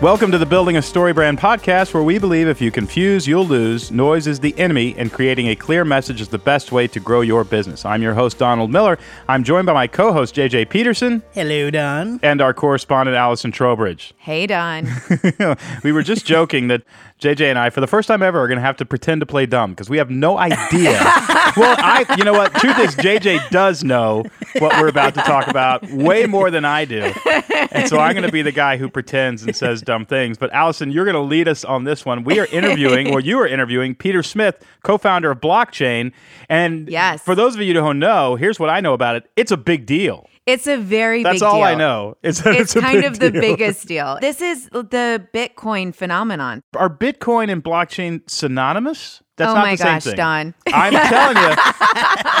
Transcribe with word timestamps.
Welcome 0.00 0.30
to 0.30 0.38
the 0.38 0.46
Building 0.46 0.76
a 0.76 0.80
StoryBrand 0.80 1.40
podcast, 1.40 1.92
where 1.92 2.04
we 2.04 2.20
believe 2.20 2.46
if 2.46 2.60
you 2.60 2.70
confuse, 2.70 3.26
you'll 3.26 3.44
lose. 3.44 3.90
Noise 3.90 4.28
is 4.28 4.38
the 4.38 4.56
enemy, 4.56 4.94
and 4.96 5.12
creating 5.12 5.48
a 5.48 5.56
clear 5.56 5.84
message 5.84 6.20
is 6.20 6.28
the 6.28 6.38
best 6.38 6.70
way 6.70 6.86
to 6.86 7.00
grow 7.00 7.20
your 7.20 7.42
business. 7.42 7.84
I'm 7.84 8.00
your 8.00 8.14
host, 8.14 8.38
Donald 8.38 8.70
Miller. 8.70 8.96
I'm 9.26 9.42
joined 9.42 9.66
by 9.66 9.72
my 9.72 9.88
co 9.88 10.12
host, 10.12 10.36
JJ 10.36 10.70
Peterson, 10.70 11.20
Hello, 11.32 11.68
Don. 11.72 12.20
and 12.22 12.40
our 12.40 12.54
correspondent, 12.54 13.16
Allison 13.16 13.50
Trowbridge. 13.50 14.14
Hey, 14.18 14.46
Don. 14.46 14.86
we 15.82 15.90
were 15.90 16.04
just 16.04 16.24
joking 16.24 16.68
that 16.68 16.82
JJ 17.18 17.50
and 17.50 17.58
I, 17.58 17.70
for 17.70 17.80
the 17.80 17.86
first 17.88 18.06
time 18.06 18.22
ever, 18.22 18.38
are 18.38 18.46
going 18.46 18.58
to 18.58 18.64
have 18.64 18.76
to 18.76 18.84
pretend 18.84 19.20
to 19.22 19.26
play 19.26 19.44
dumb 19.44 19.72
because 19.72 19.90
we 19.90 19.98
have 19.98 20.08
no 20.08 20.38
idea. 20.38 20.92
well, 21.56 21.74
I, 21.78 22.04
you 22.16 22.22
know 22.24 22.32
what? 22.32 22.54
Truth 22.54 22.78
is, 22.78 22.94
JJ 22.94 23.50
does 23.50 23.82
know 23.82 24.24
what 24.60 24.80
we're 24.80 24.88
about 24.88 25.14
to 25.14 25.20
talk 25.22 25.48
about 25.48 25.88
way 25.90 26.26
more 26.26 26.50
than 26.52 26.64
I 26.64 26.84
do. 26.84 27.12
And 27.72 27.88
so 27.88 27.98
I'm 27.98 28.12
going 28.12 28.24
to 28.26 28.30
be 28.32 28.42
the 28.42 28.52
guy 28.52 28.76
who 28.76 28.88
pretends 28.88 29.42
and 29.42 29.56
says 29.56 29.82
dumb 29.82 30.06
things. 30.06 30.38
But 30.38 30.52
Allison, 30.52 30.92
you're 30.92 31.04
going 31.04 31.14
to 31.14 31.20
lead 31.20 31.48
us 31.48 31.64
on 31.64 31.82
this 31.84 32.04
one. 32.04 32.22
We 32.22 32.38
are 32.38 32.46
interviewing, 32.46 33.12
or 33.12 33.18
you 33.18 33.40
are 33.40 33.46
interviewing, 33.48 33.96
Peter 33.96 34.22
Smith, 34.22 34.64
co 34.84 34.96
founder 34.96 35.32
of 35.32 35.40
Blockchain. 35.40 36.12
And 36.48 36.88
Yes. 36.88 37.22
for 37.22 37.34
those 37.34 37.56
of 37.56 37.60
you 37.60 37.68
who 37.68 37.74
don't 37.74 37.98
know, 37.98 38.36
here's 38.36 38.60
what 38.60 38.70
I 38.70 38.80
know 38.80 38.94
about 38.94 39.16
it 39.16 39.28
it's 39.34 39.50
a 39.50 39.56
big 39.56 39.86
deal. 39.86 40.28
It's 40.48 40.66
a 40.66 40.76
very 40.78 41.22
That's 41.22 41.36
big 41.36 41.42
all 41.42 41.56
deal. 41.56 41.62
I 41.64 41.74
know. 41.74 42.16
It's, 42.22 42.40
It's, 42.44 42.74
a 42.74 42.80
kind 42.80 43.04
of 43.04 43.18
the 43.18 43.30
deal. 43.30 43.40
biggest 43.40 43.86
deal. 43.92 44.18
This 44.20 44.40
is 44.40 44.68
the 44.70 45.26
Bitcoin 45.34 45.94
phenomenon. 45.94 46.62
Are 46.76 46.88
Bitcoin 46.90 47.50
and 47.50 47.62
blockchain 47.62 48.28
synonymous? 48.28 49.22
That's 49.38 49.50
Oh 49.50 49.54
not 49.54 49.64
my 49.64 49.72
the 49.72 49.76
same 49.78 49.86
gosh, 49.94 50.04
thing. 50.04 50.16
Don. 50.16 50.54
I'm 50.66 50.92
telling 50.92 51.36
you, 51.36 51.54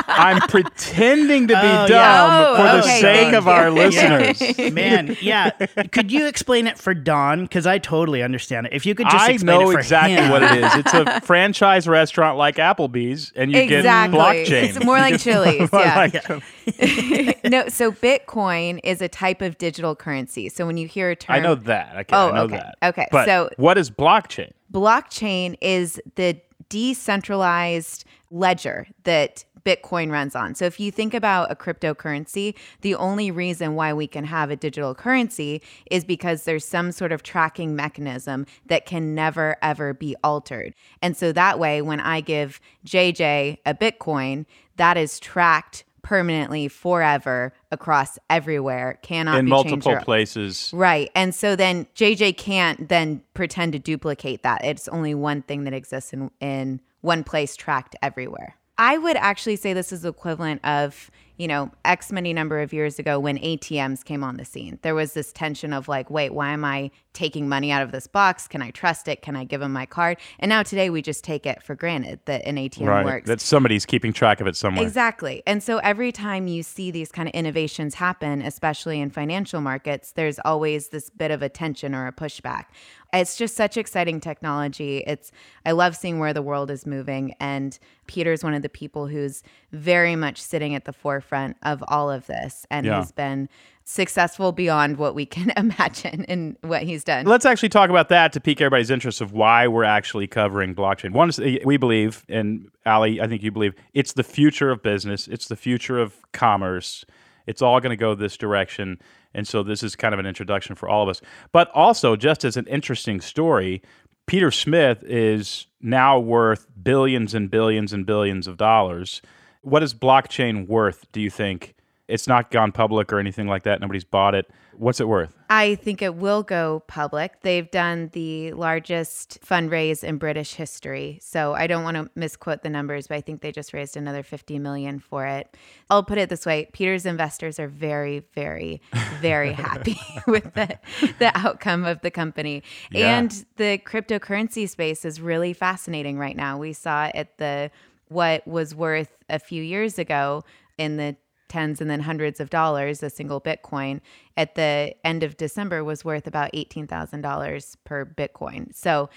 I'm 0.08 0.40
pretending 0.48 1.48
to 1.48 1.54
be 1.54 1.60
Oh, 1.60 1.86
dumb 1.86 1.88
yeah. 1.88 2.56
for 2.56 2.76
the 2.76 2.82
sake 2.82 3.32
of 3.34 3.48
our 3.48 3.70
listeners. 3.70 4.40
Man, 4.74 5.16
yeah. 5.20 5.50
Could 5.92 6.10
you 6.12 6.26
explain 6.26 6.66
it 6.66 6.76
for 6.76 6.92
Don? 6.94 7.44
Because 7.44 7.66
I 7.66 7.78
totally 7.78 8.22
understand 8.22 8.66
it. 8.66 8.72
If 8.72 8.84
you 8.84 8.94
could 8.94 9.06
just 9.10 9.28
I 9.28 9.32
explain 9.32 9.60
know 9.60 9.70
it 9.70 9.74
for 9.74 9.78
exactly 9.78 10.16
him. 10.16 10.30
what 10.30 10.42
it 10.42 10.64
is. 10.64 10.74
It's 10.74 10.92
a 10.94 11.20
franchise 11.24 11.86
restaurant 11.88 12.36
like 12.36 12.56
Applebee's, 12.56 13.32
and 13.36 13.52
you 13.52 13.60
exactly. 13.60 14.18
get 14.18 14.24
blockchain. 14.26 14.62
It's 14.76 14.84
more 14.84 14.98
like 14.98 15.20
Chili's. 15.20 15.70
More 15.72 15.80
yeah. 15.82 16.10
Um, 16.28 16.42
like- 16.68 17.44
no, 17.44 17.68
so 17.68 17.92
Bitcoin 17.92 18.80
is 18.84 19.00
a 19.00 19.08
type 19.08 19.40
of 19.40 19.56
digital 19.58 19.94
currency. 19.96 20.48
So 20.48 20.66
when 20.66 20.76
you 20.76 20.86
hear 20.88 21.10
a 21.10 21.16
term, 21.16 21.36
I 21.36 21.38
know 21.40 21.54
that. 21.54 21.94
Okay, 21.96 22.16
Oh, 22.16 22.30
I 22.30 22.34
know 22.34 22.42
okay. 22.44 22.56
that. 22.56 22.76
Okay, 22.90 23.06
But 23.12 23.26
so- 23.26 23.50
what 23.56 23.78
is 23.78 23.90
blockchain? 23.90 24.50
blockchain 24.72 25.56
is 25.62 26.00
the 26.16 26.38
decentralized 26.68 28.04
ledger 28.30 28.86
that 29.04 29.44
Bitcoin 29.64 30.10
runs 30.10 30.34
on. 30.34 30.54
So 30.54 30.64
if 30.64 30.80
you 30.80 30.90
think 30.90 31.12
about 31.12 31.50
a 31.50 31.56
cryptocurrency, 31.56 32.54
the 32.80 32.94
only 32.94 33.30
reason 33.30 33.74
why 33.74 33.92
we 33.92 34.06
can 34.06 34.24
have 34.24 34.50
a 34.50 34.56
digital 34.56 34.94
currency 34.94 35.62
is 35.90 36.04
because 36.04 36.44
there's 36.44 36.64
some 36.64 36.90
sort 36.90 37.12
of 37.12 37.22
tracking 37.22 37.76
mechanism 37.76 38.46
that 38.66 38.86
can 38.86 39.14
never 39.14 39.56
ever 39.60 39.92
be 39.92 40.16
altered. 40.24 40.74
And 41.02 41.16
so 41.16 41.32
that 41.32 41.58
way 41.58 41.82
when 41.82 42.00
I 42.00 42.20
give 42.22 42.60
JJ 42.86 43.58
a 43.66 43.74
Bitcoin, 43.74 44.46
that 44.76 44.96
is 44.96 45.20
tracked 45.20 45.84
permanently 46.08 46.68
forever 46.68 47.52
across 47.70 48.18
everywhere, 48.30 48.98
cannot 49.02 49.38
In 49.40 49.44
be 49.44 49.50
changed 49.50 49.68
multiple 49.68 49.92
or- 49.92 50.00
places. 50.00 50.70
Right. 50.72 51.10
And 51.14 51.34
so 51.34 51.54
then 51.54 51.86
JJ 51.94 52.38
can't 52.38 52.88
then 52.88 53.22
pretend 53.34 53.74
to 53.74 53.78
duplicate 53.78 54.42
that. 54.42 54.64
It's 54.64 54.88
only 54.88 55.14
one 55.14 55.42
thing 55.42 55.64
that 55.64 55.74
exists 55.74 56.14
in, 56.14 56.30
in 56.40 56.80
one 57.02 57.24
place 57.24 57.56
tracked 57.56 57.94
everywhere. 58.00 58.56
I 58.78 58.96
would 58.96 59.16
actually 59.16 59.56
say 59.56 59.74
this 59.74 59.92
is 59.92 60.06
equivalent 60.06 60.64
of, 60.64 61.10
you 61.38 61.46
know, 61.46 61.70
X 61.84 62.10
many 62.10 62.32
number 62.32 62.60
of 62.60 62.72
years 62.72 62.98
ago 62.98 63.18
when 63.18 63.38
ATMs 63.38 64.04
came 64.04 64.24
on 64.24 64.36
the 64.36 64.44
scene. 64.44 64.78
There 64.82 64.94
was 64.94 65.14
this 65.14 65.32
tension 65.32 65.72
of 65.72 65.86
like, 65.86 66.10
wait, 66.10 66.34
why 66.34 66.50
am 66.50 66.64
I 66.64 66.90
taking 67.12 67.48
money 67.48 67.70
out 67.70 67.82
of 67.82 67.92
this 67.92 68.06
box? 68.08 68.48
Can 68.48 68.60
I 68.60 68.70
trust 68.70 69.06
it? 69.08 69.22
Can 69.22 69.36
I 69.36 69.44
give 69.44 69.60
them 69.60 69.72
my 69.72 69.86
card? 69.86 70.18
And 70.40 70.48
now 70.48 70.62
today 70.64 70.90
we 70.90 71.00
just 71.00 71.22
take 71.22 71.46
it 71.46 71.62
for 71.62 71.76
granted 71.76 72.20
that 72.26 72.44
an 72.44 72.56
ATM 72.56 72.86
Right. 72.86 73.04
works. 73.04 73.28
That 73.28 73.40
somebody's 73.40 73.86
keeping 73.86 74.12
track 74.12 74.40
of 74.40 74.48
it 74.48 74.56
somewhere. 74.56 74.84
Exactly. 74.84 75.42
And 75.46 75.62
so 75.62 75.78
every 75.78 76.10
time 76.10 76.48
you 76.48 76.62
see 76.64 76.90
these 76.90 77.12
kind 77.12 77.28
of 77.28 77.34
innovations 77.34 77.94
happen, 77.94 78.42
especially 78.42 79.00
in 79.00 79.10
financial 79.10 79.60
markets, 79.60 80.12
there's 80.12 80.40
always 80.44 80.88
this 80.88 81.08
bit 81.08 81.30
of 81.30 81.40
a 81.42 81.48
tension 81.48 81.94
or 81.94 82.08
a 82.08 82.12
pushback. 82.12 82.64
It's 83.12 83.36
just 83.36 83.56
such 83.56 83.76
exciting 83.78 84.20
technology. 84.20 84.98
It's 85.06 85.32
I 85.64 85.72
love 85.72 85.96
seeing 85.96 86.18
where 86.18 86.34
the 86.34 86.42
world 86.42 86.70
is 86.70 86.84
moving 86.84 87.34
and 87.40 87.78
Peter's 88.06 88.44
one 88.44 88.52
of 88.54 88.60
the 88.62 88.68
people 88.68 89.06
who's 89.06 89.42
very 89.72 90.16
much 90.16 90.40
sitting 90.40 90.74
at 90.74 90.84
the 90.84 90.92
forefront 90.92 91.56
of 91.62 91.82
all 91.88 92.10
of 92.10 92.26
this 92.26 92.66
and 92.70 92.86
Yeah. 92.86 92.96
has 92.96 93.12
been 93.12 93.48
successful 93.84 94.52
beyond 94.52 94.98
what 94.98 95.14
we 95.14 95.24
can 95.24 95.50
imagine 95.56 96.24
in 96.24 96.56
what 96.62 96.82
he's 96.82 97.04
done. 97.04 97.24
Let's 97.26 97.46
actually 97.46 97.70
talk 97.70 97.88
about 97.90 98.08
that 98.10 98.32
to 98.34 98.40
pique 98.40 98.60
everybody's 98.60 98.90
interest 98.90 99.20
of 99.20 99.32
why 99.32 99.66
we're 99.66 99.84
actually 99.84 100.26
covering 100.26 100.74
blockchain. 100.74 101.12
One 101.12 101.28
is 101.30 101.38
uh, 101.40 101.56
we 101.64 101.76
believe, 101.76 102.24
and 102.28 102.68
Ali, 102.86 103.20
I 103.20 103.26
think 103.26 103.42
you 103.42 103.50
believe, 103.50 103.74
it's 103.94 104.12
the 104.12 104.22
future 104.24 104.70
of 104.70 104.82
business. 104.82 105.26
It's 105.28 105.48
the 105.48 105.56
future 105.56 105.98
of 105.98 106.14
commerce. 106.32 107.04
It's 107.46 107.62
all 107.62 107.80
going 107.80 107.90
to 107.90 107.96
go 107.96 108.14
this 108.14 108.36
direction. 108.36 108.98
And 109.34 109.46
so 109.48 109.62
this 109.62 109.82
is 109.82 109.96
kind 109.96 110.12
of 110.12 110.20
an 110.20 110.26
introduction 110.26 110.74
for 110.74 110.88
all 110.88 111.02
of 111.02 111.08
us. 111.08 111.20
But 111.52 111.70
also, 111.74 112.14
just 112.16 112.44
as 112.44 112.56
an 112.58 112.66
interesting 112.66 113.20
story, 113.22 113.82
Peter 114.26 114.50
Smith 114.50 115.02
is 115.04 115.66
now 115.80 116.18
worth 116.18 116.66
billions 116.82 117.32
and 117.34 117.50
billions 117.50 117.94
and 117.94 118.04
billions 118.04 118.46
of 118.46 118.58
dollars. 118.58 119.22
What 119.68 119.82
is 119.82 119.92
blockchain 119.92 120.66
worth, 120.66 121.10
do 121.12 121.20
you 121.20 121.30
think? 121.30 121.74
It's 122.08 122.26
not 122.26 122.50
gone 122.50 122.72
public 122.72 123.12
or 123.12 123.18
anything 123.18 123.46
like 123.48 123.64
that. 123.64 123.82
Nobody's 123.82 124.04
bought 124.04 124.34
it. 124.34 124.50
What's 124.78 124.98
it 124.98 125.08
worth? 125.08 125.36
I 125.50 125.74
think 125.74 126.00
it 126.02 126.14
will 126.14 126.42
go 126.42 126.84
public. 126.86 127.40
They've 127.42 127.70
done 127.70 128.10
the 128.12 128.52
largest 128.52 129.40
fundraise 129.42 130.04
in 130.04 130.16
British 130.16 130.54
history. 130.54 131.18
So 131.20 131.52
I 131.54 131.66
don't 131.66 131.82
want 131.82 131.96
to 131.96 132.08
misquote 132.14 132.62
the 132.62 132.70
numbers, 132.70 133.08
but 133.08 133.16
I 133.16 133.20
think 133.20 133.42
they 133.42 133.50
just 133.50 133.72
raised 133.72 133.96
another 133.96 134.22
50 134.22 134.58
million 134.58 135.00
for 135.00 135.26
it. 135.26 135.54
I'll 135.90 136.04
put 136.04 136.16
it 136.16 136.28
this 136.28 136.46
way, 136.46 136.68
Peter's 136.72 137.06
investors 137.06 137.58
are 137.58 137.68
very 137.68 138.22
very 138.34 138.80
very 139.20 139.52
happy 139.68 140.00
with 140.26 140.54
the 140.54 140.78
the 141.18 141.36
outcome 141.36 141.84
of 141.84 142.00
the 142.02 142.10
company. 142.10 142.62
Yeah. 142.90 143.18
And 143.18 143.44
the 143.56 143.78
cryptocurrency 143.78 144.68
space 144.68 145.04
is 145.04 145.20
really 145.20 145.52
fascinating 145.52 146.18
right 146.18 146.36
now. 146.36 146.56
We 146.56 146.72
saw 146.72 147.10
at 147.14 147.36
the 147.38 147.70
what 148.08 148.46
was 148.46 148.74
worth 148.74 149.16
a 149.28 149.38
few 149.38 149.62
years 149.62 149.98
ago 149.98 150.44
in 150.76 150.96
the 150.96 151.16
tens 151.48 151.80
and 151.80 151.90
then 151.90 152.00
hundreds 152.00 152.40
of 152.40 152.50
dollars 152.50 153.02
a 153.02 153.08
single 153.08 153.40
bitcoin 153.40 154.00
at 154.36 154.54
the 154.54 154.94
end 155.02 155.22
of 155.22 155.36
december 155.38 155.82
was 155.82 156.04
worth 156.04 156.26
about 156.26 156.52
$18000 156.52 157.76
per 157.84 158.04
bitcoin. 158.04 158.74
So 158.74 159.08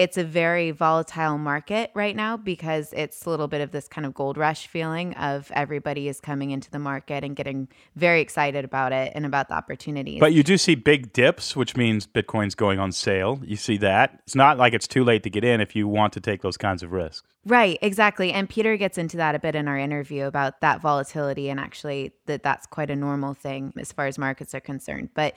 it's 0.00 0.16
a 0.16 0.24
very 0.24 0.70
volatile 0.70 1.36
market 1.36 1.90
right 1.94 2.16
now 2.16 2.34
because 2.34 2.90
it's 2.94 3.26
a 3.26 3.28
little 3.28 3.48
bit 3.48 3.60
of 3.60 3.70
this 3.70 3.86
kind 3.86 4.06
of 4.06 4.14
gold 4.14 4.38
rush 4.38 4.66
feeling 4.66 5.12
of 5.16 5.52
everybody 5.54 6.08
is 6.08 6.20
coming 6.20 6.52
into 6.52 6.70
the 6.70 6.78
market 6.78 7.22
and 7.22 7.36
getting 7.36 7.68
very 7.96 8.22
excited 8.22 8.64
about 8.64 8.92
it 8.94 9.12
and 9.14 9.26
about 9.26 9.48
the 9.48 9.54
opportunities 9.54 10.18
But 10.18 10.32
you 10.32 10.42
do 10.42 10.56
see 10.56 10.74
big 10.74 11.12
dips, 11.12 11.54
which 11.54 11.76
means 11.76 12.06
Bitcoin's 12.06 12.54
going 12.54 12.78
on 12.78 12.92
sale. 12.92 13.42
You 13.44 13.56
see 13.56 13.76
that. 13.76 14.22
It's 14.24 14.34
not 14.34 14.56
like 14.56 14.72
it's 14.72 14.88
too 14.88 15.04
late 15.04 15.22
to 15.24 15.28
get 15.28 15.44
in 15.44 15.60
if 15.60 15.76
you 15.76 15.86
want 15.86 16.14
to 16.14 16.20
take 16.20 16.40
those 16.40 16.56
kinds 16.56 16.82
of 16.82 16.92
risks. 16.92 17.28
Right, 17.44 17.78
exactly. 17.82 18.32
And 18.32 18.48
Peter 18.48 18.78
gets 18.78 18.96
into 18.96 19.18
that 19.18 19.34
a 19.34 19.38
bit 19.38 19.54
in 19.54 19.68
our 19.68 19.78
interview 19.78 20.24
about 20.24 20.62
that 20.62 20.80
volatility 20.80 21.50
and 21.50 21.60
actually 21.60 22.14
that 22.24 22.42
that's 22.42 22.66
quite 22.66 22.88
a 22.88 22.96
normal 22.96 23.34
thing 23.34 23.74
as 23.78 23.92
far 23.92 24.06
as 24.06 24.16
markets 24.16 24.54
are 24.54 24.60
concerned. 24.60 25.10
But 25.12 25.34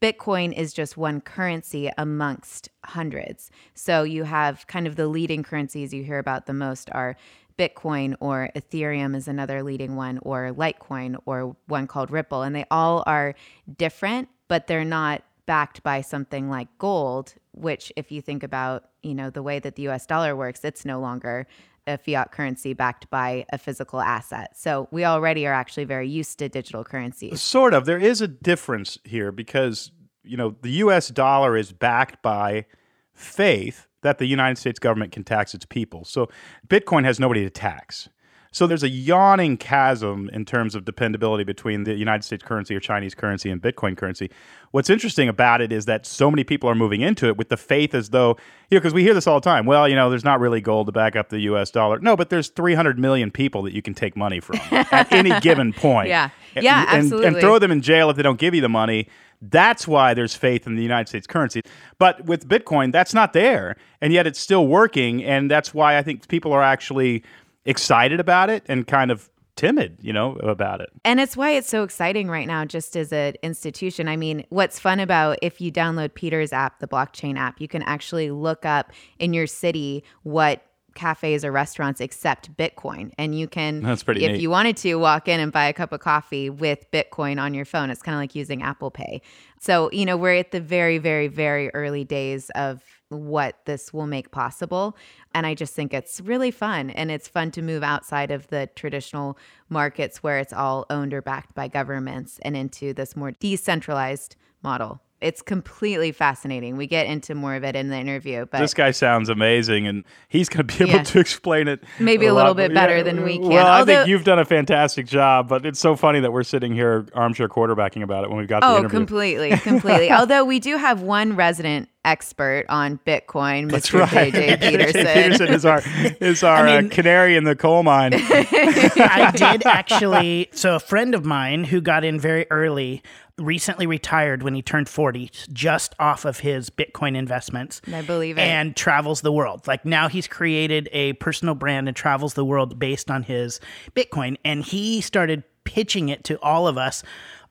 Bitcoin 0.00 0.52
is 0.52 0.72
just 0.72 0.96
one 0.96 1.20
currency 1.20 1.90
amongst 1.98 2.68
hundreds. 2.84 3.50
So 3.74 4.04
you 4.04 4.24
have 4.24 4.66
kind 4.68 4.86
of 4.86 4.94
the 4.96 5.08
leading 5.08 5.42
currencies 5.42 5.92
you 5.92 6.04
hear 6.04 6.18
about 6.18 6.46
the 6.46 6.54
most 6.54 6.88
are 6.92 7.16
Bitcoin 7.58 8.14
or 8.20 8.50
Ethereum 8.54 9.16
is 9.16 9.26
another 9.26 9.64
leading 9.64 9.96
one, 9.96 10.20
or 10.22 10.52
Litecoin, 10.52 11.16
or 11.26 11.56
one 11.66 11.88
called 11.88 12.10
Ripple. 12.10 12.42
And 12.42 12.54
they 12.54 12.64
all 12.70 13.02
are 13.06 13.34
different, 13.76 14.28
but 14.46 14.68
they're 14.68 14.84
not 14.84 15.24
backed 15.46 15.82
by 15.82 16.00
something 16.00 16.48
like 16.48 16.68
gold, 16.78 17.34
which, 17.52 17.92
if 17.96 18.12
you 18.12 18.22
think 18.22 18.44
about, 18.44 18.90
you 19.02 19.14
know, 19.14 19.30
the 19.30 19.42
way 19.42 19.58
that 19.58 19.74
the 19.74 19.88
US 19.88 20.06
dollar 20.06 20.36
works, 20.36 20.64
it's 20.64 20.84
no 20.84 21.00
longer 21.00 21.48
a 21.88 21.98
fiat 21.98 22.30
currency 22.30 22.74
backed 22.74 23.10
by 23.10 23.44
a 23.52 23.58
physical 23.58 24.00
asset. 24.00 24.56
So 24.56 24.88
we 24.90 25.04
already 25.04 25.46
are 25.46 25.52
actually 25.52 25.84
very 25.84 26.08
used 26.08 26.38
to 26.38 26.48
digital 26.48 26.84
currencies. 26.84 27.40
Sort 27.40 27.74
of. 27.74 27.86
There 27.86 27.98
is 27.98 28.20
a 28.20 28.28
difference 28.28 28.98
here 29.04 29.32
because, 29.32 29.90
you 30.22 30.36
know, 30.36 30.54
the 30.62 30.70
US 30.70 31.08
dollar 31.08 31.56
is 31.56 31.72
backed 31.72 32.22
by 32.22 32.66
faith 33.14 33.86
that 34.02 34.18
the 34.18 34.26
United 34.26 34.58
States 34.58 34.78
government 34.78 35.12
can 35.12 35.24
tax 35.24 35.54
its 35.54 35.64
people. 35.64 36.04
So 36.04 36.28
Bitcoin 36.68 37.04
has 37.04 37.18
nobody 37.18 37.42
to 37.42 37.50
tax. 37.50 38.08
So 38.50 38.66
there's 38.66 38.82
a 38.82 38.88
yawning 38.88 39.56
chasm 39.56 40.30
in 40.32 40.44
terms 40.44 40.74
of 40.74 40.84
dependability 40.84 41.44
between 41.44 41.84
the 41.84 41.94
United 41.94 42.24
States 42.24 42.42
currency 42.42 42.74
or 42.74 42.80
Chinese 42.80 43.14
currency 43.14 43.50
and 43.50 43.60
Bitcoin 43.60 43.96
currency. 43.96 44.30
What's 44.70 44.90
interesting 44.90 45.28
about 45.28 45.60
it 45.60 45.72
is 45.72 45.86
that 45.86 46.06
so 46.06 46.30
many 46.30 46.44
people 46.44 46.68
are 46.68 46.74
moving 46.74 47.00
into 47.00 47.26
it 47.26 47.36
with 47.36 47.48
the 47.48 47.56
faith 47.56 47.94
as 47.94 48.10
though, 48.10 48.30
you 48.70 48.76
know, 48.76 48.80
because 48.80 48.94
we 48.94 49.02
hear 49.02 49.14
this 49.14 49.26
all 49.26 49.40
the 49.40 49.44
time. 49.44 49.66
Well, 49.66 49.88
you 49.88 49.96
know, 49.96 50.10
there's 50.10 50.24
not 50.24 50.40
really 50.40 50.60
gold 50.60 50.86
to 50.86 50.92
back 50.92 51.16
up 51.16 51.28
the 51.28 51.40
US 51.40 51.70
dollar. 51.70 51.98
No, 51.98 52.16
but 52.16 52.30
there's 52.30 52.48
300 52.48 52.98
million 52.98 53.30
people 53.30 53.62
that 53.62 53.72
you 53.72 53.82
can 53.82 53.94
take 53.94 54.16
money 54.16 54.40
from 54.40 54.58
at 54.70 55.10
any 55.12 55.38
given 55.40 55.72
point. 55.72 56.08
Yeah. 56.08 56.30
Yeah, 56.56 56.86
and, 56.88 57.04
absolutely. 57.04 57.26
And 57.26 57.36
throw 57.38 57.58
them 57.58 57.70
in 57.70 57.82
jail 57.82 58.10
if 58.10 58.16
they 58.16 58.22
don't 58.22 58.38
give 58.38 58.54
you 58.54 58.60
the 58.60 58.68
money. 58.68 59.08
That's 59.40 59.86
why 59.86 60.14
there's 60.14 60.34
faith 60.34 60.66
in 60.66 60.74
the 60.74 60.82
United 60.82 61.08
States 61.08 61.26
currency. 61.26 61.62
But 61.98 62.24
with 62.24 62.48
Bitcoin, 62.48 62.90
that's 62.90 63.14
not 63.14 63.32
there. 63.32 63.76
And 64.00 64.12
yet 64.12 64.26
it's 64.26 64.40
still 64.40 64.66
working. 64.66 65.22
And 65.22 65.50
that's 65.50 65.72
why 65.72 65.96
I 65.96 66.02
think 66.02 66.26
people 66.28 66.52
are 66.52 66.62
actually 66.62 67.22
excited 67.68 68.18
about 68.18 68.50
it 68.50 68.64
and 68.66 68.86
kind 68.86 69.10
of 69.10 69.30
timid, 69.54 69.98
you 70.00 70.12
know, 70.12 70.36
about 70.36 70.80
it. 70.80 70.88
And 71.04 71.20
it's 71.20 71.36
why 71.36 71.50
it's 71.50 71.68
so 71.68 71.82
exciting 71.82 72.28
right 72.28 72.46
now, 72.46 72.64
just 72.64 72.96
as 72.96 73.12
an 73.12 73.34
institution. 73.42 74.08
I 74.08 74.16
mean, 74.16 74.46
what's 74.48 74.78
fun 74.78 75.00
about 75.00 75.38
if 75.42 75.60
you 75.60 75.70
download 75.70 76.14
Peter's 76.14 76.52
app, 76.52 76.78
the 76.78 76.88
blockchain 76.88 77.36
app, 77.36 77.60
you 77.60 77.68
can 77.68 77.82
actually 77.82 78.30
look 78.30 78.64
up 78.64 78.92
in 79.18 79.32
your 79.32 79.46
city 79.46 80.04
what 80.22 80.62
cafes 80.98 81.44
or 81.44 81.52
restaurants 81.52 82.00
accept 82.00 82.54
Bitcoin. 82.56 83.12
And 83.16 83.38
you 83.38 83.48
can, 83.48 83.82
That's 83.82 84.02
pretty 84.02 84.24
if 84.24 84.32
neat. 84.32 84.40
you 84.40 84.50
wanted 84.50 84.76
to, 84.78 84.96
walk 84.96 85.28
in 85.28 85.40
and 85.40 85.52
buy 85.52 85.66
a 85.66 85.72
cup 85.72 85.92
of 85.92 86.00
coffee 86.00 86.50
with 86.50 86.90
Bitcoin 86.90 87.40
on 87.40 87.54
your 87.54 87.64
phone. 87.64 87.88
It's 87.88 88.02
kind 88.02 88.14
of 88.14 88.20
like 88.20 88.34
using 88.34 88.62
Apple 88.62 88.90
Pay. 88.90 89.22
So, 89.60 89.90
you 89.92 90.04
know, 90.04 90.16
we're 90.16 90.34
at 90.34 90.50
the 90.50 90.60
very, 90.60 90.98
very, 90.98 91.28
very 91.28 91.70
early 91.74 92.04
days 92.04 92.50
of 92.50 92.82
what 93.10 93.64
this 93.64 93.92
will 93.92 94.06
make 94.06 94.30
possible. 94.30 94.96
And 95.34 95.46
I 95.46 95.54
just 95.54 95.74
think 95.74 95.94
it's 95.94 96.20
really 96.20 96.50
fun. 96.50 96.90
And 96.90 97.10
it's 97.10 97.28
fun 97.28 97.50
to 97.52 97.62
move 97.62 97.82
outside 97.82 98.30
of 98.30 98.48
the 98.48 98.68
traditional 98.74 99.38
markets 99.68 100.22
where 100.22 100.38
it's 100.38 100.52
all 100.52 100.84
owned 100.90 101.14
or 101.14 101.22
backed 101.22 101.54
by 101.54 101.68
governments 101.68 102.38
and 102.42 102.56
into 102.56 102.92
this 102.92 103.16
more 103.16 103.30
decentralized 103.30 104.36
model. 104.62 105.00
It's 105.20 105.42
completely 105.42 106.12
fascinating. 106.12 106.76
We 106.76 106.86
get 106.86 107.06
into 107.06 107.34
more 107.34 107.56
of 107.56 107.64
it 107.64 107.74
in 107.74 107.88
the 107.88 107.96
interview, 107.96 108.46
but 108.50 108.60
This 108.60 108.72
guy 108.72 108.92
sounds 108.92 109.28
amazing, 109.28 109.88
and 109.88 110.04
he's 110.28 110.48
going 110.48 110.64
to 110.66 110.76
be 110.76 110.84
able 110.84 110.92
Yeah. 110.98 111.02
to 111.02 111.18
explain 111.20 111.66
it 111.66 111.82
Maybe 111.98 112.26
a 112.26 112.32
lot 112.32 112.42
little 112.42 112.54
bit 112.54 112.70
more- 112.70 112.80
better 112.82 113.02
than 113.02 113.24
we 113.24 113.38
can. 113.38 113.48
Well, 113.48 113.66
I 113.66 113.84
think 113.84 114.06
you've 114.06 114.22
done 114.22 114.38
a 114.38 114.44
fantastic 114.44 115.06
job, 115.08 115.48
but 115.48 115.66
it's 115.66 115.80
so 115.80 115.96
funny 115.96 116.20
that 116.20 116.32
we're 116.32 116.44
sitting 116.44 116.72
here 116.72 117.04
armchair 117.14 117.48
quarterbacking 117.48 118.04
about 118.04 118.22
it 118.22 118.30
when 118.30 118.38
we've 118.38 118.46
got 118.48 118.60
the 118.60 118.68
Oh, 118.68 118.78
interview. 118.78 118.96
completely, 118.96 119.50
completely. 119.58 120.12
Although 120.12 120.44
we 120.44 120.60
do 120.60 120.76
have 120.76 121.02
one 121.02 121.34
resident 121.34 121.88
expert 122.04 122.64
on 122.68 123.00
Bitcoin, 123.04 123.70
That's 123.72 123.90
Mr. 123.90 124.00
right. 124.12 124.32
JJ 124.32 124.60
Peterson. 124.60 125.04
Peterson 125.06 125.48
is 125.48 125.64
our 125.64 125.82
is 126.20 126.44
our 126.44 126.68
I 126.68 126.80
mean- 126.80 126.92
uh, 126.92 126.94
canary 126.94 127.34
in 127.36 127.42
the 127.42 127.56
coal 127.56 127.82
mine. 127.82 128.12
I 128.14 129.32
did 129.34 129.66
actually. 129.66 130.48
So, 130.52 130.76
a 130.76 130.80
friend 130.80 131.14
of 131.14 131.24
mine 131.24 131.64
who 131.64 131.80
got 131.80 132.04
in 132.04 132.20
very 132.20 132.46
early 132.50 133.02
recently 133.38 133.86
retired 133.86 134.42
when 134.42 134.54
he 134.54 134.62
turned 134.62 134.88
40, 134.88 135.30
just 135.52 135.94
off 135.98 136.24
of 136.24 136.40
his 136.40 136.70
Bitcoin 136.70 137.16
investments. 137.16 137.80
I 137.92 138.02
believe 138.02 138.38
it. 138.38 138.42
And 138.42 138.76
travels 138.76 139.20
the 139.20 139.32
world. 139.32 139.66
Like 139.66 139.84
now 139.84 140.08
he's 140.08 140.26
created 140.26 140.88
a 140.92 141.14
personal 141.14 141.54
brand 141.54 141.88
and 141.88 141.96
travels 141.96 142.34
the 142.34 142.44
world 142.44 142.78
based 142.78 143.10
on 143.10 143.22
his 143.22 143.60
Bitcoin. 143.94 144.36
And 144.44 144.64
he 144.64 145.00
started 145.00 145.44
pitching 145.64 146.08
it 146.08 146.24
to 146.24 146.40
all 146.40 146.66
of 146.66 146.78
us 146.78 147.02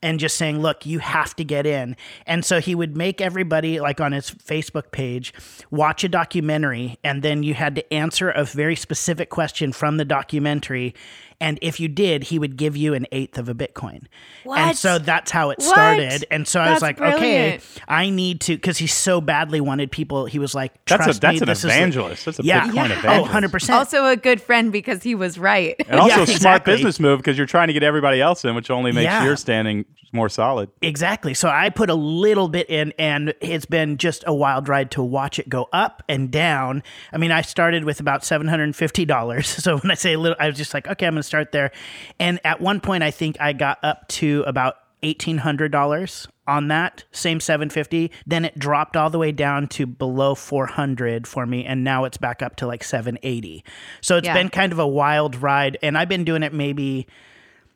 and 0.01 0.19
just 0.19 0.37
saying, 0.37 0.59
look, 0.59 0.85
you 0.85 0.99
have 0.99 1.35
to 1.35 1.43
get 1.43 1.65
in. 1.65 1.95
And 2.25 2.45
so 2.45 2.59
he 2.59 2.75
would 2.75 2.95
make 2.95 3.19
everybody, 3.19 3.79
like 3.79 3.99
on 3.99 4.11
his 4.11 4.29
Facebook 4.29 4.91
page, 4.91 5.33
watch 5.71 6.03
a 6.03 6.09
documentary. 6.09 6.97
And 7.03 7.23
then 7.23 7.43
you 7.43 7.53
had 7.53 7.75
to 7.75 7.93
answer 7.93 8.29
a 8.29 8.43
very 8.43 8.75
specific 8.75 9.29
question 9.29 9.71
from 9.71 9.97
the 9.97 10.05
documentary. 10.05 10.93
And 11.39 11.59
if 11.61 11.79
you 11.79 11.87
did, 11.87 12.23
he 12.25 12.39
would 12.39 12.57
give 12.57 12.75
you 12.75 12.93
an 12.95 13.05
eighth 13.11 13.37
of 13.37 13.47
a 13.47 13.53
Bitcoin. 13.53 14.05
What? 14.43 14.57
And 14.59 14.77
so 14.77 14.97
that's 14.97 15.29
how 15.29 15.51
it 15.51 15.59
What? 15.59 15.67
started. 15.67 16.25
And 16.31 16.47
so 16.47 16.59
I 16.59 16.71
was 16.71 16.81
That's 16.81 16.99
like, 16.99 17.13
okay. 17.15 17.59
I 17.87 18.09
need 18.09 18.41
to, 18.41 18.55
because 18.55 18.79
he 18.79 18.87
so 18.87 19.21
badly 19.21 19.61
wanted 19.61 19.91
people. 19.91 20.25
He 20.25 20.39
was 20.39 20.55
like, 20.55 20.73
That's 20.85 21.15
a 21.15 21.19
that's 21.19 21.35
me, 21.35 21.39
an 21.41 21.47
this 21.47 21.59
is 21.59 21.65
evangelist. 21.65 22.25
That's 22.25 22.39
a 22.39 22.43
yeah. 22.43 22.67
Bitcoin 22.67 22.73
Yeah. 22.75 22.81
Oh, 23.05 23.25
evangelist. 23.25 23.69
Oh, 23.69 23.73
100%. 23.73 23.73
also 23.77 24.05
a 24.05 24.15
good 24.15 24.41
friend 24.41 24.71
because 24.71 25.03
he 25.03 25.13
was 25.13 25.37
right. 25.37 25.75
And 25.87 25.99
also 25.99 26.15
Yeah, 26.17 26.23
a 26.23 26.25
smart 26.25 26.35
exactly. 26.37 26.73
business 26.73 26.99
move 26.99 27.19
because 27.19 27.37
you're 27.37 27.45
trying 27.45 27.67
to 27.67 27.73
get 27.73 27.83
everybody 27.83 28.19
else 28.19 28.43
in, 28.43 28.55
which 28.55 28.71
only 28.71 28.91
makes 28.91 29.03
Yeah. 29.05 29.23
your 29.23 29.35
standing 29.35 29.85
more 30.13 30.29
solid. 30.29 30.69
Exactly. 30.81 31.33
So 31.33 31.49
I 31.49 31.69
put 31.69 31.89
a 31.89 31.93
little 31.95 32.47
bit 32.47 32.69
in, 32.69 32.93
and 32.97 33.33
it's 33.41 33.65
been 33.65 33.97
just 33.97 34.23
a 34.25 34.33
wild 34.33 34.69
ride 34.69 34.89
to 34.91 35.03
watch 35.03 35.37
it 35.37 35.49
go 35.49 35.67
up 35.73 36.01
and 36.07 36.31
down. 36.31 36.81
I 37.11 37.17
mean, 37.17 37.31
I 37.31 37.41
started 37.41 37.83
with 37.83 37.99
about 37.99 38.23
seven 38.23 38.47
hundred 38.47 38.63
and 38.63 38.75
fifty 38.75 39.05
dollars. 39.05 39.47
So 39.67 39.77
when 39.77 39.91
I 39.91 39.95
say 39.95 40.13
a 40.13 40.19
little, 40.19 40.37
I 40.39 40.47
was 40.47 40.55
just 40.55 40.73
like, 40.73 40.87
okay, 40.87 41.05
I'm 41.05 41.13
going 41.13 41.21
to 41.21 41.26
start 41.27 41.51
there. 41.51 41.71
And 42.19 42.39
at 42.43 42.59
one 42.61 42.79
point, 42.79 43.03
I 43.03 43.11
think 43.11 43.37
I 43.39 43.53
got 43.53 43.83
up 43.83 44.07
to 44.09 44.43
about 44.47 44.75
eighteen 45.03 45.37
hundred 45.37 45.71
dollars 45.71 46.27
on 46.47 46.69
that 46.69 47.03
same 47.11 47.39
750 47.41 48.09
then 48.25 48.45
it 48.45 48.57
dropped 48.57 48.95
all 48.95 49.09
the 49.09 49.19
way 49.19 49.33
down 49.33 49.67
to 49.67 49.85
below 49.85 50.33
400 50.33 51.27
for 51.27 51.45
me 51.45 51.65
and 51.65 51.83
now 51.83 52.05
it's 52.05 52.17
back 52.17 52.41
up 52.41 52.55
to 52.55 52.65
like 52.65 52.83
780 52.85 53.63
so 54.01 54.15
it's 54.17 54.25
Yeah. 54.25 54.33
been 54.33 54.47
kind 54.49 54.71
of 54.71 54.79
a 54.79 54.87
wild 54.87 55.35
ride 55.35 55.77
and 55.83 55.97
i've 55.97 56.07
been 56.09 56.23
doing 56.23 56.41
it 56.43 56.53
maybe 56.53 57.05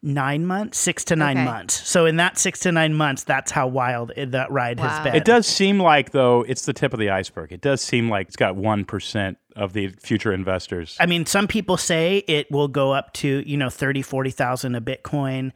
nine 0.03 0.45
months, 0.45 0.79
six 0.79 1.03
to 1.05 1.15
nine 1.15 1.37
Okay. 1.37 1.45
months. 1.45 1.87
So 1.87 2.05
in 2.05 2.15
that 2.17 2.37
six 2.37 2.59
to 2.61 2.71
nine 2.71 2.93
months, 2.93 3.23
that's 3.23 3.51
how 3.51 3.67
wild 3.67 4.11
it, 4.15 4.31
that 4.31 4.51
ride 4.51 4.79
has 4.79 4.99
been. 5.03 5.15
It 5.15 5.25
does 5.25 5.45
seem 5.45 5.79
like 5.79 6.11
though 6.11 6.41
it's 6.47 6.65
the 6.65 6.73
tip 6.73 6.93
of 6.93 6.99
the 6.99 7.09
iceberg. 7.09 7.51
It 7.51 7.61
does 7.61 7.81
seem 7.81 8.09
like 8.09 8.27
it's 8.27 8.35
got 8.35 8.55
one 8.55 8.83
percent 8.85 9.37
of 9.55 9.73
the 9.73 9.89
future 9.89 10.31
investors. 10.33 10.95
I 10.99 11.05
mean, 11.05 11.25
some 11.25 11.47
people 11.47 11.75
say 11.77 12.23
it 12.27 12.49
will 12.51 12.69
go 12.69 12.93
up 12.93 13.11
to, 13.15 13.43
you 13.45 13.57
know, 13.57 13.69
30, 13.69 14.01
40,000 14.01 14.75
a 14.75 14.81
Bitcoin. 14.81 15.51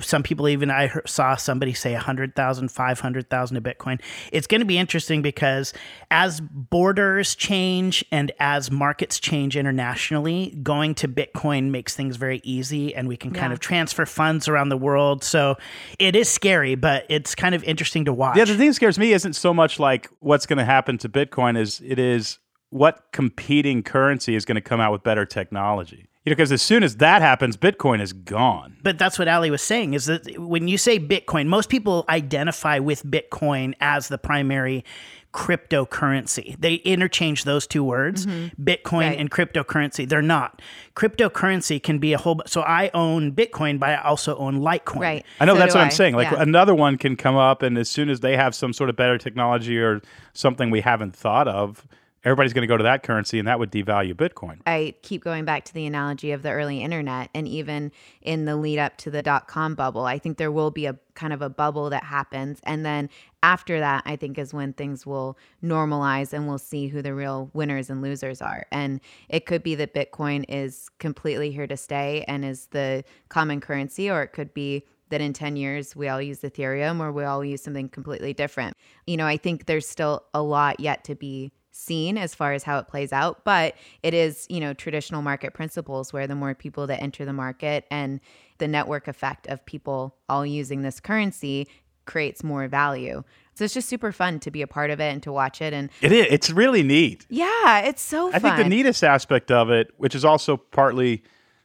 Some 0.00 0.22
people 0.22 0.48
even, 0.48 0.70
I 0.70 0.90
saw 1.06 1.36
somebody 1.36 1.74
say 1.74 1.92
100,000, 1.92 2.68
500,000 2.70 3.56
a 3.56 3.60
Bitcoin. 3.60 4.00
It's 4.32 4.46
going 4.46 4.60
to 4.60 4.66
be 4.66 4.78
interesting 4.78 5.22
because 5.22 5.72
as 6.10 6.40
borders 6.40 7.34
change 7.34 8.04
and 8.10 8.32
as 8.38 8.70
markets 8.70 9.18
change 9.18 9.56
internationally, 9.56 10.58
going 10.62 10.94
to 10.96 11.08
Bitcoin 11.08 11.70
makes 11.70 11.94
things 11.94 12.16
very 12.16 12.40
easy 12.44 12.94
and 12.94 13.08
we 13.08 13.16
can 13.16 13.30
kind 13.30 13.52
of 13.52 13.60
transfer 13.60 14.06
funds 14.06 14.48
around 14.48 14.68
the 14.68 14.76
world. 14.76 15.24
So 15.24 15.56
it 15.98 16.16
is 16.16 16.28
scary, 16.28 16.74
but 16.74 17.06
it's 17.08 17.34
kind 17.34 17.54
of 17.54 17.64
interesting 17.64 18.04
to 18.06 18.12
watch. 18.12 18.36
Yeah, 18.36 18.44
the 18.44 18.56
thing 18.56 18.68
that 18.68 18.74
scares 18.74 18.98
me 18.98 19.12
isn't 19.12 19.34
so 19.34 19.54
much 19.54 19.78
like 19.78 20.08
what's 20.20 20.46
going 20.46 20.58
to 20.58 20.64
happen 20.64 20.98
to 20.98 21.08
Bitcoin 21.08 21.58
as 21.58 21.80
it 21.84 21.98
is 21.98 22.38
what 22.70 23.12
competing 23.12 23.82
currency 23.82 24.34
is 24.34 24.44
going 24.44 24.54
to 24.56 24.60
come 24.60 24.80
out 24.80 24.92
with 24.92 25.02
better 25.02 25.26
technology. 25.26 26.09
You 26.24 26.30
know, 26.30 26.34
because 26.36 26.52
as 26.52 26.60
soon 26.60 26.82
as 26.82 26.96
that 26.96 27.22
happens, 27.22 27.56
Bitcoin 27.56 28.00
is 28.02 28.12
gone. 28.12 28.76
But 28.82 28.98
that's 28.98 29.18
what 29.18 29.26
Ali 29.26 29.50
was 29.50 29.62
saying 29.62 29.94
is 29.94 30.04
that 30.04 30.38
when 30.38 30.68
you 30.68 30.76
say 30.76 30.98
Bitcoin, 31.00 31.46
most 31.46 31.70
people 31.70 32.04
identify 32.10 32.78
with 32.78 33.02
Bitcoin 33.04 33.72
as 33.80 34.08
the 34.08 34.18
primary 34.18 34.84
cryptocurrency. 35.32 36.56
They 36.58 36.74
interchange 36.74 37.44
those 37.44 37.66
two 37.66 37.84
words, 37.84 38.26
Bitcoin 38.26 38.50
Mm-hmm. 38.58 38.96
Right. 38.96 39.18
and 39.18 39.30
cryptocurrency. 39.30 40.08
They're 40.08 40.22
not. 40.22 40.60
Cryptocurrency 40.96 41.82
can 41.82 41.98
be 41.98 42.12
a 42.12 42.18
whole 42.18 42.42
so 42.46 42.62
I 42.62 42.90
own 42.94 43.32
Bitcoin, 43.32 43.78
but 43.78 43.90
I 43.90 43.96
also 44.02 44.36
own 44.36 44.58
Litecoin. 44.60 45.00
Right. 45.00 45.26
I 45.38 45.44
know 45.44 45.54
So 45.54 45.58
that's 45.58 45.74
what 45.74 45.84
I'm 45.84 45.90
saying. 45.90 46.14
Like 46.14 46.30
Yeah. 46.30 46.42
another 46.42 46.74
one 46.74 46.98
can 46.98 47.16
come 47.16 47.36
up, 47.36 47.62
and 47.62 47.78
as 47.78 47.88
soon 47.88 48.08
as 48.10 48.20
they 48.20 48.36
have 48.36 48.54
some 48.54 48.72
sort 48.72 48.90
of 48.90 48.96
better 48.96 49.18
technology 49.18 49.78
or 49.78 50.00
something 50.32 50.70
we 50.70 50.80
haven't 50.80 51.14
thought 51.14 51.48
of, 51.48 51.86
everybody's 52.24 52.52
going 52.52 52.62
to 52.62 52.66
go 52.66 52.76
to 52.76 52.84
that 52.84 53.02
currency, 53.02 53.38
and 53.38 53.48
that 53.48 53.58
would 53.58 53.70
devalue 53.70 54.14
Bitcoin. 54.14 54.58
I 54.66 54.94
keep 55.02 55.24
going 55.24 55.44
back 55.44 55.64
to 55.66 55.74
the 55.74 55.86
analogy 55.86 56.32
of 56.32 56.42
the 56.42 56.50
early 56.50 56.82
internet 56.82 57.30
and 57.34 57.48
even 57.48 57.92
in 58.22 58.44
the 58.44 58.56
lead 58.56 58.78
up 58.78 58.96
to 58.98 59.10
the 59.10 59.22
dot 59.22 59.48
com 59.48 59.74
bubble. 59.74 60.04
I 60.04 60.18
think 60.18 60.38
there 60.38 60.52
will 60.52 60.70
be 60.70 60.86
a 60.86 60.96
kind 61.14 61.32
of 61.32 61.42
a 61.42 61.48
bubble 61.48 61.90
that 61.90 62.04
happens. 62.04 62.60
And 62.64 62.84
then 62.84 63.08
after 63.42 63.78
that, 63.80 64.02
I 64.06 64.16
think 64.16 64.38
is 64.38 64.52
when 64.52 64.72
things 64.72 65.06
will 65.06 65.38
normalize 65.62 66.32
and 66.32 66.46
we'll 66.46 66.58
see 66.58 66.88
who 66.88 67.02
the 67.02 67.14
real 67.14 67.50
winners 67.52 67.90
and 67.90 68.02
losers 68.02 68.42
are. 68.42 68.66
And 68.70 69.00
it 69.28 69.46
could 69.46 69.62
be 69.62 69.74
that 69.76 69.94
Bitcoin 69.94 70.44
is 70.48 70.88
completely 70.98 71.50
here 71.50 71.66
to 71.66 71.76
stay 71.76 72.24
and 72.28 72.44
is 72.44 72.66
the 72.66 73.04
common 73.28 73.60
currency, 73.60 74.10
or 74.10 74.22
it 74.22 74.28
could 74.28 74.52
be 74.54 74.84
that 75.08 75.20
in 75.20 75.32
10 75.32 75.56
years 75.56 75.96
we 75.96 76.08
all 76.08 76.22
use 76.22 76.40
Ethereum 76.40 77.00
or 77.00 77.10
we 77.12 77.24
all 77.24 77.44
use 77.44 77.62
something 77.62 77.88
completely 77.88 78.32
different. 78.32 78.76
You 79.06 79.16
know, 79.16 79.26
I 79.26 79.36
think 79.36 79.66
there's 79.66 79.88
still 79.88 80.24
a 80.32 80.42
lot 80.42 80.78
yet 80.78 81.02
to 81.04 81.14
be 81.16 81.52
seen 81.80 82.18
as 82.18 82.34
far 82.34 82.52
as 82.52 82.62
how 82.62 82.78
it 82.78 82.86
plays 82.86 83.12
out 83.12 83.44
but 83.44 83.74
it 84.02 84.14
is 84.14 84.46
you 84.50 84.60
know 84.60 84.72
traditional 84.74 85.22
market 85.22 85.54
principles 85.54 86.12
where 86.12 86.26
the 86.26 86.34
more 86.34 86.54
people 86.54 86.86
that 86.86 87.02
enter 87.02 87.24
the 87.24 87.32
market 87.32 87.86
and 87.90 88.20
the 88.58 88.68
network 88.68 89.08
effect 89.08 89.46
of 89.46 89.64
people 89.64 90.14
all 90.28 90.44
using 90.44 90.82
this 90.82 91.00
currency 91.00 91.66
creates 92.04 92.44
more 92.44 92.68
value 92.68 93.22
so 93.54 93.64
it's 93.64 93.74
just 93.74 93.88
super 93.88 94.12
fun 94.12 94.40
to 94.40 94.50
be 94.50 94.62
a 94.62 94.66
part 94.66 94.90
of 94.90 95.00
it 95.00 95.12
and 95.12 95.22
to 95.22 95.32
watch 95.32 95.60
it 95.60 95.72
and 95.72 95.90
It 96.00 96.12
is. 96.12 96.26
It's 96.30 96.50
really 96.50 96.82
neat. 96.82 97.26
yeah 97.28 97.80
it's 97.80 98.02
so 98.02 98.28
I 98.28 98.38
fun 98.38 98.40
think 98.40 98.56
the 98.56 98.68
neatest 98.68 99.04
aspect 99.04 99.50
of 99.50 99.70
it, 99.70 99.92
which 99.96 100.14
is 100.14 100.24
also 100.24 100.56
partly 100.56 101.22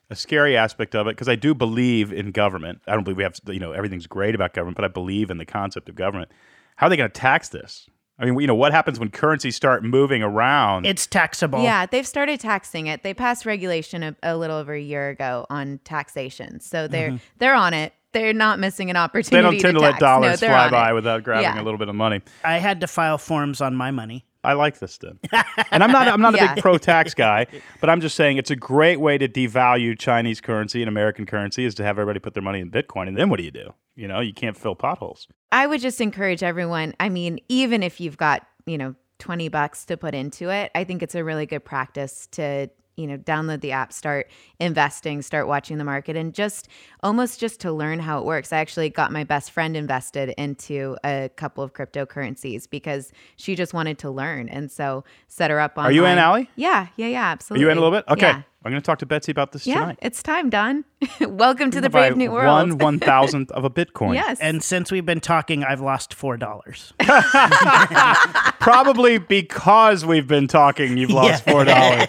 a 0.10 0.16
scary 0.16 0.56
aspect 0.56 0.94
of 0.94 1.08
it, 1.08 1.12
because 1.12 1.28
I 1.30 1.36
do 1.36 1.56
believe 1.56 2.14
in 2.14 2.32
government. 2.32 2.80
I 2.88 2.94
don't 2.94 3.04
believe 3.04 3.18
we 3.18 3.24
have, 3.24 3.40
you 3.48 3.60
know, 3.60 3.72
everything's 3.72 4.06
great 4.06 4.36
about 4.36 4.54
government, 4.54 4.76
but 4.76 4.86
I 4.86 4.88
believe 4.88 5.32
in 5.32 5.40
the 5.40 5.46
concept 5.48 5.90
of 5.90 5.96
government. 5.96 6.30
How 6.76 6.86
are 6.86 6.90
they 6.92 6.98
going 6.98 7.10
to 7.10 7.20
tax 7.20 7.50
this? 7.50 7.90
I 8.18 8.26
mean, 8.26 8.40
you 8.40 8.48
know, 8.48 8.56
what 8.56 8.72
happens 8.72 9.00
when 9.00 9.10
currencies 9.10 9.56
start 9.56 9.84
moving 9.84 10.24
around? 10.24 10.86
It's 10.86 11.06
taxable. 11.06 11.62
Yeah, 11.62 11.86
they've 11.86 12.08
started 12.08 12.40
taxing 12.40 12.88
it. 12.88 13.04
They 13.04 13.14
passed 13.14 13.46
regulation 13.46 14.04
a, 14.04 14.16
a 14.24 14.38
little 14.38 14.56
over 14.56 14.74
a 14.74 14.82
year 14.82 15.10
ago 15.10 15.46
on 15.50 15.80
taxation, 15.84 16.62
so 16.62 16.88
they're 16.88 17.10
mm-hmm. 17.10 17.18
they're 17.40 17.56
on 17.56 17.74
it. 17.74 17.94
They're 18.14 18.34
not 18.34 18.60
missing 18.60 18.90
an 18.90 18.96
opportunity. 18.96 19.36
they 19.36 19.42
don't 19.42 19.60
tend 19.60 19.76
to, 19.76 19.82
let 19.82 20.00
dollars 20.00 20.42
no, 20.42 20.48
fly 20.48 20.70
by 20.70 20.92
it. 20.92 20.94
without 20.94 21.24
grabbing 21.24 21.44
Yeah. 21.44 21.62
a 21.62 21.66
little 21.66 21.78
bit 21.78 21.90
of 21.90 21.96
money. 21.96 22.22
I 22.46 22.60
had 22.60 22.80
to 22.80 22.88
file 22.88 23.18
forms 23.18 23.60
on 23.60 23.76
my 23.76 23.92
money. 23.92 24.26
I 24.42 24.54
like 24.54 24.80
this 24.80 24.98
then. 25.00 25.20
and 25.72 25.84
I'm 25.84 25.92
not 25.92 26.08
I'm 26.08 26.22
not 26.22 26.36
a 26.36 26.38
big 26.38 26.58
pro 26.62 26.78
tax 26.78 27.14
guy, 27.14 27.48
but 27.82 27.90
I'm 27.90 28.00
just 28.00 28.16
saying 28.16 28.38
it's 28.38 28.52
a 28.52 28.56
great 28.56 29.02
way 29.02 29.18
to 29.18 29.28
devalue 29.28 30.00
Chinese 30.00 30.40
currency 30.40 30.82
and 30.82 30.88
American 30.88 31.26
currency 31.26 31.66
is 31.66 31.76
to 31.76 31.84
have 31.84 32.00
everybody 32.00 32.20
put 32.20 32.34
their 32.34 32.44
money 32.44 32.62
in 32.62 32.72
Bitcoin. 32.72 33.10
And 33.10 33.18
then 33.18 33.30
what 33.30 33.38
do 33.38 33.44
you 33.44 33.52
do? 33.52 33.74
You 33.96 34.08
know, 34.08 34.20
you 34.20 34.34
can't 34.34 34.58
fill 34.58 34.76
potholes. 34.76 35.28
I 35.52 35.68
would 35.68 35.82
just 35.82 36.02
encourage 36.02 36.44
everyone. 36.44 36.94
I 37.00 37.10
mean, 37.10 37.40
even 37.50 37.82
if 37.82 38.00
you've 38.02 38.18
got, 38.18 38.46
you 38.66 38.78
know, 38.78 38.96
20 39.20 39.48
bucks 39.50 39.86
to 39.86 39.98
put 39.98 40.14
into 40.14 40.50
it, 40.50 40.72
I 40.76 40.84
think 40.84 41.02
it's 41.02 41.16
a 41.16 41.24
really 41.24 41.46
good 41.46 41.64
practice 41.64 42.28
to, 42.32 42.70
you 42.98 43.08
know, 43.08 43.18
download 43.18 43.62
the 43.62 43.72
app, 43.72 43.94
start 43.94 44.30
investing, 44.60 45.22
start 45.22 45.48
watching 45.48 45.78
the 45.78 45.86
market, 45.86 46.18
and 46.18 46.34
just 46.34 46.68
almost 47.04 47.40
just 47.40 47.62
to 47.62 47.72
learn 47.72 48.00
how 48.00 48.20
it 48.20 48.26
works. 48.26 48.52
I 48.52 48.58
actually 48.58 48.90
got 48.90 49.12
my 49.14 49.24
best 49.24 49.52
friend 49.52 49.78
invested 49.78 50.34
into 50.38 50.98
a 51.06 51.30
couple 51.38 51.64
of 51.64 51.74
cryptocurrencies 51.74 52.70
because 52.70 53.14
she 53.38 53.56
just 53.56 53.74
wanted 53.74 53.98
to 54.00 54.10
learn. 54.10 54.50
And 54.50 54.70
so 54.70 55.06
set 55.28 55.52
her 55.52 55.60
up 55.60 55.78
on. 55.78 55.86
Are 55.86 55.92
you 55.92 56.06
in, 56.06 56.18
Allie? 56.18 56.50
Yeah, 56.56 56.88
yeah, 56.98 57.08
yeah, 57.08 57.30
Are 57.30 57.32
absolutely. 57.32 57.64
you 57.64 57.70
in 57.70 57.78
a 57.78 57.82
little 57.82 57.98
bit? 57.98 58.06
Okay. 58.10 58.28
Yeah. 58.28 58.42
I'm 58.66 58.72
going 58.72 58.82
to 58.82 58.86
talk 58.86 58.98
to 59.00 59.06
Betsy 59.06 59.32
about 59.32 59.52
this 59.52 59.68
Yeah, 59.68 59.82
tonight. 59.82 60.00
it's 60.02 60.24
time, 60.24 60.50
Don. 60.50 60.84
Welcome 61.22 61.70
to 61.70 61.80
the 61.80 61.88
By 61.90 62.08
brave 62.10 62.18
new 62.18 62.32
world. 62.32 62.48
One 62.72 62.78
one 62.80 63.00
thousandth 63.00 63.52
of 63.52 63.64
a 63.64 63.70
Bitcoin. 63.70 64.16
yes. 64.16 64.40
And 64.40 64.64
since 64.64 64.92
we've 64.92 65.06
been 65.06 65.20
talking, 65.20 65.64
I've 65.64 65.82
lost 65.82 66.16
four 66.16 66.36
dollars. 66.36 66.92
Probably 68.60 69.20
because 69.20 70.04
we've 70.04 70.28
been 70.28 70.48
talking, 70.48 70.98
you've 70.98 71.12
lost 71.12 71.44
four 71.44 71.64
dollars. 71.64 72.08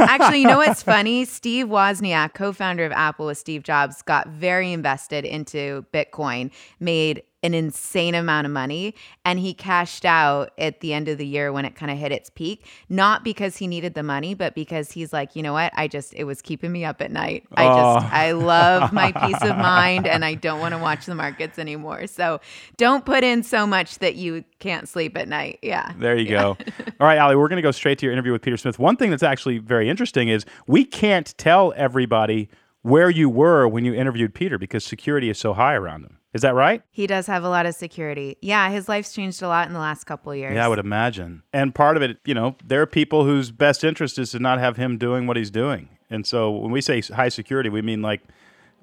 Actually, 0.00 0.40
you 0.40 0.48
know 0.48 0.58
what's 0.58 0.82
funny? 0.82 1.24
Steve 1.24 1.66
Wozniak, 1.68 2.34
co-founder 2.34 2.84
of 2.84 2.90
Apple 2.90 3.26
with 3.26 3.38
Steve 3.38 3.62
Jobs, 3.62 4.02
got 4.02 4.26
very 4.28 4.72
invested 4.72 5.24
into 5.24 5.86
Bitcoin, 5.92 6.50
made 6.80 7.22
an 7.42 7.54
insane 7.54 8.14
amount 8.14 8.46
of 8.46 8.52
money, 8.52 8.94
and 9.24 9.38
he 9.38 9.54
cashed 9.54 10.04
out 10.04 10.50
at 10.58 10.80
the 10.80 10.92
end 10.92 11.08
of 11.08 11.18
the 11.18 11.26
year 11.26 11.52
when 11.52 11.64
it 11.64 11.74
kind 11.74 11.92
of 11.92 11.98
hit 11.98 12.10
its 12.12 12.30
peak, 12.30 12.66
not 12.88 13.22
because 13.22 13.56
he 13.56 13.66
needed 13.66 13.94
the 13.94 14.02
money, 14.02 14.34
but 14.34 14.54
because 14.54 14.90
he's 14.90 15.12
like, 15.12 15.36
you 15.36 15.42
know 15.42 15.52
what? 15.52 15.72
I 15.76 15.88
just 15.88 16.14
it 16.14 16.24
was 16.24 16.42
keeping 16.42 16.72
me 16.72 16.84
up 16.84 17.00
at 17.00 17.10
night. 17.10 17.44
I 17.56 17.64
just 17.66 18.12
I 18.12 18.32
love 18.32 18.92
my 18.92 19.12
peace 19.26 19.42
of 19.42 19.56
mind 19.56 20.06
and 20.06 20.24
I 20.24 20.34
don't 20.34 20.60
want 20.60 20.72
to 20.72 20.78
watch 20.78 21.06
the 21.06 21.14
markets 21.14 21.58
anymore. 21.58 22.06
So, 22.06 22.40
don't 22.76 23.04
put 23.04 23.22
in 23.22 23.42
so 23.42 23.66
much 23.66 23.98
that 23.98 24.16
you 24.16 24.44
can't 24.58 24.88
sleep 24.88 25.16
at 25.16 25.28
night. 25.28 25.58
Yeah. 25.62 25.92
There 25.98 26.16
you 26.16 26.28
go. 26.28 26.56
All 27.00 27.06
right, 27.06 27.18
ali 27.18 27.36
we're 27.36 27.48
going 27.48 27.56
to 27.56 27.62
go 27.62 27.70
straight 27.70 27.98
to 27.98 28.06
your 28.06 28.12
interview 28.12 28.32
with 28.32 28.42
Peter 28.42 28.56
Smith. 28.56 28.78
One 28.78 28.96
thing 28.96 29.10
that's 29.10 29.22
actually 29.22 29.58
very 29.58 29.88
interesting 29.88 30.28
is 30.28 30.44
we 30.66 30.84
can't 30.84 31.36
tell 31.38 31.72
everybody 31.76 32.48
where 32.82 33.10
you 33.10 33.28
were 33.28 33.66
when 33.66 33.84
you 33.84 33.92
interviewed 33.92 34.32
Peter 34.32 34.58
because 34.58 34.84
security 34.84 35.28
is 35.28 35.38
so 35.38 35.52
high 35.54 35.74
around 35.74 36.04
him. 36.04 36.15
Is 36.36 36.42
that 36.42 36.54
right? 36.54 36.82
He 36.90 37.06
does 37.06 37.26
have 37.28 37.44
a 37.44 37.48
lot 37.48 37.64
of 37.64 37.74
security. 37.74 38.36
Yeah, 38.42 38.68
his 38.68 38.90
life's 38.90 39.14
changed 39.14 39.40
a 39.40 39.48
lot 39.48 39.68
in 39.68 39.72
the 39.72 39.78
last 39.78 40.04
couple 40.04 40.32
of 40.32 40.36
years. 40.36 40.54
Yeah, 40.54 40.66
I 40.66 40.68
would 40.68 40.78
imagine. 40.78 41.42
And 41.50 41.74
part 41.74 41.96
of 41.96 42.02
it, 42.02 42.18
you 42.26 42.34
know, 42.34 42.56
there 42.62 42.82
are 42.82 42.86
people 42.86 43.24
whose 43.24 43.50
best 43.50 43.82
interest 43.82 44.18
is 44.18 44.32
to 44.32 44.38
not 44.38 44.58
have 44.58 44.76
him 44.76 44.98
doing 44.98 45.26
what 45.26 45.38
he's 45.38 45.50
doing. 45.50 45.88
And 46.10 46.26
so 46.26 46.50
when 46.50 46.72
we 46.72 46.82
say 46.82 47.00
high 47.00 47.30
security, 47.30 47.70
we 47.70 47.80
mean 47.80 48.02
like 48.02 48.20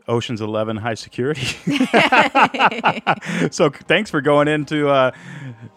Ocean's 0.08 0.42
11 0.42 0.78
high 0.78 0.96
security. 0.96 1.46
so 3.52 3.70
thanks 3.70 4.10
for 4.10 4.20
going 4.20 4.48
into 4.48 4.90
uh, 4.90 5.12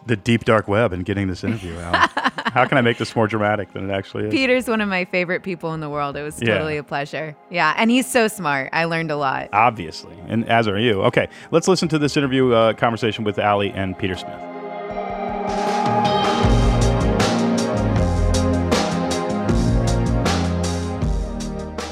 the 0.06 0.16
deep 0.16 0.46
dark 0.46 0.68
web 0.68 0.94
and 0.94 1.04
getting 1.04 1.28
this 1.28 1.44
interview 1.44 1.78
out. 1.78 2.10
How 2.52 2.64
can 2.66 2.78
I 2.78 2.80
make 2.80 2.98
this 2.98 3.14
more 3.16 3.26
dramatic 3.26 3.72
than 3.72 3.90
it 3.90 3.92
actually 3.92 4.26
is? 4.26 4.32
Peter's 4.32 4.68
one 4.68 4.80
of 4.80 4.88
my 4.88 5.04
favorite 5.04 5.42
people 5.42 5.74
in 5.74 5.80
the 5.80 5.88
world. 5.90 6.16
It 6.16 6.22
was 6.22 6.40
Yeah. 6.40 6.54
totally 6.54 6.76
a 6.76 6.82
pleasure. 6.84 7.36
Yeah, 7.50 7.74
and 7.76 7.90
he's 7.90 8.06
so 8.06 8.28
smart. 8.28 8.70
I 8.72 8.84
learned 8.84 9.10
a 9.10 9.16
lot. 9.16 9.48
Obviously, 9.52 10.16
and 10.28 10.48
as 10.48 10.68
are 10.68 10.78
you. 10.78 11.02
Okay, 11.02 11.28
let's 11.50 11.68
listen 11.68 11.88
to 11.88 11.98
this 11.98 12.16
interview 12.16 12.52
uh, 12.52 12.72
conversation 12.74 13.24
with 13.24 13.38
Ali 13.38 13.70
and 13.70 13.98
Peter 13.98 14.16
Smith. 14.16 14.40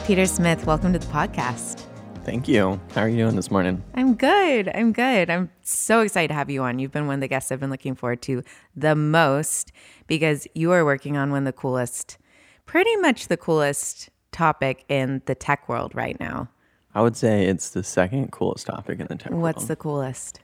Peter 0.07 0.27
Smith, 0.27 0.67
welcome 0.67 0.93
to 0.93 0.99
the 0.99 1.07
podcast. 1.07 1.87
Thank 2.25 2.49
you. 2.49 2.81
How 2.95 3.03
are 3.03 3.09
you 3.09 3.19
doing 3.19 3.37
this 3.37 3.51
morning? 3.51 3.85
I'm 3.95 4.15
good. 4.15 4.71
I'm 4.75 4.93
good. 4.93 5.29
I'm 5.29 5.51
so 5.61 6.01
excited 6.01 6.29
to 6.29 6.35
have 6.35 6.49
you 6.49 6.63
on. 6.63 6.79
You've 6.79 6.91
been 6.91 7.07
one 7.07 7.17
of 7.17 7.21
the 7.21 7.29
guests 7.29 7.53
I've 7.53 7.61
been 7.61 7.69
looking 7.71 7.95
forward 7.95 8.23
to 8.23 8.43
the 8.75 8.95
most 8.95 9.73
because 10.07 10.47
you 10.55 10.73
are 10.73 10.87
working 10.87 11.19
on 11.19 11.31
one 11.31 11.41
of 11.41 11.45
the 11.45 11.53
coolest, 11.53 12.17
pretty 12.65 12.97
much 12.97 13.29
the 13.29 13.37
coolest 13.37 14.09
topic 14.33 14.87
in 14.89 15.21
the 15.27 15.35
tech 15.35 15.69
world 15.69 15.95
right 15.95 16.19
now. 16.19 16.49
I 16.95 17.03
would 17.03 17.15
say 17.15 17.45
it's 17.45 17.71
the 17.71 17.83
second 17.85 18.33
coolest 18.33 18.67
topic 18.67 19.01
in 19.01 19.07
the 19.09 19.17
tech 19.17 19.31
What's 19.31 19.33
world. 19.33 19.43
What's 19.43 19.65
the 19.67 19.77
coolest? 19.77 20.41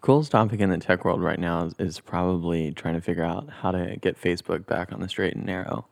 coolest 0.00 0.32
topic 0.32 0.58
in 0.60 0.70
the 0.70 0.78
tech 0.78 1.04
world 1.04 1.22
right 1.22 1.38
now 1.38 1.66
is, 1.66 1.74
is 1.78 2.00
probably 2.00 2.72
trying 2.72 2.94
to 2.94 3.00
figure 3.00 3.24
out 3.24 3.48
how 3.48 3.70
to 3.70 3.96
get 4.00 4.20
Facebook 4.20 4.66
back 4.66 4.92
on 4.92 5.00
the 5.00 5.08
straight 5.08 5.36
and 5.36 5.46
narrow. 5.46 5.86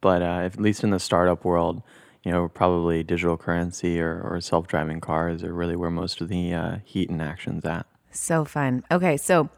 But 0.00 0.22
uh, 0.22 0.42
at 0.44 0.60
least 0.60 0.84
in 0.84 0.90
the 0.90 1.00
startup 1.00 1.44
world, 1.44 1.82
you 2.22 2.30
know, 2.32 2.48
probably 2.48 3.02
digital 3.02 3.36
currency 3.36 4.00
or, 4.00 4.20
or 4.22 4.40
self-driving 4.40 5.00
cars 5.00 5.42
are 5.42 5.54
really 5.54 5.76
where 5.76 5.90
most 5.90 6.20
of 6.20 6.28
the 6.28 6.52
uh, 6.52 6.76
heat 6.84 7.08
and 7.10 7.22
action's 7.22 7.64
at. 7.64 7.86
So 8.10 8.44
fun. 8.44 8.84
Okay, 8.90 9.16
so 9.16 9.48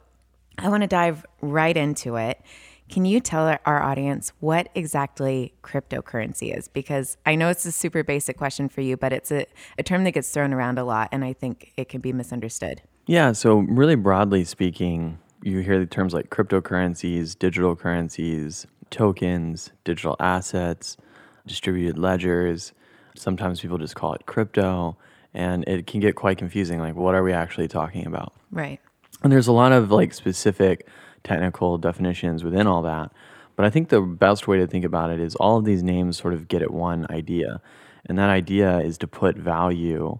I 0.58 0.68
want 0.68 0.82
to 0.82 0.86
dive 0.86 1.24
right 1.40 1.76
into 1.76 2.16
it. 2.16 2.40
Can 2.88 3.04
you 3.06 3.20
tell 3.20 3.46
our- 3.48 3.60
our 3.64 3.82
audience 3.82 4.32
what 4.40 4.68
exactly 4.74 5.54
cryptocurrency 5.62 6.56
is? 6.56 6.68
Because 6.68 7.16
I 7.24 7.34
know 7.34 7.48
it's 7.48 7.64
a 7.64 7.72
super 7.72 8.04
basic 8.04 8.36
question 8.36 8.68
for 8.68 8.82
you, 8.82 8.96
but 8.96 9.12
it's 9.12 9.32
a, 9.32 9.46
a 9.78 9.82
term 9.82 10.04
that 10.04 10.12
gets 10.12 10.28
thrown 10.30 10.52
around 10.52 10.78
a 10.78 10.84
lot, 10.84 11.08
and 11.10 11.24
I 11.24 11.32
think 11.32 11.72
it 11.76 11.88
can 11.88 12.00
be 12.00 12.12
misunderstood. 12.12 12.82
Yeah, 13.06 13.32
so 13.32 13.60
really 13.60 13.94
broadly 13.96 14.44
speaking, 14.44 15.18
you 15.42 15.60
hear 15.60 15.78
the 15.78 15.86
terms 15.86 16.12
like 16.12 16.28
cryptocurrencies, 16.30 17.36
digital 17.36 17.74
currencies, 17.74 18.66
tokens, 18.90 19.72
digital 19.84 20.14
assets, 20.20 20.96
distributed 21.46 21.98
ledgers. 21.98 22.72
Sometimes 23.16 23.60
people 23.60 23.78
just 23.78 23.94
call 23.94 24.14
it 24.14 24.26
crypto, 24.26 24.96
and 25.34 25.64
it 25.66 25.86
can 25.86 26.00
get 26.00 26.14
quite 26.14 26.38
confusing. 26.38 26.80
Like, 26.80 26.94
what 26.94 27.14
are 27.14 27.22
we 27.22 27.32
actually 27.32 27.68
talking 27.68 28.06
about? 28.06 28.32
Right. 28.50 28.80
And 29.22 29.32
there's 29.32 29.48
a 29.48 29.52
lot 29.52 29.72
of 29.72 29.90
like 29.90 30.12
specific 30.14 30.86
technical 31.24 31.78
definitions 31.78 32.42
within 32.42 32.66
all 32.66 32.82
that. 32.82 33.12
But 33.54 33.66
I 33.66 33.70
think 33.70 33.90
the 33.90 34.00
best 34.00 34.48
way 34.48 34.58
to 34.58 34.66
think 34.66 34.84
about 34.84 35.10
it 35.10 35.20
is 35.20 35.34
all 35.36 35.58
of 35.58 35.64
these 35.64 35.82
names 35.82 36.16
sort 36.16 36.34
of 36.34 36.48
get 36.48 36.62
at 36.62 36.70
one 36.70 37.06
idea. 37.10 37.60
And 38.06 38.18
that 38.18 38.30
idea 38.30 38.78
is 38.78 38.98
to 38.98 39.06
put 39.06 39.36
value 39.36 40.18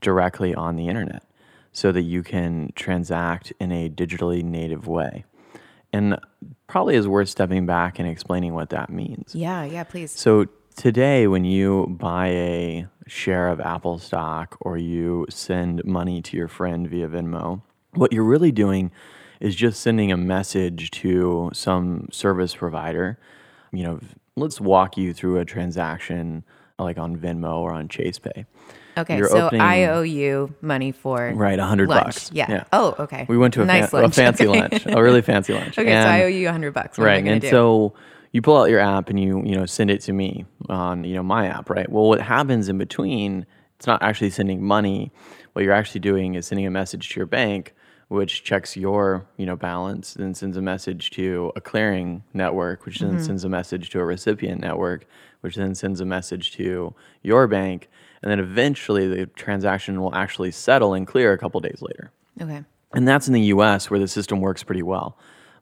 directly 0.00 0.54
on 0.54 0.76
the 0.76 0.88
internet 0.88 1.24
so 1.72 1.90
that 1.90 2.02
you 2.02 2.22
can 2.22 2.72
transact 2.76 3.52
in 3.58 3.72
a 3.72 3.88
digitally 3.88 4.44
native 4.44 4.86
way. 4.86 5.24
And 5.92 6.18
probably 6.66 6.94
is 6.94 7.08
worth 7.08 7.28
stepping 7.28 7.66
back 7.66 7.98
and 7.98 8.08
explaining 8.08 8.54
what 8.54 8.70
that 8.70 8.90
means. 8.90 9.34
Yeah, 9.34 9.64
yeah, 9.64 9.84
please. 9.84 10.12
So 10.12 10.46
today, 10.76 11.26
when 11.26 11.44
you 11.44 11.86
buy 11.98 12.28
a 12.28 12.86
share 13.06 13.48
of 13.48 13.60
Apple 13.60 13.98
stock 13.98 14.56
or 14.60 14.76
you 14.78 15.26
send 15.28 15.84
money 15.84 16.22
to 16.22 16.36
your 16.36 16.48
friend 16.48 16.88
via 16.88 17.08
Venmo, 17.08 17.62
what 17.92 18.12
you're 18.12 18.24
really 18.24 18.52
doing 18.52 18.90
is 19.40 19.54
just 19.54 19.80
sending 19.80 20.10
a 20.10 20.16
message 20.16 20.90
to 20.90 21.50
some 21.52 22.08
service 22.10 22.54
provider. 22.54 23.18
You 23.72 23.84
know, 23.84 24.00
let's 24.36 24.60
walk 24.60 24.96
you 24.96 25.12
through 25.12 25.38
a 25.38 25.44
transaction 25.44 26.44
like 26.78 26.98
on 26.98 27.16
Venmo 27.16 27.58
or 27.58 27.72
on 27.72 27.88
Chase 27.88 28.18
Pay. 28.18 28.46
Okay, 28.96 29.16
You're 29.16 29.28
so 29.28 29.46
opening- 29.46 29.60
I 29.60 29.86
owe 29.86 30.02
you 30.02 30.54
money 30.60 30.92
for 30.92 31.32
Right, 31.34 31.58
a 31.58 31.64
hundred 31.64 31.88
bucks. 31.88 32.30
Yeah. 32.32 32.46
Yeah. 32.48 32.64
Oh, 32.72 32.94
okay. 33.00 33.26
We 33.28 33.36
went 33.36 33.54
to 33.54 33.62
a, 33.62 33.66
nice 33.66 33.90
fan- 33.90 34.04
a 34.04 34.10
fancy 34.10 34.46
lunch, 34.46 34.86
a 34.86 35.02
really 35.02 35.20
fancy 35.22 35.52
lunch. 35.52 35.76
okay, 35.78 35.90
so 35.90 36.08
I 36.08 36.22
owe 36.22 36.28
you 36.28 36.48
a 36.48 36.52
hundred 36.52 36.74
bucks. 36.74 36.96
What 36.96 37.04
right 37.06 37.26
and 37.26 37.40
do? 37.40 37.50
so 37.50 37.94
you 38.34 38.42
pull 38.42 38.60
out 38.60 38.68
your 38.68 38.80
app 38.80 39.08
and 39.08 39.18
you 39.18 39.42
you 39.44 39.56
know 39.56 39.64
send 39.64 39.90
it 39.90 40.00
to 40.02 40.12
me 40.12 40.44
on 40.68 41.04
you 41.04 41.14
know 41.14 41.22
my 41.22 41.46
app 41.46 41.70
right 41.70 41.88
well 41.90 42.08
what 42.08 42.20
happens 42.20 42.68
in 42.68 42.76
between 42.76 43.46
it's 43.76 43.86
not 43.86 44.02
actually 44.02 44.28
sending 44.28 44.62
money 44.62 45.10
what 45.52 45.64
you're 45.64 45.72
actually 45.72 46.00
doing 46.00 46.34
is 46.34 46.46
sending 46.46 46.66
a 46.66 46.70
message 46.70 47.08
to 47.08 47.20
your 47.20 47.26
bank 47.26 47.74
which 48.08 48.42
checks 48.42 48.76
your 48.76 49.24
you 49.36 49.46
know 49.46 49.56
balance 49.56 50.14
then 50.14 50.34
sends 50.34 50.56
a 50.56 50.60
message 50.60 51.10
to 51.10 51.52
a 51.56 51.60
clearing 51.60 52.22
network 52.34 52.84
which 52.84 52.98
then 52.98 53.12
mm-hmm. 53.12 53.24
sends 53.24 53.44
a 53.44 53.48
message 53.48 53.88
to 53.88 54.00
a 54.00 54.04
recipient 54.04 54.60
network 54.60 55.06
which 55.40 55.54
then 55.54 55.74
sends 55.74 56.00
a 56.00 56.04
message 56.04 56.50
to 56.52 56.92
your 57.22 57.46
bank 57.46 57.88
and 58.22 58.30
then 58.30 58.40
eventually 58.40 59.06
the 59.06 59.26
transaction 59.26 60.00
will 60.00 60.14
actually 60.14 60.50
settle 60.50 60.92
and 60.92 61.06
clear 61.06 61.32
a 61.32 61.38
couple 61.38 61.60
days 61.60 61.80
later 61.80 62.10
okay. 62.42 62.64
and 62.94 63.06
that's 63.06 63.28
in 63.28 63.32
the 63.32 63.42
US 63.42 63.90
where 63.90 64.00
the 64.00 64.08
system 64.08 64.40
works 64.40 64.64
pretty 64.64 64.82
well. 64.82 65.16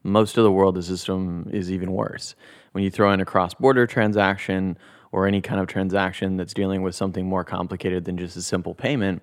Most 0.04 0.36
of 0.36 0.42
the 0.42 0.50
world, 0.50 0.74
the 0.74 0.82
system 0.82 1.48
is 1.52 1.70
even 1.70 1.92
worse. 1.92 2.34
When 2.72 2.82
you 2.84 2.90
throw 2.90 3.12
in 3.12 3.20
a 3.20 3.24
cross 3.24 3.54
border 3.54 3.86
transaction 3.86 4.76
or 5.12 5.26
any 5.26 5.40
kind 5.40 5.60
of 5.60 5.66
transaction 5.66 6.36
that's 6.36 6.54
dealing 6.54 6.82
with 6.82 6.94
something 6.94 7.26
more 7.26 7.44
complicated 7.44 8.04
than 8.04 8.16
just 8.16 8.36
a 8.36 8.42
simple 8.42 8.74
payment, 8.74 9.22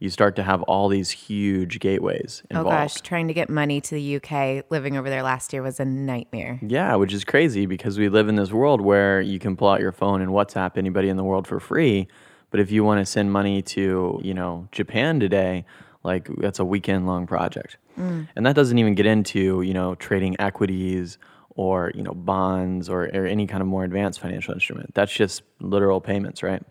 you 0.00 0.08
start 0.08 0.34
to 0.36 0.42
have 0.42 0.62
all 0.62 0.88
these 0.88 1.10
huge 1.10 1.78
gateways 1.78 2.42
involved. 2.50 2.68
Oh 2.68 2.70
gosh, 2.70 3.00
trying 3.02 3.28
to 3.28 3.34
get 3.34 3.50
money 3.50 3.80
to 3.82 3.94
the 3.94 4.16
UK 4.16 4.64
living 4.70 4.96
over 4.96 5.10
there 5.10 5.22
last 5.22 5.52
year 5.52 5.62
was 5.62 5.78
a 5.78 5.84
nightmare. 5.84 6.58
Yeah, 6.62 6.94
which 6.96 7.12
is 7.12 7.22
crazy 7.22 7.66
because 7.66 7.98
we 7.98 8.08
live 8.08 8.28
in 8.28 8.36
this 8.36 8.50
world 8.50 8.80
where 8.80 9.20
you 9.20 9.38
can 9.38 9.56
pull 9.56 9.68
out 9.68 9.80
your 9.80 9.92
phone 9.92 10.22
and 10.22 10.30
WhatsApp 10.30 10.78
anybody 10.78 11.10
in 11.10 11.18
the 11.18 11.24
world 11.24 11.46
for 11.46 11.60
free. 11.60 12.08
But 12.50 12.60
if 12.60 12.70
you 12.70 12.82
want 12.82 13.00
to 13.00 13.06
send 13.06 13.30
money 13.30 13.62
to, 13.62 14.20
you 14.24 14.34
know, 14.34 14.68
Japan 14.72 15.20
today, 15.20 15.66
like 16.02 16.28
that's 16.38 16.58
a 16.58 16.64
weekend 16.64 17.06
long 17.06 17.26
project. 17.26 17.76
Mm. 17.98 18.28
And 18.34 18.46
that 18.46 18.56
doesn't 18.56 18.78
even 18.78 18.94
get 18.94 19.06
into, 19.06 19.60
you 19.60 19.74
know, 19.74 19.94
trading 19.96 20.34
equities 20.40 21.18
or, 21.56 21.92
you 21.94 22.02
know, 22.02 22.12
bonds 22.12 22.88
or, 22.88 23.04
or 23.12 23.26
any 23.26 23.46
kind 23.46 23.60
of 23.60 23.66
more 23.66 23.84
advanced 23.84 24.20
financial 24.20 24.54
instrument. 24.54 24.94
That's 24.94 25.12
just 25.12 25.42
literal 25.60 26.00
payments, 26.00 26.42
right? 26.42 26.62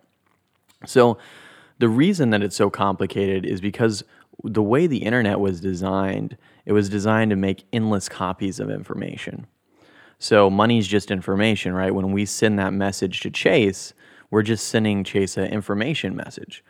So 0.86 1.18
the 1.80 1.90
reason 1.90 2.30
that 2.32 2.42
it's 2.42 2.56
so 2.56 2.70
complicated 2.70 3.46
is 3.46 3.62
because 3.62 4.04
the 4.44 4.64
way 4.64 4.88
the 4.88 5.00
internet 5.00 5.40
was 5.40 5.60
designed, 5.60 6.38
it 6.66 6.72
was 6.72 6.90
designed 6.90 7.32
to 7.32 7.36
make 7.36 7.66
endless 7.74 8.08
copies 8.08 8.60
of 8.60 8.70
information. 8.70 9.48
So 10.18 10.50
money's 10.50 10.88
just 10.88 11.12
information, 11.12 11.74
right? 11.74 11.94
When 11.94 12.12
we 12.12 12.26
send 12.26 12.60
that 12.60 12.74
message 12.74 13.22
to 13.22 13.30
Chase, 13.30 13.94
we're 14.32 14.44
just 14.44 14.68
sending 14.68 15.04
Chase 15.04 15.38
an 15.38 15.46
information 15.46 16.16
message. 16.16 16.64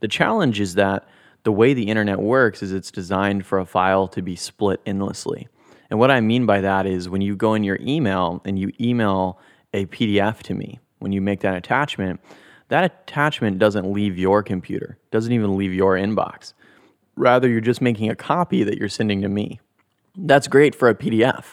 The 0.00 0.08
challenge 0.08 0.60
is 0.60 0.74
that 0.74 1.06
the 1.44 1.52
way 1.52 1.74
the 1.74 1.88
internet 1.88 2.20
works 2.20 2.62
is 2.62 2.72
it's 2.72 2.90
designed 2.90 3.46
for 3.46 3.58
a 3.58 3.66
file 3.66 4.08
to 4.08 4.22
be 4.22 4.36
split 4.36 4.80
endlessly. 4.86 5.48
And 5.94 6.00
what 6.00 6.10
I 6.10 6.20
mean 6.20 6.44
by 6.44 6.60
that 6.60 6.86
is 6.86 7.08
when 7.08 7.20
you 7.20 7.36
go 7.36 7.54
in 7.54 7.62
your 7.62 7.78
email 7.80 8.42
and 8.44 8.58
you 8.58 8.72
email 8.80 9.38
a 9.72 9.86
PDF 9.86 10.42
to 10.42 10.52
me, 10.52 10.80
when 10.98 11.12
you 11.12 11.20
make 11.20 11.38
that 11.42 11.54
attachment, 11.54 12.18
that 12.66 12.82
attachment 12.82 13.60
doesn't 13.60 13.88
leave 13.92 14.18
your 14.18 14.42
computer, 14.42 14.98
doesn't 15.12 15.32
even 15.32 15.56
leave 15.56 15.72
your 15.72 15.94
inbox. 15.94 16.52
Rather, 17.14 17.48
you're 17.48 17.60
just 17.60 17.80
making 17.80 18.10
a 18.10 18.16
copy 18.16 18.64
that 18.64 18.76
you're 18.76 18.88
sending 18.88 19.22
to 19.22 19.28
me. 19.28 19.60
That's 20.16 20.46
great 20.46 20.74
for 20.74 20.88
a 20.88 20.94
PDF 20.94 21.44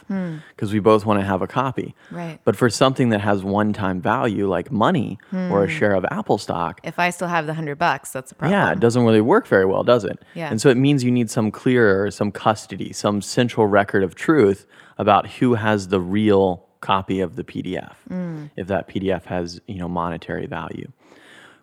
because 0.56 0.70
hmm. 0.70 0.74
we 0.74 0.80
both 0.80 1.06
want 1.06 1.20
to 1.20 1.26
have 1.26 1.42
a 1.42 1.48
copy. 1.48 1.96
Right. 2.12 2.40
But 2.44 2.56
for 2.56 2.70
something 2.70 3.10
that 3.10 3.22
has 3.22 3.44
one 3.44 3.74
time 3.74 4.02
value 4.02 4.48
like 4.48 4.72
money 4.72 5.18
or 5.32 5.64
a 5.64 5.68
hmm. 5.68 5.74
share 5.74 5.94
of 5.94 6.06
Apple 6.12 6.38
stock, 6.38 6.80
If 6.84 7.00
I 7.00 7.10
still 7.10 7.28
have 7.28 7.48
the 7.48 7.56
hundred 7.56 7.80
bucks, 7.80 8.12
that's 8.12 8.32
a 8.32 8.36
problem. 8.36 8.60
yeah, 8.60 8.72
it 8.72 8.80
doesn't 8.80 9.04
really 9.04 9.22
work 9.22 9.48
very 9.48 9.66
well, 9.66 9.84
does 9.84 10.04
it? 10.04 10.24
Yeah. 10.36 10.50
And 10.50 10.62
so 10.62 10.70
it 10.70 10.78
means 10.78 11.04
you 11.04 11.12
need 11.12 11.30
some 11.30 11.50
clearer, 11.52 12.12
some 12.12 12.32
custody, 12.32 12.94
some 12.94 13.22
central 13.22 13.66
record 13.66 14.04
of 14.04 14.14
truth 14.14 14.68
about 14.98 15.28
who 15.28 15.56
has 15.56 15.88
the 15.88 16.00
real 16.00 16.68
copy 16.82 17.20
of 17.20 17.36
the 17.36 17.44
PDF, 17.44 17.96
hmm. 18.08 18.46
if 18.56 18.68
that 18.68 18.88
PDF 18.88 19.26
has, 19.26 19.60
you 19.68 19.80
know, 19.80 19.88
monetary 19.88 20.46
value. 20.46 20.92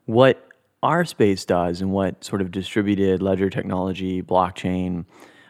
What 0.06 0.48
our 0.82 1.04
space 1.04 1.44
does 1.44 1.80
and 1.80 1.92
what 1.92 2.24
sort 2.24 2.40
of 2.40 2.50
distributed 2.50 3.20
ledger 3.20 3.50
technology, 3.50 4.22
blockchain, 4.22 5.04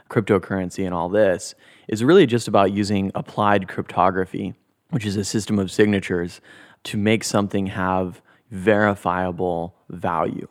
cryptocurrency, 0.08 0.84
and 0.84 0.94
all 0.94 1.08
this 1.08 1.54
is 1.88 2.02
really 2.04 2.26
just 2.26 2.48
about 2.48 2.72
using 2.72 3.10
applied 3.14 3.68
cryptography, 3.68 4.54
which 4.90 5.04
is 5.06 5.16
a 5.16 5.24
system 5.24 5.58
of 5.58 5.70
signatures, 5.70 6.40
to 6.84 6.96
make 6.96 7.24
something 7.24 7.66
have 7.66 8.20
verifiable 8.50 9.74
value. 9.88 10.46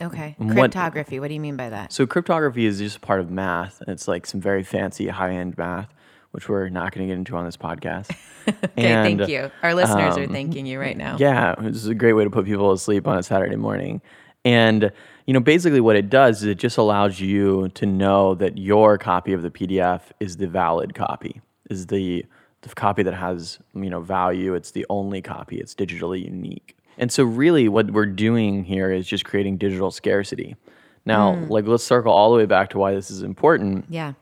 Okay. 0.00 0.34
what- 0.38 0.52
Cryptography. 0.54 1.20
What 1.20 1.28
do 1.28 1.34
you 1.34 1.40
mean 1.40 1.56
by 1.56 1.68
that? 1.70 1.92
So 1.92 2.06
cryptography 2.06 2.66
is 2.66 2.78
just 2.78 3.00
part 3.00 3.20
of 3.20 3.30
math. 3.30 3.80
and 3.80 3.88
It's 3.90 4.08
like 4.08 4.26
some 4.26 4.40
very 4.40 4.64
fancy 4.64 5.08
high-end 5.08 5.56
math, 5.56 5.92
which 6.32 6.48
we're 6.48 6.68
not 6.68 6.92
going 6.92 7.06
to 7.06 7.12
get 7.12 7.18
into 7.18 7.36
on 7.36 7.44
this 7.44 7.56
podcast. 7.56 8.14
Okay, 8.48 8.68
And, 8.76 9.18
thank 9.20 9.30
you. 9.30 9.52
Our 9.62 9.72
listeners 9.72 10.16
are 10.18 10.24
um, 10.24 10.32
thanking 10.32 10.66
you 10.66 10.80
right 10.80 10.96
now. 10.96 11.16
Yeah, 11.16 11.54
this 11.60 11.76
is 11.76 11.86
a 11.86 11.94
great 11.94 12.14
way 12.14 12.24
to 12.24 12.30
put 12.30 12.44
people 12.44 12.72
to 12.74 12.82
sleep 12.82 13.06
on 13.06 13.16
a 13.16 13.22
Saturday 13.22 13.54
morning. 13.54 14.02
And 14.44 14.90
you 15.26 15.32
know, 15.34 15.40
basically 15.40 15.80
what 15.80 15.96
it 15.96 16.10
does 16.10 16.42
is 16.42 16.48
it 16.48 16.58
just 16.58 16.78
allows 16.78 17.20
you 17.20 17.68
to 17.74 17.86
know 17.86 18.34
that 18.34 18.58
your 18.58 18.98
copy 18.98 19.32
of 19.32 19.42
the 19.42 19.50
PDF 19.50 20.02
is 20.20 20.36
the 20.36 20.46
valid 20.46 20.94
copy, 20.94 21.40
is 21.70 21.86
the, 21.86 22.24
the 22.62 22.74
copy 22.74 23.02
that 23.02 23.14
has, 23.14 23.58
you 23.74 23.90
know, 23.90 24.00
value. 24.00 24.54
It's 24.54 24.72
the 24.72 24.86
only 24.90 25.22
copy. 25.22 25.58
It's 25.58 25.74
digitally 25.74 26.24
unique. 26.24 26.76
And 26.98 27.10
so 27.10 27.24
really 27.24 27.68
what 27.68 27.90
we're 27.90 28.06
doing 28.06 28.64
here 28.64 28.90
is 28.92 29.06
just 29.06 29.24
creating 29.24 29.58
digital 29.58 29.90
scarcity. 29.90 30.56
Now, 31.04 31.34
hmm. 31.34 31.50
like 31.50 31.66
let's 31.66 31.84
circle 31.84 32.12
all 32.12 32.30
the 32.30 32.36
way 32.36 32.46
back 32.46 32.70
to 32.70 32.78
why 32.78 32.94
this 32.94 33.10
is 33.10 33.22
important 33.22 33.86
Yeah. 33.88 34.12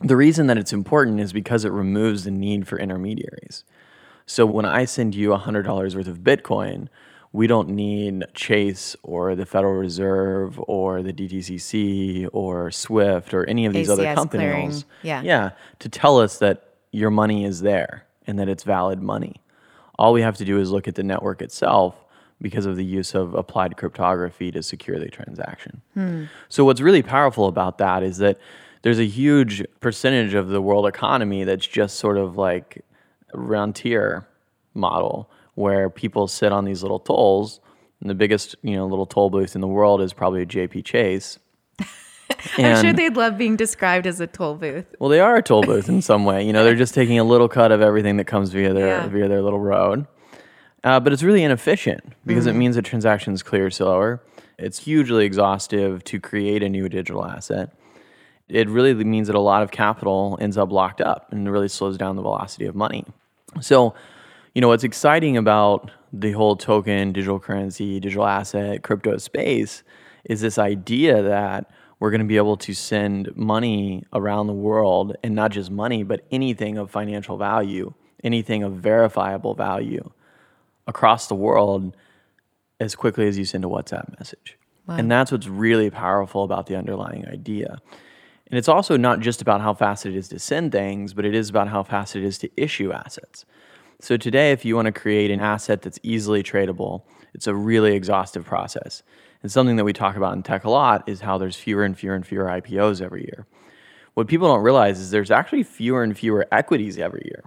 the 0.00 0.16
reason 0.16 0.46
that 0.48 0.58
it's 0.58 0.72
important 0.72 1.20
is 1.20 1.32
because 1.32 1.64
it 1.64 1.72
removes 1.72 2.24
the 2.24 2.30
need 2.30 2.66
for 2.68 2.78
intermediaries. 2.78 3.64
So 4.26 4.44
when 4.44 4.66
I 4.66 4.84
send 4.84 5.14
you 5.14 5.30
$100 5.30 5.94
worth 5.94 6.06
of 6.06 6.18
Bitcoin, 6.18 6.88
we 7.32 7.46
don't 7.46 7.68
need 7.68 8.24
Chase 8.34 8.96
or 9.02 9.34
the 9.34 9.44
Federal 9.46 9.74
Reserve 9.74 10.58
or 10.66 11.02
the 11.02 11.12
DTCC 11.12 12.28
or 12.32 12.70
Swift 12.70 13.34
or 13.34 13.44
any 13.46 13.66
of 13.66 13.72
these 13.72 13.88
other 13.90 14.02
companies. 14.14 14.84
yeah. 15.02 15.22
Yeah, 15.22 15.50
to 15.80 15.88
tell 15.88 16.18
us 16.18 16.38
that 16.38 16.74
your 16.92 17.10
money 17.10 17.44
is 17.44 17.60
there 17.60 18.06
and 18.26 18.38
that 18.38 18.48
it's 18.48 18.62
valid 18.64 19.02
money. 19.02 19.36
All 19.98 20.12
we 20.12 20.22
have 20.22 20.36
to 20.38 20.44
do 20.44 20.58
is 20.58 20.70
look 20.70 20.88
at 20.88 20.94
the 20.94 21.02
network 21.02 21.42
itself 21.42 21.96
because 22.40 22.66
of 22.66 22.76
the 22.76 22.84
use 22.84 23.14
of 23.14 23.34
applied 23.34 23.76
cryptography 23.76 24.50
to 24.52 24.62
secure 24.62 24.98
the 24.98 25.08
transaction. 25.08 25.82
So 26.48 26.64
what's 26.64 26.80
really 26.80 27.02
powerful 27.02 27.46
about 27.46 27.78
that 27.78 28.02
is 28.04 28.18
that 28.18 28.38
there's 28.82 29.00
a 29.00 29.06
huge 29.06 29.64
percentage 29.80 30.34
of 30.34 30.48
the 30.48 30.62
world 30.62 30.86
economy 30.86 31.42
that's 31.44 31.66
just 31.66 31.96
sort 31.96 32.16
of 32.16 32.36
like 32.38 32.84
a 33.34 33.38
rentier 33.38 34.26
model 34.72 35.28
where 35.58 35.90
people 35.90 36.28
sit 36.28 36.52
on 36.52 36.64
these 36.64 36.82
little 36.82 37.00
tolls 37.00 37.60
and 38.00 38.08
the 38.08 38.14
biggest, 38.14 38.54
you 38.62 38.76
know, 38.76 38.86
little 38.86 39.06
toll 39.06 39.28
booth 39.30 39.54
in 39.54 39.60
the 39.60 39.66
world 39.66 40.00
is 40.00 40.12
probably 40.12 40.42
a 40.42 40.46
JP 40.46 40.84
Chase. 40.84 41.38
I'm 42.58 42.82
sure 42.82 42.92
they'd 42.92 43.16
love 43.16 43.36
being 43.38 43.56
described 43.56 44.06
as 44.06 44.20
a 44.20 44.26
toll 44.26 44.54
booth. 44.54 44.86
well, 45.00 45.10
they 45.10 45.20
are 45.20 45.36
a 45.36 45.42
toll 45.42 45.62
booth 45.62 45.88
in 45.88 46.02
some 46.02 46.24
way. 46.24 46.46
You 46.46 46.52
know, 46.52 46.62
they're 46.62 46.76
just 46.76 46.94
taking 46.94 47.18
a 47.18 47.24
little 47.24 47.48
cut 47.48 47.72
of 47.72 47.80
everything 47.80 48.16
that 48.18 48.26
comes 48.26 48.50
via 48.50 48.72
their 48.72 48.86
Yeah. 48.86 49.06
via 49.08 49.28
their 49.28 49.42
little 49.42 49.58
road. 49.60 50.06
Uh, 50.84 51.00
but 51.00 51.12
it's 51.12 51.22
really 51.24 51.42
inefficient 51.42 52.04
because 52.24 52.46
Mm-hmm. 52.46 52.54
it 52.56 52.58
means 52.58 52.76
that 52.76 52.84
transactions 52.84 53.42
clear 53.42 53.68
slower. 53.70 54.22
It's 54.58 54.78
hugely 54.80 55.24
exhaustive 55.24 56.04
to 56.04 56.20
create 56.20 56.62
a 56.62 56.68
new 56.68 56.88
digital 56.88 57.24
asset. 57.24 57.72
It 58.48 58.68
really 58.68 58.94
means 58.94 59.26
that 59.26 59.36
a 59.36 59.40
lot 59.40 59.62
of 59.62 59.70
capital 59.70 60.38
ends 60.40 60.56
up 60.56 60.70
locked 60.70 61.00
up 61.00 61.32
and 61.32 61.50
really 61.50 61.68
slows 61.68 61.96
down 61.98 62.16
the 62.16 62.22
velocity 62.22 62.66
of 62.66 62.74
money. 62.74 63.04
So, 63.60 63.94
you 64.54 64.60
know, 64.60 64.68
what's 64.68 64.84
exciting 64.84 65.36
about 65.36 65.90
the 66.12 66.32
whole 66.32 66.56
token, 66.56 67.12
digital 67.12 67.38
currency, 67.38 68.00
digital 68.00 68.26
asset, 68.26 68.82
crypto 68.82 69.18
space 69.18 69.82
is 70.24 70.40
this 70.40 70.58
idea 70.58 71.22
that 71.22 71.70
we're 72.00 72.10
going 72.10 72.20
to 72.20 72.26
be 72.26 72.36
able 72.36 72.56
to 72.56 72.74
send 72.74 73.36
money 73.36 74.04
around 74.12 74.46
the 74.46 74.52
world 74.52 75.16
and 75.22 75.34
not 75.34 75.50
just 75.50 75.70
money, 75.70 76.02
but 76.02 76.24
anything 76.30 76.78
of 76.78 76.90
financial 76.90 77.36
value, 77.36 77.92
anything 78.22 78.62
of 78.62 78.74
verifiable 78.74 79.54
value 79.54 80.10
across 80.86 81.26
the 81.26 81.34
world 81.34 81.96
as 82.80 82.94
quickly 82.94 83.26
as 83.26 83.36
you 83.36 83.44
send 83.44 83.64
a 83.64 83.68
WhatsApp 83.68 84.18
message. 84.18 84.56
And 84.98 85.10
that's 85.10 85.30
what's 85.30 85.48
really 85.48 85.90
powerful 85.90 86.44
about 86.44 86.66
the 86.66 86.76
underlying 86.76 87.26
idea. 87.28 87.76
And 88.46 88.56
it's 88.56 88.68
also 88.68 88.96
not 88.96 89.20
just 89.20 89.42
about 89.42 89.60
how 89.60 89.74
fast 89.74 90.06
it 90.06 90.16
is 90.16 90.28
to 90.28 90.38
send 90.38 90.72
things, 90.72 91.12
but 91.12 91.26
it 91.26 91.34
is 91.34 91.50
about 91.50 91.68
how 91.68 91.82
fast 91.82 92.16
it 92.16 92.24
is 92.24 92.38
to 92.38 92.50
issue 92.56 92.92
assets. 92.92 93.44
So 94.00 94.16
today, 94.16 94.52
if 94.52 94.64
you 94.64 94.76
want 94.76 94.86
to 94.86 94.92
create 94.92 95.30
an 95.30 95.40
asset 95.40 95.82
that's 95.82 95.98
easily 96.02 96.42
tradable, 96.42 97.02
it's 97.34 97.48
a 97.48 97.54
really 97.54 97.94
exhaustive 97.94 98.44
process. 98.44 99.02
And 99.42 99.50
something 99.50 99.76
that 99.76 99.84
we 99.84 99.92
talk 99.92 100.16
about 100.16 100.34
in 100.34 100.42
tech 100.42 100.64
a 100.64 100.70
lot 100.70 101.08
is 101.08 101.20
how 101.20 101.38
there's 101.38 101.56
fewer 101.56 101.84
and 101.84 101.96
fewer 101.96 102.14
and 102.14 102.26
fewer 102.26 102.44
IPOs 102.44 103.02
every 103.02 103.22
year. 103.22 103.46
What 104.14 104.26
people 104.26 104.48
don't 104.48 104.62
realize 104.62 104.98
is 104.98 105.10
there's 105.10 105.30
actually 105.30 105.62
fewer 105.62 106.02
and 106.02 106.16
fewer 106.16 106.46
equities 106.50 106.98
every 106.98 107.22
year. 107.24 107.44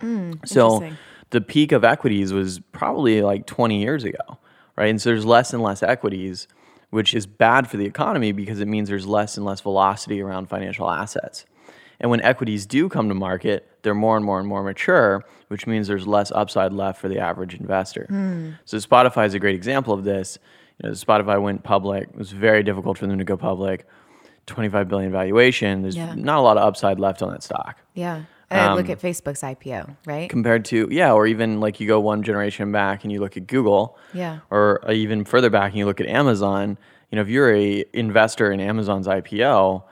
Mm, 0.00 0.46
so 0.46 0.86
the 1.30 1.40
peak 1.40 1.72
of 1.72 1.84
equities 1.84 2.32
was 2.32 2.60
probably 2.72 3.22
like 3.22 3.46
20 3.46 3.80
years 3.80 4.04
ago, 4.04 4.38
right? 4.76 4.88
And 4.88 5.00
so 5.00 5.10
there's 5.10 5.24
less 5.24 5.52
and 5.52 5.62
less 5.62 5.82
equities, 5.82 6.46
which 6.90 7.14
is 7.14 7.26
bad 7.26 7.68
for 7.68 7.76
the 7.76 7.86
economy 7.86 8.32
because 8.32 8.60
it 8.60 8.68
means 8.68 8.88
there's 8.88 9.06
less 9.06 9.36
and 9.36 9.44
less 9.44 9.60
velocity 9.60 10.20
around 10.20 10.48
financial 10.48 10.90
assets. 10.90 11.44
And 12.00 12.10
when 12.10 12.20
equities 12.22 12.66
do 12.66 12.88
come 12.88 13.08
to 13.08 13.14
market, 13.14 13.66
they're 13.82 13.94
more 13.94 14.16
and 14.16 14.24
more 14.24 14.38
and 14.38 14.46
more 14.48 14.62
mature, 14.62 15.24
which 15.48 15.66
means 15.66 15.86
there's 15.88 16.06
less 16.06 16.30
upside 16.32 16.72
left 16.72 17.00
for 17.00 17.08
the 17.08 17.18
average 17.18 17.54
investor. 17.54 18.06
So 18.64 18.76
Spotify 18.78 19.26
is 19.26 19.34
a 19.34 19.38
great 19.38 19.54
example 19.54 19.94
of 19.94 20.04
this. 20.04 20.38
You 20.82 20.88
know, 20.90 20.94
Spotify 20.94 21.40
went 21.40 21.62
public. 21.62 22.08
It 22.10 22.16
was 22.16 22.32
very 22.32 22.62
difficult 22.62 22.98
for 22.98 23.06
them 23.06 23.18
to 23.18 23.24
go 23.24 23.36
public. 23.36 23.86
25 24.46 24.88
billion 24.88 25.10
valuation. 25.10 25.82
There's 25.82 25.96
Yeah. 25.96 26.14
not 26.14 26.38
a 26.38 26.42
lot 26.42 26.56
of 26.56 26.62
upside 26.64 27.00
left 27.00 27.22
on 27.22 27.30
that 27.30 27.42
stock 27.42 27.78
Yeah. 27.94 28.22
Uh, 28.48 28.68
Um, 28.70 28.76
look 28.76 28.88
at 28.88 29.00
Facebook's 29.00 29.42
IPO, 29.42 29.96
right? 30.06 30.30
compared 30.30 30.64
to 30.66 30.86
yeah 30.92 31.12
or 31.12 31.26
even 31.26 31.58
like 31.58 31.80
you 31.80 31.88
go 31.88 31.98
one 31.98 32.22
generation 32.22 32.70
back 32.70 33.02
and 33.02 33.10
you 33.12 33.18
look 33.18 33.36
at 33.36 33.48
google 33.48 33.98
Yeah. 34.12 34.38
or 34.50 34.80
even 34.88 35.24
further 35.24 35.50
back 35.50 35.70
and 35.72 35.78
you 35.78 35.84
look 35.86 36.00
at 36.00 36.06
amazon 36.06 36.78
you 37.10 37.16
know 37.16 37.22
if 37.22 37.28
you're 37.28 37.52
a 37.52 37.84
investor 37.92 38.52
in 38.52 38.60
amazon's 38.60 39.08
ipo 39.08 39.82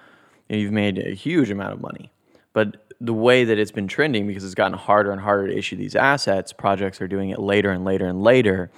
you 0.54 0.58
know, 0.58 0.62
you've 0.62 0.72
made 0.72 0.98
a 0.98 1.14
huge 1.14 1.50
amount 1.50 1.72
of 1.72 1.80
money 1.80 2.10
but 2.52 2.86
the 3.00 3.12
way 3.12 3.44
that 3.44 3.58
it's 3.58 3.72
been 3.72 3.88
trending 3.88 4.26
because 4.26 4.44
it's 4.44 4.54
gotten 4.54 4.78
harder 4.78 5.10
and 5.10 5.20
harder 5.20 5.48
to 5.48 5.56
issue 5.56 5.76
these 5.76 5.96
assets 5.96 6.52
projects 6.52 7.00
are 7.00 7.08
doing 7.08 7.30
it 7.30 7.38
later 7.38 7.70
and 7.70 7.84
later 7.84 8.06
and 8.06 8.22
later 8.22 8.70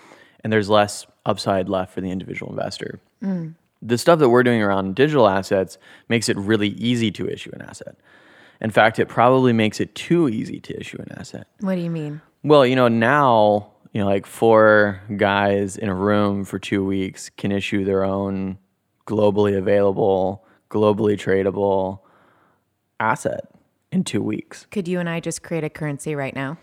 and 0.43 0.53
there's 0.53 0.69
less 0.69 1.07
upside 1.25 1.69
left 1.69 1.93
for 1.93 2.01
the 2.01 2.11
individual 2.11 2.51
investor 2.51 3.01
mm. 3.23 3.55
The 3.83 3.99
stuff 3.99 4.19
that 4.21 4.31
we're 4.31 4.43
doing 4.43 4.63
around 4.63 4.95
digital 4.95 5.29
assets 5.29 5.79
makes 6.09 6.29
it 6.29 6.37
really 6.37 6.69
easy 6.69 7.11
to 7.13 7.29
issue 7.29 7.51
an 7.53 7.63
asset. 7.63 7.97
In 8.61 8.71
fact, 8.71 8.99
it 8.99 9.07
probably 9.07 9.53
makes 9.53 9.81
it 9.81 9.95
too 9.95 10.29
easy 10.29 10.61
to 10.61 10.81
issue 10.81 10.99
an 11.01 11.13
asset. 11.19 11.47
What 11.61 11.75
do 11.75 11.83
you 11.83 11.91
mean? 11.91 12.23
Well, 12.43 12.65
you 12.65 12.75
know, 12.75 12.89
now, 12.89 13.73
you 13.93 14.01
know, 14.01 14.07
like 14.07 14.25
four 14.25 15.03
guys 15.17 15.77
in 15.77 15.89
a 15.89 15.95
room 15.95 16.45
for 16.45 16.59
two 16.59 16.85
weeks 16.85 17.29
can 17.37 17.53
issue 17.53 17.85
their 17.85 18.03
own 18.03 18.59
globally 19.07 19.57
available, 19.57 20.46
globally 20.71 21.15
tradable 21.15 22.01
asset 23.01 23.49
in 23.93 24.05
two 24.05 24.23
weeks. 24.23 24.67
Could 24.71 24.89
you 24.89 25.01
and 25.01 25.09
I 25.09 25.21
just 25.21 25.43
create 25.43 25.65
a 25.65 25.71
currency 25.71 26.15
right 26.15 26.35
now? 26.35 26.59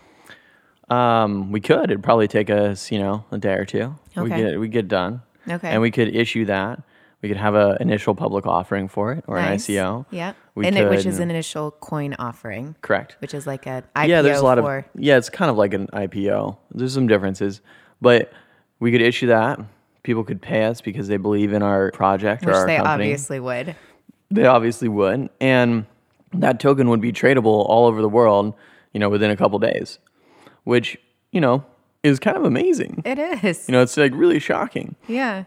Um, 0.88 1.50
we 1.50 1.60
could. 1.60 1.84
It'd 1.90 2.02
probably 2.02 2.28
take 2.28 2.50
us, 2.50 2.92
you 2.92 2.98
know, 2.98 3.24
a 3.30 3.38
day 3.38 3.54
or 3.54 3.64
two. 3.64 3.94
We 4.16 4.22
Okay. 4.24 4.42
get 4.42 4.60
we 4.60 4.68
get 4.68 4.88
done. 4.88 5.22
Okay. 5.48 5.68
And 5.70 5.80
we 5.80 5.90
could 5.90 6.14
issue 6.14 6.44
that. 6.46 6.82
We 7.22 7.28
could 7.28 7.38
have 7.38 7.54
an 7.54 7.78
initial 7.80 8.14
public 8.14 8.46
offering 8.46 8.86
for 8.88 9.12
it 9.12 9.24
or 9.26 9.36
Nice. 9.36 9.66
an 9.68 9.74
ICO. 9.76 10.06
Yeah. 10.10 10.34
We 10.54 10.66
and 10.66 10.76
it, 10.76 10.90
which 10.90 11.06
is 11.06 11.18
an 11.20 11.30
initial 11.30 11.70
coin 11.70 12.14
offering, 12.18 12.76
correct. 12.82 13.16
which 13.20 13.32
is 13.32 13.46
like 13.46 13.66
a 13.66 13.82
IPO 13.96 14.08
yeah, 14.08 14.20
there's 14.22 14.40
a 14.40 14.44
lot 14.44 14.58
for 14.58 14.78
of 14.78 14.84
yeah, 14.94 15.16
it's 15.16 15.30
kind 15.30 15.50
of 15.50 15.56
like 15.56 15.72
an 15.72 15.86
IPO. 15.88 16.58
There's 16.74 16.92
some 16.92 17.06
differences, 17.06 17.62
but 18.02 18.30
we 18.78 18.92
could 18.92 19.00
issue 19.02 19.28
that. 19.28 19.58
People 20.02 20.22
could 20.22 20.42
pay 20.42 20.64
us 20.64 20.82
because 20.82 21.08
they 21.08 21.16
believe 21.16 21.54
in 21.54 21.62
our 21.62 21.90
project 21.92 22.44
or 22.44 22.48
which 22.48 22.56
our 22.56 22.66
they 22.66 22.76
company. 22.76 22.92
obviously 23.04 23.40
would. 23.40 23.74
They 24.34 24.46
obviously 24.46 24.88
would, 24.88 25.30
and 25.40 25.86
that 26.32 26.58
token 26.60 26.88
would 26.88 27.00
be 27.00 27.12
tradable 27.12 27.64
all 27.68 27.86
over 27.86 28.02
the 28.02 28.08
world. 28.08 28.54
You 28.92 29.00
know, 29.00 29.08
within 29.08 29.30
a 29.30 29.36
couple 29.36 29.58
days, 29.58 29.98
which 30.64 30.98
you 31.32 31.40
know 31.40 31.64
is 32.02 32.18
kind 32.20 32.36
of 32.36 32.44
amazing. 32.44 33.02
It 33.04 33.18
is. 33.18 33.68
You 33.68 33.72
know, 33.72 33.82
it's 33.82 33.96
like 33.96 34.12
really 34.14 34.38
shocking. 34.38 34.94
yeah. 35.08 35.44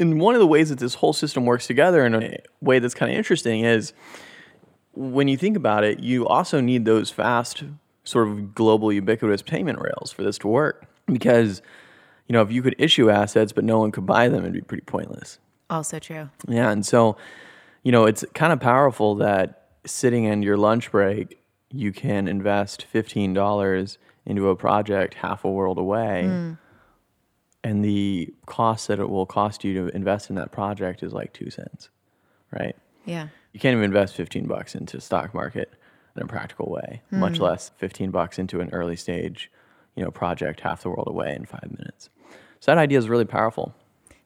and 0.00 0.20
one 0.20 0.34
of 0.34 0.40
the 0.40 0.46
ways 0.46 0.70
that 0.70 0.78
this 0.78 0.94
whole 0.94 1.12
system 1.12 1.44
works 1.44 1.66
together 1.66 2.04
in 2.04 2.14
a 2.14 2.38
way 2.60 2.78
that's 2.78 2.94
kind 2.94 3.12
of 3.12 3.18
interesting 3.18 3.64
is 3.64 3.92
when 4.94 5.28
you 5.28 5.36
think 5.36 5.56
about 5.56 5.84
it, 5.84 6.00
you 6.00 6.26
also 6.26 6.60
need 6.60 6.86
those 6.86 7.10
fast, 7.10 7.62
sort 8.04 8.28
of 8.28 8.54
global 8.54 8.92
ubiquitous 8.92 9.42
payment 9.42 9.78
rails 9.80 10.10
for 10.12 10.22
this 10.22 10.38
to 10.38 10.48
work. 10.48 10.86
Because, 11.06 11.60
you 12.26 12.32
know, 12.32 12.42
if 12.42 12.50
you 12.50 12.62
could 12.62 12.74
issue 12.78 13.10
assets 13.10 13.52
but 13.52 13.62
no 13.62 13.78
one 13.78 13.92
could 13.92 14.06
buy 14.06 14.28
them, 14.28 14.40
it'd 14.40 14.54
be 14.54 14.60
pretty 14.62 14.84
pointless. 14.84 15.38
Also 15.68 15.98
true. 15.98 16.30
Yeah. 16.48 16.70
And 16.70 16.84
so, 16.86 17.16
you 17.86 17.92
know, 17.92 18.04
it's 18.04 18.24
kind 18.34 18.52
of 18.52 18.58
powerful 18.58 19.14
that 19.14 19.68
sitting 19.84 20.24
in 20.24 20.42
your 20.42 20.56
lunch 20.56 20.90
break, 20.90 21.38
you 21.70 21.92
can 21.92 22.26
invest 22.26 22.84
$15 22.92 23.98
into 24.24 24.48
a 24.48 24.56
project 24.56 25.14
half 25.14 25.44
a 25.44 25.48
world 25.52 25.78
away. 25.78 26.24
Hmm. 26.24 26.52
And 27.62 27.84
the 27.84 28.34
cost 28.46 28.88
that 28.88 28.98
it 28.98 29.08
will 29.08 29.24
cost 29.24 29.62
you 29.62 29.72
to 29.74 29.94
invest 29.94 30.30
in 30.30 30.34
that 30.34 30.50
project 30.50 31.04
is 31.04 31.12
like 31.12 31.32
two 31.32 31.48
cents, 31.48 31.90
right? 32.50 32.74
Yeah. 33.04 33.28
You 33.52 33.60
can't 33.60 33.74
even 33.74 33.84
invest 33.84 34.16
15 34.16 34.48
bucks 34.48 34.74
into 34.74 35.00
stock 35.00 35.32
market 35.32 35.72
in 36.16 36.22
a 36.24 36.26
practical 36.26 36.68
way, 36.68 37.02
hmm. 37.10 37.20
much 37.20 37.38
less 37.38 37.70
15 37.76 38.10
bucks 38.10 38.40
into 38.40 38.58
an 38.58 38.68
early 38.70 38.96
stage, 38.96 39.48
you 39.94 40.02
know, 40.02 40.10
project 40.10 40.58
half 40.58 40.82
the 40.82 40.88
world 40.88 41.06
away 41.06 41.36
in 41.36 41.44
five 41.44 41.70
minutes. 41.70 42.10
So 42.58 42.72
that 42.72 42.78
idea 42.78 42.98
is 42.98 43.08
really 43.08 43.26
powerful. 43.26 43.76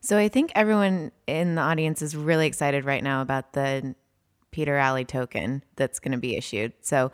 So 0.01 0.17
I 0.17 0.29
think 0.29 0.51
everyone 0.55 1.11
in 1.27 1.55
the 1.55 1.61
audience 1.61 2.01
is 2.01 2.15
really 2.15 2.47
excited 2.47 2.85
right 2.85 3.03
now 3.03 3.21
about 3.21 3.53
the 3.53 3.95
Peter 4.49 4.75
Alley 4.75 5.05
token 5.05 5.63
that's 5.75 5.99
going 5.99 6.11
to 6.11 6.17
be 6.17 6.35
issued. 6.35 6.73
So 6.81 7.11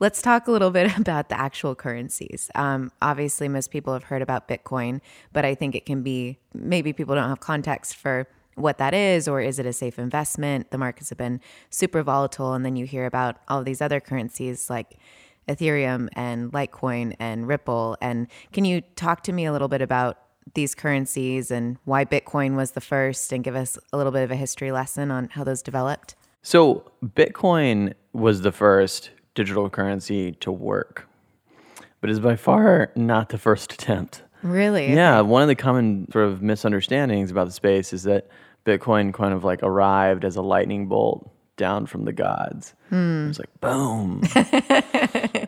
let's 0.00 0.22
talk 0.22 0.48
a 0.48 0.50
little 0.50 0.70
bit 0.70 0.96
about 0.98 1.28
the 1.28 1.38
actual 1.38 1.74
currencies. 1.74 2.50
Um, 2.54 2.90
obviously, 3.02 3.46
most 3.48 3.70
people 3.70 3.92
have 3.92 4.04
heard 4.04 4.22
about 4.22 4.48
Bitcoin, 4.48 5.00
but 5.32 5.44
I 5.44 5.54
think 5.54 5.74
it 5.74 5.86
can 5.86 6.02
be 6.02 6.38
maybe 6.52 6.92
people 6.92 7.14
don't 7.14 7.28
have 7.28 7.40
context 7.40 7.94
for 7.94 8.26
what 8.54 8.78
that 8.78 8.94
is 8.94 9.28
or 9.28 9.40
is 9.40 9.58
it 9.58 9.66
a 9.66 9.72
safe 9.72 9.98
investment? 9.98 10.70
The 10.70 10.78
markets 10.78 11.10
have 11.10 11.18
been 11.18 11.40
super 11.68 12.02
volatile. 12.02 12.54
And 12.54 12.64
then 12.64 12.76
you 12.76 12.86
hear 12.86 13.06
about 13.06 13.36
all 13.48 13.62
these 13.62 13.80
other 13.80 14.00
currencies 14.00 14.68
like 14.68 14.98
Ethereum 15.48 16.08
and 16.14 16.52
Litecoin 16.52 17.16
and 17.18 17.46
Ripple. 17.46 17.96
And 18.00 18.28
can 18.52 18.64
you 18.64 18.80
talk 18.96 19.22
to 19.24 19.32
me 19.32 19.44
a 19.44 19.52
little 19.52 19.68
bit 19.68 19.82
about 19.82 20.18
these 20.54 20.74
currencies 20.74 21.50
and 21.50 21.78
why 21.84 22.04
Bitcoin 22.04 22.56
was 22.56 22.72
the 22.72 22.80
first 22.80 23.32
and 23.32 23.44
give 23.44 23.54
us 23.54 23.78
a 23.92 23.96
little 23.96 24.12
bit 24.12 24.22
of 24.22 24.30
a 24.30 24.36
history 24.36 24.72
lesson 24.72 25.10
on 25.10 25.28
how 25.30 25.44
those 25.44 25.62
developed? 25.62 26.14
So 26.42 26.90
Bitcoin 27.04 27.94
was 28.12 28.42
the 28.42 28.52
first 28.52 29.10
digital 29.34 29.70
currency 29.70 30.32
to 30.32 30.50
work, 30.50 31.08
but 32.00 32.10
is 32.10 32.20
by 32.20 32.36
far 32.36 32.90
not 32.96 33.28
the 33.28 33.38
first 33.38 33.72
attempt. 33.72 34.22
Really? 34.42 34.92
Yeah, 34.92 35.20
one 35.20 35.42
of 35.42 35.48
the 35.48 35.54
common 35.54 36.10
sort 36.10 36.26
of 36.26 36.42
misunderstandings 36.42 37.30
about 37.30 37.46
the 37.46 37.52
space 37.52 37.92
is 37.92 38.04
that 38.04 38.28
Bitcoin 38.64 39.12
kind 39.12 39.34
of 39.34 39.44
like 39.44 39.62
arrived 39.62 40.24
as 40.24 40.36
a 40.36 40.42
lightning 40.42 40.86
bolt 40.86 41.30
down 41.56 41.84
from 41.86 42.06
the 42.06 42.12
gods. 42.12 42.74
Hmm. 42.88 43.24
It 43.24 43.28
was 43.28 43.38
like 43.38 43.60
boom. 43.60 44.22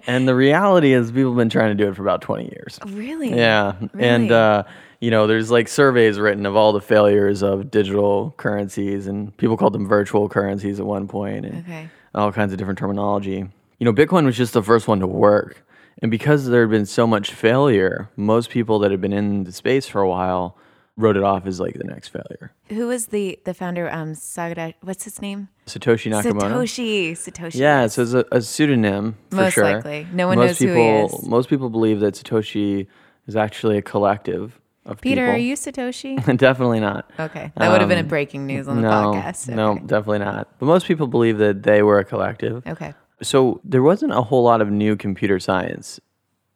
and 0.07 0.27
the 0.29 0.35
reality 0.35 0.93
is 0.93 1.11
people 1.13 1.31
have 1.33 1.37
been 1.37 1.49
trying 1.49 1.77
to 1.77 1.85
do 1.85 1.89
it 1.91 1.97
for 1.97 2.03
about 2.03 2.21
20 2.23 2.45
years. 2.45 2.79
Really? 2.87 3.35
Yeah. 3.35 3.75
And, 3.99 4.25
Really? 4.31 4.31
uh, 4.31 4.63
you 5.01 5.11
know, 5.11 5.27
there's 5.27 5.51
like 5.51 5.67
surveys 5.69 6.19
written 6.21 6.47
of 6.47 6.55
all 6.57 6.73
the 6.73 6.81
failures 6.81 7.43
of 7.43 7.71
digital 7.71 8.35
currencies, 8.37 9.07
and 9.09 9.37
people 9.37 9.57
called 9.57 9.73
them 9.73 9.87
virtual 9.89 10.29
currencies 10.29 10.79
at 10.79 10.87
one 10.87 11.09
point, 11.09 11.45
and 11.45 11.59
Okay. 11.65 11.89
all 12.15 12.31
kinds 12.33 12.53
of 12.53 12.59
different 12.59 12.79
terminology. 12.79 13.45
You 13.79 13.85
know, 13.85 13.93
Bitcoin 13.93 14.25
was 14.25 14.37
just 14.37 14.53
the 14.53 14.63
first 14.63 14.87
one 14.87 15.01
to 15.01 15.07
work. 15.09 15.65
And 16.01 16.11
because 16.11 16.47
there 16.47 16.63
had 16.63 16.71
been 16.71 16.87
so 16.87 17.07
much 17.07 17.33
failure, 17.33 18.09
most 18.17 18.51
people 18.51 18.79
that 18.81 18.91
had 18.93 19.01
been 19.01 19.13
in 19.13 19.45
the 19.45 19.53
space 19.53 19.87
for 19.89 20.01
a 20.01 20.09
while 20.09 20.57
wrote 21.03 21.17
it 21.17 21.23
off 21.23 21.47
as 21.47 21.61
like 21.61 21.75
the 21.75 21.85
next 21.85 22.09
failure. 22.09 22.53
Who 22.71 22.87
was 22.89 23.07
the 23.09 23.39
the 23.45 23.53
founder? 23.55 23.91
Um, 23.93 24.13
Sagara, 24.15 24.75
what's 24.83 25.05
his 25.05 25.21
name? 25.21 25.49
Satoshi 25.67 26.11
Nakamoto. 26.13 26.51
Satoshi. 26.63 27.13
Satoshi. 27.13 27.55
Yeah, 27.57 27.87
so 27.89 28.03
it's 28.03 28.13
a, 28.15 28.25
a 28.33 28.41
pseudonym 28.41 29.17
for 29.31 29.37
Most 29.37 29.53
sure. 29.55 29.65
likely. 29.65 30.07
No 30.13 30.27
one 30.29 30.39
most 30.39 30.47
knows 30.49 30.59
who 30.61 30.67
people, 30.69 31.09
he 31.09 31.17
is. 31.17 31.27
Most 31.29 31.49
people 31.51 31.69
believe 31.71 32.01
that 32.01 32.15
Satoshi 32.15 32.87
is 33.27 33.37
actually 33.37 33.77
a 33.79 33.83
collective 33.83 34.59
of 34.87 35.01
people. 35.01 35.11
Peter, 35.11 35.23
people. 35.27 35.35
are 35.35 35.39
you 35.39 35.55
Satoshi? 35.55 36.37
Definitely 36.39 36.81
not. 36.81 37.11
Okay, 37.21 37.53
that 37.57 37.71
would 37.71 37.81
have 37.81 37.89
been 37.89 37.99
a 37.99 38.03
Um, 38.03 38.09
breaking 38.09 38.47
news 38.47 38.67
on 38.69 38.77
the 38.77 38.83
no, 38.83 38.89
podcast. 38.91 39.49
No, 39.55 39.73
Okay. 39.73 39.87
definitely 39.87 40.19
not. 40.21 40.49
But 40.59 40.67
most 40.67 40.87
people 40.87 41.07
believe 41.07 41.39
that 41.39 41.63
they 41.63 41.83
were 41.83 41.99
a 41.99 42.05
collective. 42.05 42.67
Okay. 42.67 42.95
So 43.23 43.61
there 43.63 43.83
wasn't 43.83 44.13
a 44.13 44.23
whole 44.23 44.43
lot 44.43 44.61
of 44.61 44.69
new 44.71 44.97
computer 44.97 45.39
science 45.39 46.01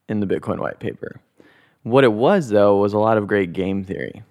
in 0.09 0.19
the 0.21 0.27
Bitcoin 0.27 0.59
white 0.59 0.81
paper. 0.81 1.21
What 1.85 2.03
it 2.03 2.13
was, 2.13 2.49
though, 2.49 2.77
was 2.79 2.93
a 2.93 2.99
lot 2.99 3.17
of 3.17 3.29
great 3.29 3.53
game 3.53 3.85
theory. 3.85 4.25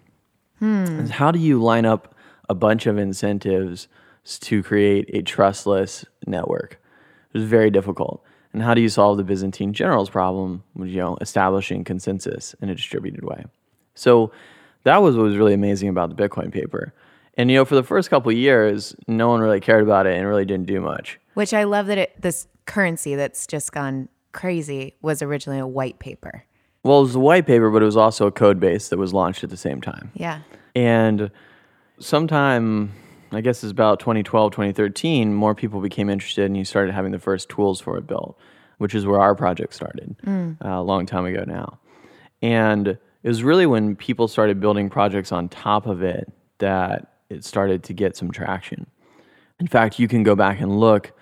Is 1.04 1.10
How 1.12 1.32
do 1.32 1.39
you 1.39 1.62
line 1.62 1.86
up 1.86 2.15
a 2.49 2.56
bunch 2.56 2.86
of 2.86 2.97
incentives 2.97 3.88
to 4.41 4.63
create 4.63 5.10
a 5.13 5.21
trustless 5.21 6.06
network? 6.25 6.80
It 7.34 7.39
was 7.39 7.47
very 7.47 7.69
difficult. 7.69 8.23
And 8.54 8.63
how 8.63 8.73
do 8.73 8.82
you 8.82 8.89
solve 8.89 9.17
the 9.17 9.23
Byzantine 9.23 9.73
generals 9.73 10.10
problem, 10.10 10.63
you 10.78 10.95
know, 10.97 11.17
establishing 11.19 11.84
consensus 11.84 12.56
in 12.62 12.69
a 12.69 12.75
distributed 12.75 13.25
way? 13.25 13.43
So 13.95 14.32
that 14.84 15.01
was 15.01 15.17
what 15.17 15.23
was 15.23 15.36
really 15.36 15.54
amazing 15.54 15.89
about 15.89 16.15
the 16.15 16.15
Bitcoin 16.15 16.54
paper. 16.54 16.93
And 17.38 17.51
you 17.51 17.58
know, 17.58 17.65
for 17.65 17.75
the 17.75 17.84
first 17.84 18.10
couple 18.10 18.32
of 18.32 18.38
years, 18.38 18.95
no 19.08 19.28
one 19.28 19.41
really 19.41 19.60
cared 19.60 19.84
about 19.84 20.08
it 20.08 20.17
and 20.17 20.25
really 20.28 20.45
didn't 20.45 20.67
do 20.67 20.80
much. 20.80 21.19
Which 21.34 21.54
I 21.54 21.65
love 21.65 21.88
that 21.88 21.97
it, 21.97 22.21
this 22.21 22.47
currency 22.65 23.15
that's 23.15 23.45
just 23.45 23.73
gone 23.73 24.08
crazy 24.32 24.95
was 25.01 25.21
originally 25.21 25.60
a 25.60 25.67
white 25.67 25.99
paper. 25.99 26.45
Well, 26.86 27.00
it 27.00 27.02
was 27.02 27.15
a 27.15 27.19
white 27.19 27.48
paper, 27.48 27.71
but 27.71 27.82
it 27.82 27.86
was 27.86 27.98
also 27.98 28.28
a 28.28 28.32
code 28.32 28.60
base 28.60 28.89
that 28.89 29.00
was 29.00 29.12
launched 29.12 29.43
at 29.43 29.50
the 29.50 29.58
same 29.58 29.82
time. 29.82 30.12
Yeah. 30.13 30.41
And 30.76 31.32
sometime, 31.98 32.91
I 33.32 33.41
guess 33.41 33.63
it's 33.63 33.71
about 33.71 34.00
2012, 34.00 34.52
2013, 34.52 35.34
more 35.34 35.56
people 35.56 35.82
became 35.82 36.12
interested 36.12 36.45
and 36.45 36.56
you 36.56 36.63
started 36.63 36.93
having 36.93 37.12
the 37.12 37.17
first 37.17 37.50
tools 37.50 37.82
for 37.82 37.98
it 37.98 38.06
built, 38.06 38.38
which 38.78 38.93
is 38.93 39.04
where 39.04 39.19
our 39.19 39.34
project 39.34 39.74
started 39.74 40.15
uh, 40.28 40.54
a 40.62 40.84
long 40.84 41.08
time 41.08 41.26
ago 41.26 41.43
now. 41.48 41.80
And 42.43 42.89
it 42.89 43.00
was 43.28 43.43
really 43.43 43.65
when 43.65 43.95
people 43.95 44.28
started 44.28 44.60
building 44.60 44.88
projects 44.88 45.32
on 45.32 45.50
top 45.50 45.88
of 45.88 46.04
it 46.04 46.32
that 46.60 47.13
it 47.32 47.43
started 47.43 47.82
to 47.86 47.93
get 47.93 48.15
some 48.15 48.30
traction. 48.30 48.86
In 49.60 49.65
fact, 49.65 49.98
you 49.98 50.08
can 50.08 50.21
go 50.21 50.36
back 50.36 50.62
and 50.62 50.80
look 50.80 51.13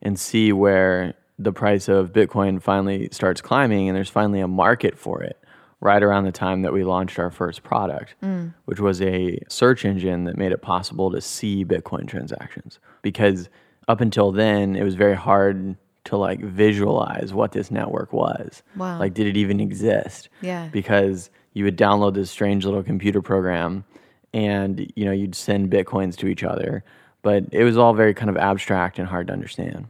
and 0.00 0.16
see 0.16 0.52
where 0.52 1.14
the 1.38 1.52
price 1.52 1.88
of 1.88 2.12
Bitcoin 2.12 2.60
finally 2.60 3.08
starts 3.12 3.40
climbing 3.40 3.88
and 3.88 3.96
there's 3.96 4.10
finally 4.10 4.40
a 4.40 4.48
market 4.48 4.98
for 4.98 5.22
it 5.22 5.38
right 5.80 6.02
around 6.02 6.24
the 6.24 6.32
time 6.32 6.62
that 6.62 6.72
we 6.72 6.82
launched 6.82 7.18
our 7.20 7.30
first 7.30 7.62
product, 7.62 8.16
mm. 8.22 8.52
which 8.64 8.80
was 8.80 9.00
a 9.00 9.38
search 9.48 9.84
engine 9.84 10.24
that 10.24 10.36
made 10.36 10.50
it 10.50 10.60
possible 10.60 11.10
to 11.12 11.20
see 11.20 11.64
Bitcoin 11.64 12.08
transactions. 12.08 12.80
Because 13.02 13.48
up 13.86 14.00
until 14.00 14.32
then, 14.32 14.74
it 14.74 14.82
was 14.82 14.96
very 14.96 15.14
hard 15.14 15.76
to 16.04 16.16
like 16.16 16.40
visualize 16.40 17.32
what 17.32 17.52
this 17.52 17.70
network 17.70 18.12
was. 18.12 18.62
Wow. 18.76 18.98
Like, 18.98 19.14
did 19.14 19.28
it 19.28 19.36
even 19.36 19.60
exist? 19.60 20.28
Yeah. 20.40 20.68
Because 20.72 21.30
you 21.52 21.64
would 21.64 21.76
download 21.76 22.14
this 22.14 22.30
strange 22.30 22.64
little 22.64 22.82
computer 22.82 23.22
program 23.22 23.84
and 24.32 24.92
you 24.94 25.04
know 25.04 25.12
you'd 25.12 25.34
send 25.34 25.70
bitcoins 25.70 26.16
to 26.16 26.26
each 26.26 26.44
other 26.44 26.84
but 27.22 27.44
it 27.52 27.64
was 27.64 27.76
all 27.76 27.94
very 27.94 28.14
kind 28.14 28.30
of 28.30 28.36
abstract 28.36 28.98
and 28.98 29.08
hard 29.08 29.26
to 29.26 29.32
understand 29.32 29.86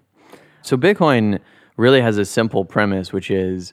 so 0.62 0.76
bitcoin 0.76 1.38
really 1.76 2.00
has 2.00 2.18
a 2.18 2.24
simple 2.24 2.64
premise 2.64 3.12
which 3.12 3.30
is 3.30 3.72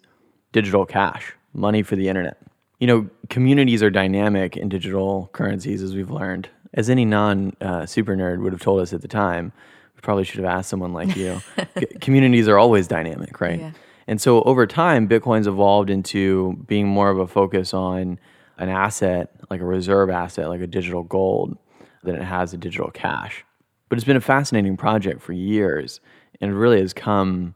digital 0.51 0.85
cash 0.85 1.33
money 1.53 1.81
for 1.81 1.95
the 1.95 2.07
internet 2.07 2.37
you 2.79 2.87
know 2.87 3.09
communities 3.29 3.81
are 3.81 3.89
dynamic 3.89 4.57
in 4.57 4.69
digital 4.69 5.29
currencies 5.33 5.81
as 5.81 5.95
we've 5.95 6.11
learned 6.11 6.49
as 6.75 6.89
any 6.89 7.05
non 7.05 7.53
uh, 7.61 7.85
super 7.85 8.15
nerd 8.15 8.39
would 8.41 8.53
have 8.53 8.61
told 8.61 8.81
us 8.81 8.93
at 8.93 9.01
the 9.01 9.07
time, 9.07 9.51
we 9.95 10.01
probably 10.01 10.23
should 10.23 10.43
have 10.43 10.57
asked 10.57 10.69
someone 10.69 10.93
like 10.93 11.15
you. 11.15 11.41
c- 11.79 11.85
communities 12.01 12.47
are 12.47 12.59
always 12.59 12.87
dynamic, 12.87 13.41
right? 13.41 13.59
Yeah. 13.59 13.71
And 14.07 14.21
so 14.21 14.43
over 14.43 14.67
time, 14.67 15.07
Bitcoin's 15.07 15.47
evolved 15.47 15.89
into 15.89 16.63
being 16.67 16.87
more 16.87 17.09
of 17.09 17.17
a 17.17 17.25
focus 17.25 17.73
on 17.73 18.19
an 18.57 18.69
asset, 18.69 19.31
like 19.49 19.61
a 19.61 19.65
reserve 19.65 20.09
asset, 20.09 20.47
like 20.49 20.61
a 20.61 20.67
digital 20.67 21.01
gold, 21.01 21.57
than 22.03 22.15
it 22.15 22.23
has 22.23 22.53
a 22.53 22.57
digital 22.57 22.91
cash. 22.91 23.43
But 23.89 23.97
it's 23.97 24.05
been 24.05 24.17
a 24.17 24.21
fascinating 24.21 24.77
project 24.77 25.21
for 25.21 25.33
years, 25.33 26.01
and 26.41 26.51
it 26.51 26.53
really 26.53 26.79
has 26.79 26.93
come, 26.93 27.55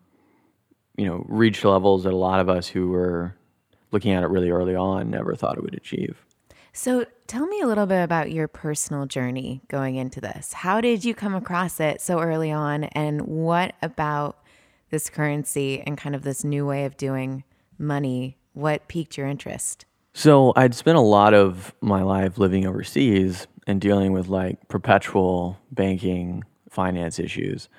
you 0.97 1.05
know, 1.05 1.25
reached 1.27 1.63
levels 1.65 2.03
that 2.03 2.13
a 2.13 2.17
lot 2.17 2.39
of 2.39 2.49
us 2.49 2.67
who 2.67 2.89
were 2.89 3.35
looking 3.91 4.11
at 4.11 4.23
it 4.23 4.27
really 4.27 4.49
early 4.49 4.75
on 4.75 5.09
never 5.09 5.35
thought 5.35 5.57
it 5.57 5.63
would 5.63 5.75
achieve. 5.75 6.23
So 6.71 7.05
tell 7.27 7.47
me 7.47 7.61
a 7.61 7.67
little 7.67 7.85
bit 7.85 8.03
about 8.03 8.31
your 8.31 8.47
personal 8.47 9.05
journey 9.05 9.61
going 9.67 9.95
into 9.95 10.21
this. 10.21 10.53
How 10.53 10.81
did 10.81 11.03
you 11.03 11.13
come 11.13 11.33
across 11.33 11.79
it 11.79 11.99
so 11.99 12.19
early 12.19 12.51
on? 12.51 12.85
And 12.85 13.21
what 13.21 13.75
about 13.81 14.37
this 14.89 15.09
currency 15.09 15.81
and 15.81 15.97
kind 15.97 16.15
of 16.15 16.23
this 16.23 16.43
new 16.43 16.65
way 16.65 16.85
of 16.85 16.95
doing 16.95 17.43
money? 17.77 18.37
What 18.53 18.87
piqued 18.87 19.17
your 19.17 19.27
interest? 19.27 19.85
So 20.13 20.53
I'd 20.55 20.75
spent 20.75 20.97
a 20.97 21.01
lot 21.01 21.33
of 21.33 21.73
my 21.81 22.03
life 22.03 22.37
living 22.37 22.65
overseas 22.65 23.47
and 23.67 23.79
dealing 23.79 24.11
with 24.11 24.27
like 24.27 24.67
perpetual 24.67 25.57
banking 25.71 26.43
finance 26.69 27.19
issues. 27.19 27.69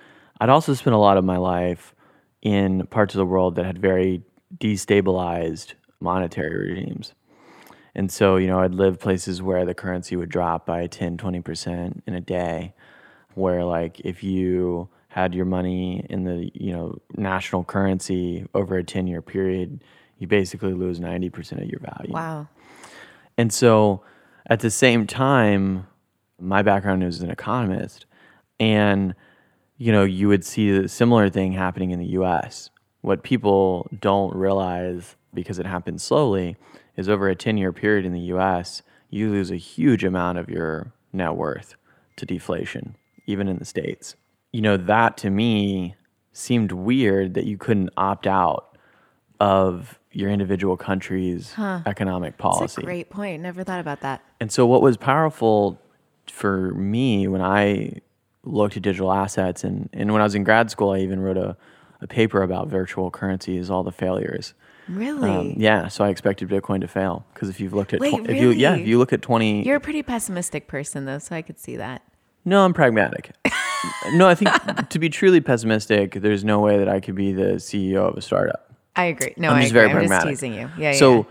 I'd 0.41 0.49
also 0.49 0.75
spent 0.75 0.95
a 0.95 0.99
lot 0.99 1.17
of 1.17 1.25
my 1.25 1.37
life 1.37 1.95
in 2.43 2.87
parts 2.87 3.15
of 3.15 3.19
the 3.19 3.27
world 3.27 3.57
that 3.57 3.67
had 3.67 3.79
very 3.79 4.23
destabilized 4.57 5.75
monetary 6.01 6.71
regimes. 6.71 7.15
And 7.95 8.11
so, 8.11 8.37
you 8.37 8.47
know, 8.47 8.61
I'd 8.61 8.75
lived 8.75 9.01
places 9.01 9.43
where 9.43 9.65
the 9.65 9.75
currency 9.75 10.17
would 10.17 10.31
drop 10.31 10.65
by 10.65 10.87
10, 10.87 11.19
20% 11.19 12.03
in 12.07 12.15
a 12.15 12.21
day, 12.21 12.73
where 13.35 13.65
like 13.65 14.01
if 14.01 14.23
you 14.23 14.89
had 15.09 15.35
your 15.35 15.45
money 15.45 16.07
in 16.09 16.25
the, 16.25 16.51
you 16.55 16.73
know, 16.73 16.97
national 17.17 17.65
currency 17.65 18.47
over 18.55 18.79
a 18.79 18.85
10 18.85 19.07
year 19.07 19.21
period, 19.21 19.83
you 20.19 20.27
basically 20.27 20.73
lose 20.73 21.01
90% 21.01 21.63
of 21.63 21.69
your 21.69 21.81
value. 21.81 22.13
Wow. 22.13 22.49
And 23.37 23.53
so 23.53 24.03
at 24.47 24.61
the 24.61 24.71
same 24.71 25.07
time, 25.07 25.87
my 26.39 26.63
background 26.63 27.03
is 27.03 27.21
an 27.21 27.31
economist, 27.31 28.07
and 28.59 29.15
you 29.81 29.91
know, 29.93 30.05
you 30.05 30.29
would 30.29 30.45
see 30.45 30.69
a 30.77 30.89
similar 30.89 31.31
thing 31.31 31.53
happening 31.53 31.91
in 31.91 31.99
the 31.99 32.09
US. 32.09 32.69
What 33.01 33.23
people 33.23 33.89
don't 33.99 34.37
realize 34.37 35.17
because 35.33 35.59
it 35.59 35.65
happens 35.65 36.03
slowly 36.03 36.57
is 36.99 37.09
over 37.09 37.31
a 37.31 37.35
10 37.35 37.57
year 37.57 37.73
period 37.73 38.05
in 38.05 38.13
the 38.13 38.21
US, 38.35 38.83
you 39.09 39.31
lose 39.31 39.51
a 39.51 39.57
huge 39.57 40.05
amount 40.05 40.37
of 40.37 40.51
your 40.51 40.93
net 41.15 41.35
worth 41.35 41.77
to 42.17 42.27
deflation, 42.27 42.95
even 43.27 43.49
in 43.49 43.59
the 43.59 43.65
States. 43.65 44.17
You 44.53 44.61
know, 44.61 44.77
that 44.77 45.17
to 45.19 45.31
me 45.31 45.95
seemed 46.31 46.73
weird 46.73 47.33
that 47.33 47.47
you 47.47 47.57
couldn't 47.57 47.89
opt 47.97 48.27
out 48.27 48.77
of 49.41 49.99
your 50.13 50.29
individual 50.29 50.77
country's 50.77 51.55
economic 51.87 52.37
policy. 52.37 52.61
That's 52.61 52.79
a 52.79 52.83
great 52.83 53.09
point. 53.09 53.43
Never 53.43 53.65
thought 53.65 53.81
about 53.81 54.03
that. 54.03 54.23
And 54.41 54.53
so, 54.53 54.67
what 54.67 54.83
was 54.83 54.99
powerful 54.99 55.81
for 56.27 56.75
me 56.75 57.27
when 57.29 57.41
I 57.41 58.03
looked 58.43 58.77
at 58.77 58.83
digital 58.83 59.13
assets, 59.13 59.65
and, 59.65 59.89
and 59.93 60.13
when 60.13 60.21
I 60.21 60.25
was 60.25 60.35
in 60.35 60.45
grad 60.45 60.71
school, 60.71 60.91
I 60.91 60.99
even 61.01 61.21
wrote 61.21 61.37
a, 61.37 61.57
a 62.01 62.07
paper 62.07 62.43
about 62.43 62.69
virtual 62.69 63.11
currencies, 63.11 63.71
all 63.71 63.83
the 63.83 63.93
failures. 63.93 64.55
Really? 64.89 65.31
Um, 65.31 65.55
yeah, 65.57 65.89
so 65.89 66.05
I 66.05 66.09
expected 66.09 66.49
Bitcoin 66.49 66.81
to 66.81 66.89
fail 66.89 67.25
because 67.33 67.49
if 67.49 67.61
you've 67.61 67.73
looked 67.75 67.93
at, 67.93 68.01
Wait, 68.01 68.15
if 68.29 68.37
you 68.41 68.51
yeah, 68.51 68.75
if 68.75 68.89
you 68.89 68.99
look 68.99 69.13
at 69.13 69.23
twenty, 69.23 69.63
You're 69.65 69.77
a 69.77 69.81
pretty 69.81 70.03
pessimistic 70.03 70.67
person, 70.67 71.05
though, 71.05 71.19
so 71.19 71.37
I 71.37 71.43
could 71.43 71.61
see 71.61 71.77
that. 71.77 72.03
no, 72.45 72.65
I'm 72.65 72.75
pragmatic. 72.75 73.31
no, 74.15 74.27
I 74.29 74.35
think 74.35 74.51
to 74.89 74.99
be 74.99 75.09
truly 75.09 75.41
pessimistic, 75.41 76.15
there's 76.15 76.43
no 76.45 76.59
way 76.61 76.79
that 76.79 76.89
I 76.89 76.99
could 76.99 77.15
be 77.15 77.33
the 77.33 77.55
CEO 77.57 78.09
of 78.09 78.17
a 78.17 78.23
startup. 78.23 78.75
I 78.97 79.05
agree. 79.05 79.35
No, 79.37 79.51
I'm 79.51 79.57
I 79.57 79.61
just 79.61 79.71
agree. 79.71 79.81
very 79.81 79.91
I'm 79.91 79.97
pragmatic. 79.97 80.31
just 80.31 80.41
teasing 80.41 80.55
you. 80.55 80.71
Yeah, 80.77 80.93
so, 80.93 81.15
yeah. 81.19 81.23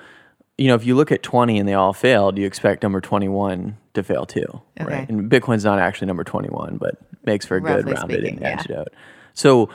You 0.59 0.67
know, 0.67 0.75
if 0.75 0.85
you 0.85 0.93
look 0.95 1.11
at 1.11 1.23
20 1.23 1.57
and 1.57 1.67
they 1.67 1.73
all 1.73 1.93
failed, 1.93 2.37
you 2.37 2.45
expect 2.45 2.83
number 2.83 2.99
21 3.01 3.77
to 3.93 4.03
fail 4.03 4.25
too, 4.25 4.45
Okay. 4.79 4.91
right? 4.93 5.09
And 5.09 5.29
Bitcoin's 5.31 5.63
not 5.65 5.79
actually 5.79 6.07
number 6.07 6.23
21, 6.23 6.77
but 6.77 6.95
makes 7.25 7.45
for 7.45 7.55
a 7.57 7.61
good 7.61 7.85
Roughly 7.87 7.93
rounded 7.93 8.19
speaking, 8.21 8.41
yeah. 8.41 8.49
antidote. 8.49 8.89
So, 9.33 9.69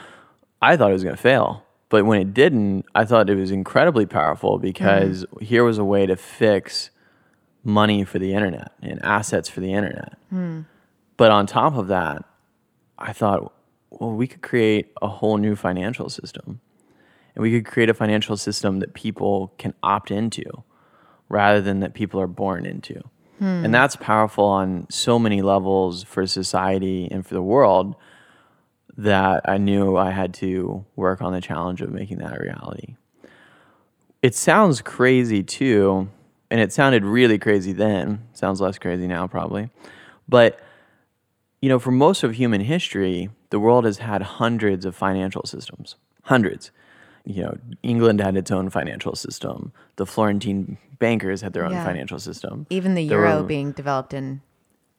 I 0.61 0.77
thought 0.77 0.89
it 0.89 0.93
was 0.93 1.03
going 1.03 1.15
to 1.15 1.21
fail, 1.21 1.63
but 1.89 2.05
when 2.05 2.21
it 2.21 2.33
didn't, 2.33 2.85
I 2.95 3.03
thought 3.05 3.29
it 3.29 3.35
was 3.35 3.51
incredibly 3.51 4.05
powerful 4.05 4.57
because 4.59 5.25
Mm. 5.25 5.41
here 5.41 5.63
was 5.63 5.77
a 5.77 5.83
way 5.83 6.05
to 6.05 6.15
fix 6.15 6.91
money 7.63 8.03
for 8.03 8.19
the 8.19 8.33
internet 8.33 8.71
and 8.81 8.99
assets 9.03 9.49
for 9.49 9.59
the 9.59 9.73
internet. 9.73 10.13
Mm. 10.33 10.65
But 11.17 11.31
on 11.31 11.45
top 11.47 11.75
of 11.75 11.87
that, 11.87 12.23
I 12.99 13.11
thought, 13.11 13.53
well, 13.89 14.11
we 14.11 14.27
could 14.27 14.41
create 14.41 14.91
a 15.01 15.07
whole 15.07 15.37
new 15.37 15.55
financial 15.55 16.09
system. 16.09 16.61
And 17.35 17.41
we 17.41 17.51
could 17.51 17.65
create 17.65 17.89
a 17.89 17.93
financial 17.93 18.37
system 18.37 18.79
that 18.79 18.93
people 18.93 19.51
can 19.57 19.73
opt 19.83 20.09
into 20.11 20.43
rather 21.29 21.61
than 21.61 21.79
that 21.79 21.93
people 21.93 22.19
are 22.19 22.27
born 22.27 22.65
into. 22.65 23.01
Hmm. 23.39 23.65
And 23.65 23.73
that's 23.73 23.95
powerful 23.95 24.45
on 24.45 24.87
so 24.89 25.19
many 25.19 25.41
levels 25.41 26.03
for 26.03 26.25
society 26.25 27.07
and 27.11 27.25
for 27.25 27.33
the 27.33 27.41
world 27.41 27.95
that 28.97 29.41
I 29.49 29.57
knew 29.57 29.97
I 29.97 30.11
had 30.11 30.33
to 30.35 30.85
work 30.95 31.21
on 31.21 31.33
the 31.33 31.41
challenge 31.41 31.81
of 31.81 31.91
making 31.91 32.19
that 32.19 32.37
a 32.37 32.41
reality. 32.41 32.95
It 34.21 34.35
sounds 34.35 34.81
crazy 34.81 35.43
too, 35.43 36.09
and 36.49 36.61
it 36.61 36.71
sounded 36.71 37.03
really 37.03 37.37
crazy 37.37 37.73
then. 37.73 38.27
Sounds 38.33 38.61
less 38.61 38.77
crazy 38.77 39.07
now, 39.07 39.27
probably. 39.27 39.69
But 40.27 40.59
you 41.61 41.69
know, 41.69 41.79
for 41.79 41.91
most 41.91 42.23
of 42.23 42.35
human 42.35 42.61
history, 42.61 43.29
the 43.49 43.59
world 43.59 43.85
has 43.85 43.97
had 43.97 44.21
hundreds 44.21 44.85
of 44.85 44.95
financial 44.95 45.43
systems. 45.45 45.95
Hundreds. 46.23 46.71
You 47.25 47.43
know, 47.43 47.57
England 47.83 48.21
had 48.21 48.37
its 48.37 48.51
own 48.51 48.69
financial 48.69 49.15
system. 49.15 49.71
The 49.95 50.05
Florentine 50.05 50.77
bankers 50.99 51.41
had 51.41 51.53
their 51.53 51.65
own 51.65 51.71
Yeah. 51.71 51.83
financial 51.83 52.19
system. 52.19 52.67
Even 52.69 52.93
the 52.95 53.07
There 53.07 53.19
euro 53.21 53.41
were- 53.41 53.47
being 53.47 53.71
developed 53.71 54.13
in 54.13 54.41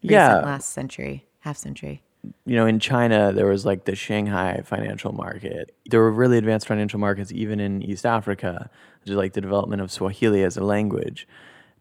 recent 0.02 0.10
Yeah. 0.12 0.40
last 0.40 0.72
century, 0.72 1.24
half 1.40 1.56
century. 1.56 2.02
you 2.44 2.56
know, 2.56 2.66
in 2.66 2.80
China, 2.80 3.32
there 3.32 3.46
was 3.46 3.64
like 3.64 3.84
the 3.84 3.94
Shanghai 3.94 4.60
financial 4.64 5.12
market. 5.12 5.70
There 5.88 6.00
were 6.00 6.10
really 6.10 6.38
advanced 6.38 6.66
financial 6.66 6.98
markets 6.98 7.30
even 7.30 7.60
in 7.60 7.80
East 7.82 8.04
Africa, 8.04 8.68
which 9.00 9.10
is 9.12 9.16
like 9.16 9.34
the 9.34 9.40
development 9.40 9.80
of 9.80 9.92
Swahili 9.92 10.42
as 10.42 10.56
a 10.56 10.64
language. 10.64 11.28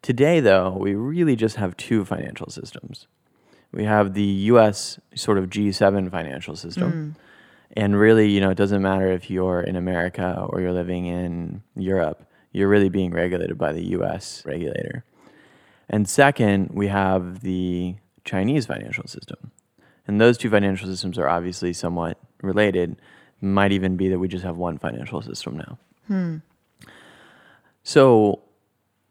Today, 0.04 0.40
though, 0.40 0.78
we 0.80 0.94
really 0.94 1.36
just 1.36 1.56
have 1.56 1.76
two 1.78 2.06
financial 2.06 2.48
systems. 2.52 3.08
We 3.72 3.86
have 3.86 4.14
the 4.14 4.22
US 4.54 5.00
sort 5.16 5.40
of 5.40 5.50
G7 5.50 6.12
financial 6.12 6.56
system. 6.56 7.16
Mm. 7.18 7.25
And 7.76 7.98
really, 7.98 8.30
you 8.30 8.40
know, 8.40 8.50
it 8.50 8.58
doesn't 8.58 8.82
matter 8.82 9.12
if 9.12 9.30
you're 9.30 9.62
in 9.62 9.76
America 9.76 10.46
or 10.50 10.62
you're 10.62 10.72
living 10.72 11.08
in 11.08 11.62
Europe, 11.76 12.26
you're 12.52 12.70
really 12.70 12.90
being 12.90 13.12
regulated 13.12 13.58
by 13.58 13.74
the 13.74 13.84
US 13.98 14.44
regulator. 14.46 15.04
And 15.90 16.08
second, 16.08 16.70
we 16.74 16.88
have 16.88 17.42
the 17.42 17.96
Chinese 18.24 18.66
financial 18.66 19.08
system. 19.08 19.52
And 20.08 20.22
those 20.22 20.38
two 20.38 20.50
financial 20.50 20.88
systems 20.88 21.18
are 21.18 21.28
obviously 21.28 21.74
somewhat 21.74 22.18
related. 22.42 22.96
Might 23.42 23.72
even 23.72 23.98
be 23.98 24.08
that 24.10 24.20
we 24.20 24.28
just 24.28 24.46
have 24.46 24.58
one 24.58 24.78
financial 24.78 25.22
system 25.22 25.58
now. 25.58 25.78
Hmm. 26.08 26.38
So 27.84 28.42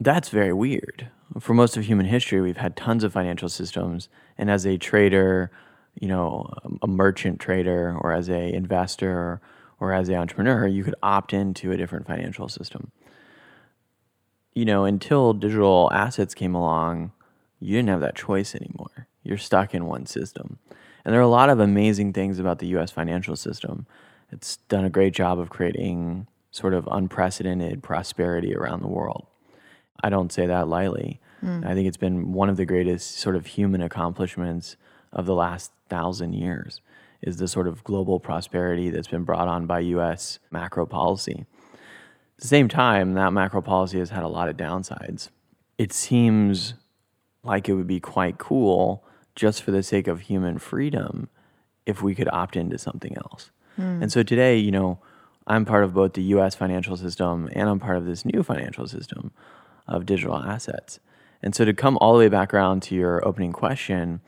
that's 0.00 0.28
very 0.28 0.52
weird. 0.52 1.10
For 1.38 1.54
most 1.54 1.76
of 1.76 1.84
human 1.84 2.06
history, 2.06 2.40
we've 2.40 2.56
had 2.56 2.76
tons 2.76 3.04
of 3.04 3.12
financial 3.12 3.48
systems. 3.48 4.08
And 4.38 4.50
as 4.50 4.66
a 4.66 4.78
trader, 4.78 5.50
you 6.00 6.08
know, 6.08 6.52
a 6.82 6.86
merchant 6.86 7.40
trader, 7.40 7.96
or 8.00 8.12
as 8.12 8.28
a 8.28 8.52
investor, 8.52 9.40
or 9.80 9.92
as 9.92 10.08
an 10.08 10.16
entrepreneur, 10.16 10.66
you 10.66 10.84
could 10.84 10.94
opt 11.02 11.32
into 11.32 11.72
a 11.72 11.76
different 11.76 12.06
financial 12.06 12.48
system. 12.48 12.90
You 14.54 14.64
know, 14.64 14.84
until 14.84 15.32
digital 15.32 15.90
assets 15.92 16.34
came 16.34 16.54
along, 16.54 17.12
you 17.60 17.76
didn't 17.76 17.88
have 17.88 18.00
that 18.00 18.14
choice 18.14 18.54
anymore. 18.54 19.08
You're 19.22 19.38
stuck 19.38 19.74
in 19.74 19.86
one 19.86 20.06
system. 20.06 20.58
And 21.04 21.12
there 21.12 21.20
are 21.20 21.24
a 21.24 21.28
lot 21.28 21.50
of 21.50 21.60
amazing 21.60 22.12
things 22.12 22.38
about 22.38 22.58
the 22.58 22.66
US 22.78 22.90
financial 22.90 23.36
system. 23.36 23.86
It's 24.30 24.56
done 24.68 24.84
a 24.84 24.90
great 24.90 25.14
job 25.14 25.38
of 25.38 25.50
creating 25.50 26.26
sort 26.50 26.74
of 26.74 26.88
unprecedented 26.90 27.82
prosperity 27.82 28.54
around 28.54 28.80
the 28.80 28.88
world. 28.88 29.26
I 30.02 30.08
don't 30.08 30.32
say 30.32 30.46
that 30.46 30.68
lightly. 30.68 31.20
Hmm. 31.40 31.62
I 31.64 31.74
think 31.74 31.88
it's 31.88 31.96
been 31.96 32.32
one 32.32 32.48
of 32.48 32.56
the 32.56 32.64
greatest 32.64 33.18
sort 33.18 33.36
of 33.36 33.46
human 33.46 33.82
accomplishments 33.82 34.76
of 35.14 35.26
the 35.26 35.34
last 35.34 35.72
thousand 35.88 36.34
years 36.34 36.80
is 37.22 37.38
the 37.38 37.48
sort 37.48 37.66
of 37.66 37.82
global 37.84 38.20
prosperity 38.20 38.90
that's 38.90 39.08
been 39.08 39.24
brought 39.24 39.48
on 39.48 39.66
by 39.66 39.80
US 39.80 40.38
macro 40.50 40.84
policy. 40.84 41.46
At 42.36 42.42
the 42.42 42.48
same 42.48 42.68
time, 42.68 43.14
that 43.14 43.32
macro 43.32 43.62
policy 43.62 43.98
has 43.98 44.10
had 44.10 44.22
a 44.22 44.28
lot 44.28 44.48
of 44.48 44.56
downsides. 44.56 45.30
It 45.78 45.92
seems 45.92 46.74
like 47.42 47.68
it 47.68 47.74
would 47.74 47.86
be 47.86 48.00
quite 48.00 48.38
cool 48.38 49.04
just 49.36 49.62
for 49.62 49.70
the 49.70 49.82
sake 49.82 50.06
of 50.06 50.22
human 50.22 50.58
freedom 50.58 51.28
if 51.86 52.02
we 52.02 52.14
could 52.14 52.28
opt 52.32 52.56
into 52.56 52.78
something 52.78 53.16
else. 53.16 53.50
Hmm. 53.76 54.02
And 54.02 54.12
so 54.12 54.22
today, 54.22 54.56
you 54.56 54.70
know, 54.70 54.98
I'm 55.46 55.64
part 55.64 55.84
of 55.84 55.94
both 55.94 56.14
the 56.14 56.22
US 56.22 56.54
financial 56.54 56.96
system 56.96 57.48
and 57.52 57.68
I'm 57.68 57.80
part 57.80 57.96
of 57.96 58.06
this 58.06 58.24
new 58.24 58.42
financial 58.42 58.86
system 58.86 59.32
of 59.86 60.06
digital 60.06 60.36
assets. 60.36 61.00
And 61.42 61.54
so 61.54 61.64
to 61.64 61.74
come 61.74 61.98
all 62.00 62.14
the 62.14 62.20
way 62.20 62.28
back 62.28 62.54
around 62.54 62.82
to 62.84 62.94
your 62.94 63.26
opening 63.26 63.52
question, 63.52 64.20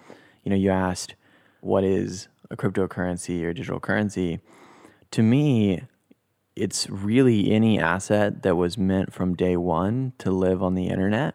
you 0.47 0.51
know, 0.51 0.57
you 0.57 0.71
asked 0.71 1.17
what 1.61 1.83
is 1.83 2.29
a 2.53 2.57
cryptocurrency 2.57 3.43
or 3.43 3.53
digital 3.53 3.81
currency. 3.81 4.39
To 5.11 5.21
me, 5.21 5.83
it's 6.55 6.89
really 6.89 7.51
any 7.51 7.81
asset 7.81 8.45
that 8.45 8.55
was 8.55 8.79
meant 8.79 9.13
from 9.13 9.35
day 9.35 9.57
one 9.57 10.13
to 10.19 10.31
live 10.31 10.63
on 10.63 10.75
the 10.75 10.87
internet 10.87 11.35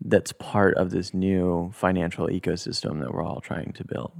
that's 0.00 0.32
part 0.32 0.76
of 0.76 0.90
this 0.90 1.12
new 1.12 1.72
financial 1.74 2.28
ecosystem 2.28 3.00
that 3.00 3.12
we're 3.12 3.24
all 3.24 3.40
trying 3.40 3.72
to 3.72 3.84
build. 3.84 4.12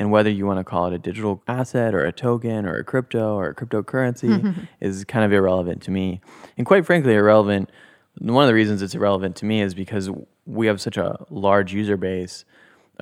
And 0.00 0.10
whether 0.10 0.30
you 0.30 0.44
want 0.44 0.58
to 0.58 0.64
call 0.64 0.86
it 0.86 0.92
a 0.92 0.98
digital 0.98 1.44
asset 1.46 1.94
or 1.94 2.04
a 2.04 2.10
token 2.10 2.66
or 2.66 2.74
a 2.74 2.82
crypto 2.82 3.36
or 3.36 3.50
a 3.50 3.54
cryptocurrency 3.54 4.66
is 4.80 5.04
kind 5.04 5.24
of 5.24 5.32
irrelevant 5.32 5.80
to 5.82 5.92
me. 5.92 6.20
And 6.58 6.66
quite 6.66 6.84
frankly, 6.84 7.14
irrelevant. 7.14 7.70
One 8.18 8.42
of 8.42 8.48
the 8.48 8.54
reasons 8.54 8.82
it's 8.82 8.96
irrelevant 8.96 9.36
to 9.36 9.44
me 9.44 9.60
is 9.60 9.74
because 9.74 10.10
we 10.44 10.66
have 10.66 10.80
such 10.80 10.96
a 10.96 11.24
large 11.30 11.72
user 11.72 11.96
base 11.96 12.44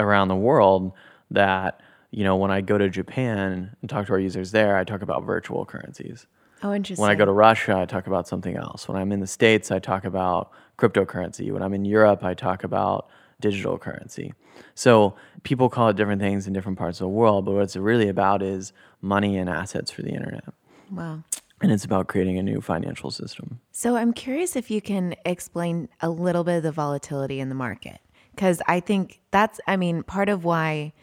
around 0.00 0.28
the 0.28 0.36
world 0.36 0.92
that, 1.30 1.80
you 2.10 2.24
know, 2.24 2.36
when 2.36 2.50
I 2.50 2.60
go 2.60 2.78
to 2.78 2.88
Japan 2.88 3.76
and 3.80 3.90
talk 3.90 4.06
to 4.06 4.12
our 4.12 4.18
users 4.18 4.50
there, 4.50 4.76
I 4.76 4.84
talk 4.84 5.02
about 5.02 5.24
virtual 5.24 5.64
currencies. 5.64 6.26
Oh, 6.62 6.74
interesting. 6.74 7.02
When 7.02 7.10
I 7.10 7.14
go 7.14 7.24
to 7.24 7.32
Russia, 7.32 7.76
I 7.76 7.86
talk 7.86 8.06
about 8.06 8.28
something 8.28 8.56
else. 8.56 8.86
When 8.86 8.96
I'm 8.96 9.12
in 9.12 9.20
the 9.20 9.26
States, 9.26 9.70
I 9.70 9.78
talk 9.78 10.04
about 10.04 10.50
cryptocurrency. 10.78 11.50
When 11.52 11.62
I'm 11.62 11.72
in 11.72 11.84
Europe, 11.84 12.22
I 12.22 12.34
talk 12.34 12.64
about 12.64 13.08
digital 13.40 13.78
currency. 13.78 14.34
So 14.74 15.14
people 15.42 15.70
call 15.70 15.88
it 15.88 15.96
different 15.96 16.20
things 16.20 16.46
in 16.46 16.52
different 16.52 16.78
parts 16.78 17.00
of 17.00 17.04
the 17.04 17.08
world, 17.08 17.46
but 17.46 17.52
what 17.52 17.62
it's 17.62 17.76
really 17.76 18.08
about 18.08 18.42
is 18.42 18.72
money 19.00 19.38
and 19.38 19.48
assets 19.48 19.90
for 19.90 20.02
the 20.02 20.10
internet. 20.10 20.44
wow. 20.90 21.22
And 21.62 21.70
it's 21.70 21.84
about 21.84 22.08
creating 22.08 22.38
a 22.38 22.42
new 22.42 22.62
financial 22.62 23.10
system. 23.10 23.60
So 23.70 23.94
I'm 23.96 24.14
curious 24.14 24.56
if 24.56 24.70
you 24.70 24.80
can 24.80 25.14
explain 25.26 25.90
a 26.00 26.08
little 26.08 26.42
bit 26.42 26.56
of 26.56 26.62
the 26.62 26.72
volatility 26.72 27.38
in 27.38 27.50
the 27.50 27.54
market. 27.54 28.00
Because 28.40 28.62
I 28.66 28.81
think 28.81 29.20
that's, 29.33 29.61
I 29.66 29.76
mean, 29.76 30.03
part 30.03 30.31
of 30.31 30.44
why 30.44 30.94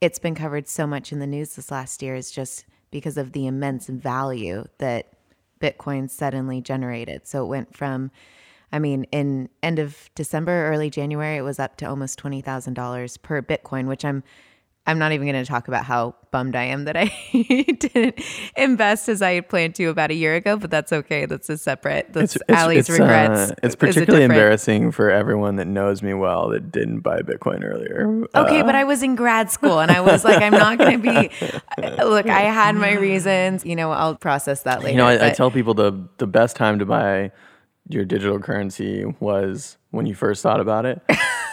it's 0.00 0.20
been 0.20 0.36
covered 0.36 0.68
so 0.68 0.86
much 0.86 1.10
in 1.10 1.18
the 1.18 1.26
news 1.26 1.56
this 1.56 1.72
last 1.72 2.04
year 2.04 2.14
is 2.14 2.30
just 2.30 2.66
because 2.92 3.16
of 3.16 3.32
the 3.32 3.48
immense 3.48 3.88
value 3.88 4.66
that 4.78 5.08
Bitcoin 5.60 6.08
suddenly 6.08 6.60
generated. 6.60 7.26
So 7.26 7.42
it 7.42 7.48
went 7.48 7.76
from, 7.76 8.12
I 8.70 8.78
mean, 8.78 9.08
in 9.10 9.48
end 9.60 9.80
of 9.80 10.08
December, 10.14 10.70
early 10.70 10.88
January, 10.88 11.36
it 11.36 11.42
was 11.42 11.58
up 11.58 11.76
to 11.78 11.84
almost 11.84 12.16
twenty 12.16 12.40
thousand 12.40 12.74
dollars 12.74 13.16
per 13.16 13.42
Bitcoin, 13.42 13.88
which 13.88 14.04
I'm 14.04 14.22
I'm 14.86 14.98
not 14.98 15.12
even 15.12 15.26
going 15.26 15.42
to 15.42 15.48
talk 15.50 15.66
about 15.68 15.84
how 15.86 16.14
bummed 16.30 16.54
I 16.54 16.64
am 16.64 16.84
that 16.84 16.94
I 16.96 17.06
didn't 17.32 18.20
invest 18.56 19.08
as 19.08 19.22
I 19.22 19.32
had 19.32 19.48
planned 19.48 19.74
to 19.76 19.86
about 19.86 20.10
a 20.10 20.14
year 20.14 20.34
ago, 20.34 20.58
but 20.58 20.70
that's 20.70 20.92
okay. 20.92 21.24
That's 21.24 21.48
a 21.48 21.56
separate. 21.56 22.12
That's 22.12 22.36
Allie's 22.50 22.80
it's, 22.80 22.90
regrets. 22.90 23.52
uh, 23.52 23.54
it's 23.62 23.76
particularly 23.76 24.24
different- 24.24 24.32
embarrassing 24.32 24.90
for 24.90 25.10
everyone 25.10 25.56
that 25.56 25.66
knows 25.66 26.02
me 26.02 26.12
well 26.12 26.50
that 26.50 26.70
didn't 26.70 27.00
buy 27.00 27.20
Bitcoin 27.20 27.64
earlier. 27.64 28.24
Okay, 28.34 28.60
Uh, 28.60 28.64
but 28.64 28.74
I 28.74 28.84
was 28.84 29.02
in 29.02 29.14
grad 29.14 29.50
school 29.50 29.80
and 29.80 29.90
I 29.90 30.00
was 30.02 30.22
like, 30.22 30.42
I'm 30.42 30.52
not 30.52 30.76
going 30.76 31.00
to 31.00 31.30
be. 31.30 31.30
Look, 32.04 32.26
I 32.26 32.40
had 32.42 32.74
my 32.74 32.92
reasons. 32.92 33.64
You 33.64 33.76
know, 33.76 33.90
I'll 33.90 34.16
process 34.16 34.62
that 34.64 34.80
later. 34.80 34.90
You 34.92 34.98
know, 34.98 35.06
I, 35.06 35.28
I 35.28 35.30
tell 35.30 35.50
people 35.50 35.72
the 35.74 36.08
the 36.18 36.26
best 36.26 36.56
time 36.56 36.78
to 36.80 36.84
buy 36.84 37.32
your 37.88 38.04
digital 38.04 38.38
currency 38.38 39.04
was 39.20 39.76
when 39.92 40.04
you 40.06 40.14
first 40.14 40.42
thought 40.42 40.60
about 40.60 40.84
it, 40.86 41.00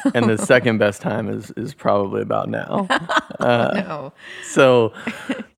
and 0.13 0.29
the 0.29 0.37
second 0.37 0.77
best 0.77 1.01
time 1.01 1.29
is 1.29 1.51
is 1.51 1.73
probably 1.73 2.21
about 2.21 2.49
now. 2.49 2.87
Uh, 3.41 3.71
no. 3.73 4.13
So, 4.43 4.93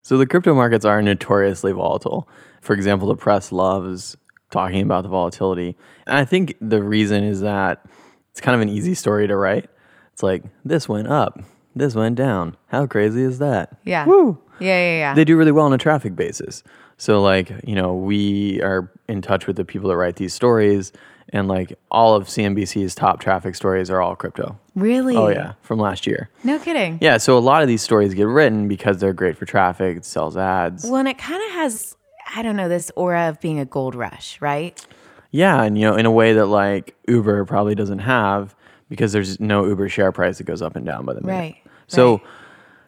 so 0.03 0.17
the 0.17 0.25
crypto 0.25 0.53
markets 0.53 0.85
are 0.85 1.01
notoriously 1.01 1.73
volatile. 1.73 2.29
For 2.61 2.73
example, 2.73 3.09
the 3.09 3.15
press 3.17 3.51
loves 3.51 4.15
talking 4.51 4.81
about 4.81 5.03
the 5.03 5.09
volatility, 5.09 5.75
and 6.07 6.15
I 6.15 6.23
think 6.23 6.55
the 6.61 6.81
reason 6.81 7.25
is 7.25 7.41
that 7.41 7.85
it's 8.31 8.39
kind 8.39 8.55
of 8.55 8.61
an 8.61 8.69
easy 8.69 8.93
story 8.93 9.27
to 9.27 9.35
write. 9.35 9.69
It's 10.13 10.23
like 10.23 10.45
this 10.63 10.87
went 10.87 11.09
up, 11.09 11.41
this 11.75 11.93
went 11.93 12.15
down. 12.15 12.55
How 12.67 12.87
crazy 12.87 13.21
is 13.23 13.39
that? 13.39 13.77
Yeah. 13.83 14.05
Woo. 14.05 14.39
Yeah, 14.61 14.77
yeah, 14.77 14.97
yeah. 14.97 15.13
they 15.13 15.25
do 15.25 15.35
really 15.35 15.51
well 15.51 15.65
on 15.65 15.73
a 15.73 15.77
traffic 15.77 16.15
basis. 16.15 16.63
So 16.97 17.21
like, 17.21 17.51
you 17.65 17.75
know, 17.75 17.93
we 17.95 18.61
are 18.61 18.89
in 19.09 19.21
touch 19.21 19.45
with 19.45 19.57
the 19.57 19.65
people 19.65 19.89
that 19.89 19.97
write 19.97 20.15
these 20.15 20.33
stories 20.33 20.93
and 21.33 21.47
like 21.49 21.77
all 21.91 22.15
of 22.15 22.27
CNBC's 22.27 22.95
top 22.95 23.19
traffic 23.19 23.55
stories 23.55 23.89
are 23.89 23.99
all 24.01 24.15
crypto. 24.15 24.57
really? 24.75 25.17
Oh 25.17 25.27
yeah, 25.27 25.53
from 25.61 25.79
last 25.79 26.07
year. 26.07 26.29
No 26.43 26.57
kidding. 26.59 26.99
Yeah, 27.01 27.17
so 27.17 27.37
a 27.37 27.39
lot 27.39 27.61
of 27.61 27.67
these 27.67 27.81
stories 27.81 28.13
get 28.13 28.27
written 28.27 28.67
because 28.69 28.99
they're 28.99 29.11
great 29.13 29.35
for 29.35 29.45
traffic, 29.45 29.97
it 29.97 30.05
sells 30.05 30.37
ads. 30.37 30.85
Well, 30.85 30.95
and 30.97 31.07
it 31.09 31.17
kind 31.17 31.43
of 31.47 31.51
has, 31.55 31.97
I 32.35 32.41
don't 32.43 32.55
know, 32.55 32.69
this 32.69 32.91
aura 32.95 33.27
of 33.29 33.41
being 33.41 33.59
a 33.59 33.65
gold 33.65 33.95
rush, 33.95 34.39
right? 34.39 34.85
Yeah, 35.31 35.63
and 35.63 35.77
you 35.77 35.85
know, 35.89 35.95
in 35.97 36.05
a 36.05 36.11
way 36.11 36.33
that 36.33 36.45
like 36.45 36.95
Uber 37.07 37.45
probably 37.45 37.75
doesn't 37.75 37.99
have 37.99 38.55
because 38.89 39.11
there's 39.11 39.39
no 39.39 39.65
Uber 39.65 39.89
share 39.89 40.11
price 40.11 40.37
that 40.37 40.43
goes 40.45 40.61
up 40.61 40.75
and 40.75 40.85
down 40.85 41.03
by 41.05 41.13
the 41.13 41.21
minute. 41.21 41.35
Right, 41.35 41.57
So, 41.87 42.17
right. 42.17 42.21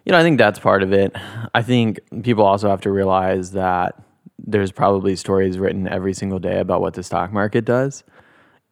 you 0.05 0.11
know, 0.11 0.19
I 0.19 0.21
think 0.21 0.37
that's 0.37 0.59
part 0.59 0.83
of 0.83 0.93
it. 0.93 1.11
I 1.55 1.63
think 1.63 1.99
people 2.21 2.45
also 2.45 2.69
have 2.69 2.81
to 2.81 2.91
realize 2.91 3.51
that 3.53 3.99
there's 4.37 4.71
probably 4.71 5.15
stories 5.15 5.57
written 5.57 5.87
every 5.87 6.13
single 6.13 6.37
day 6.37 6.59
about 6.59 6.79
what 6.81 6.93
the 6.93 7.01
stock 7.01 7.33
market 7.33 7.65
does. 7.65 8.03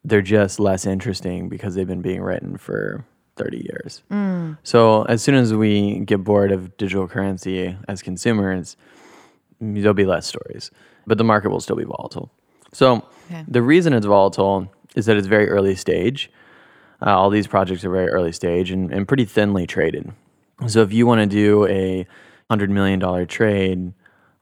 They're 0.04 0.22
just 0.22 0.60
less 0.60 0.86
interesting 0.86 1.48
because 1.48 1.74
they've 1.74 1.86
been 1.86 2.02
being 2.02 2.22
written 2.22 2.58
for 2.58 3.04
30 3.36 3.56
years. 3.58 4.02
Mm. 4.10 4.58
So, 4.62 5.02
as 5.04 5.22
soon 5.22 5.34
as 5.34 5.54
we 5.54 6.00
get 6.00 6.22
bored 6.22 6.52
of 6.52 6.76
digital 6.76 7.08
currency 7.08 7.76
as 7.88 8.02
consumers, 8.02 8.76
there'll 9.60 9.94
be 9.94 10.04
less 10.04 10.26
stories, 10.26 10.70
but 11.06 11.16
the 11.18 11.24
market 11.24 11.50
will 11.50 11.60
still 11.60 11.76
be 11.76 11.84
volatile. 11.84 12.30
So 12.72 13.04
Okay. 13.30 13.44
the 13.48 13.62
reason 13.62 13.92
it's 13.94 14.04
volatile 14.04 14.70
is 14.94 15.06
that 15.06 15.16
it's 15.16 15.26
very 15.28 15.48
early 15.48 15.74
stage. 15.74 16.30
Uh, 17.00 17.16
all 17.18 17.30
these 17.30 17.46
projects 17.46 17.84
are 17.84 17.90
very 17.90 18.08
early 18.08 18.32
stage 18.32 18.70
and, 18.70 18.92
and 18.92 19.08
pretty 19.08 19.24
thinly 19.24 19.66
traded. 19.66 20.12
So 20.66 20.82
if 20.82 20.92
you 20.92 21.06
want 21.06 21.20
to 21.20 21.26
do 21.26 21.66
a 21.66 22.06
hundred 22.50 22.70
million 22.70 22.98
dollar 22.98 23.24
trade 23.26 23.92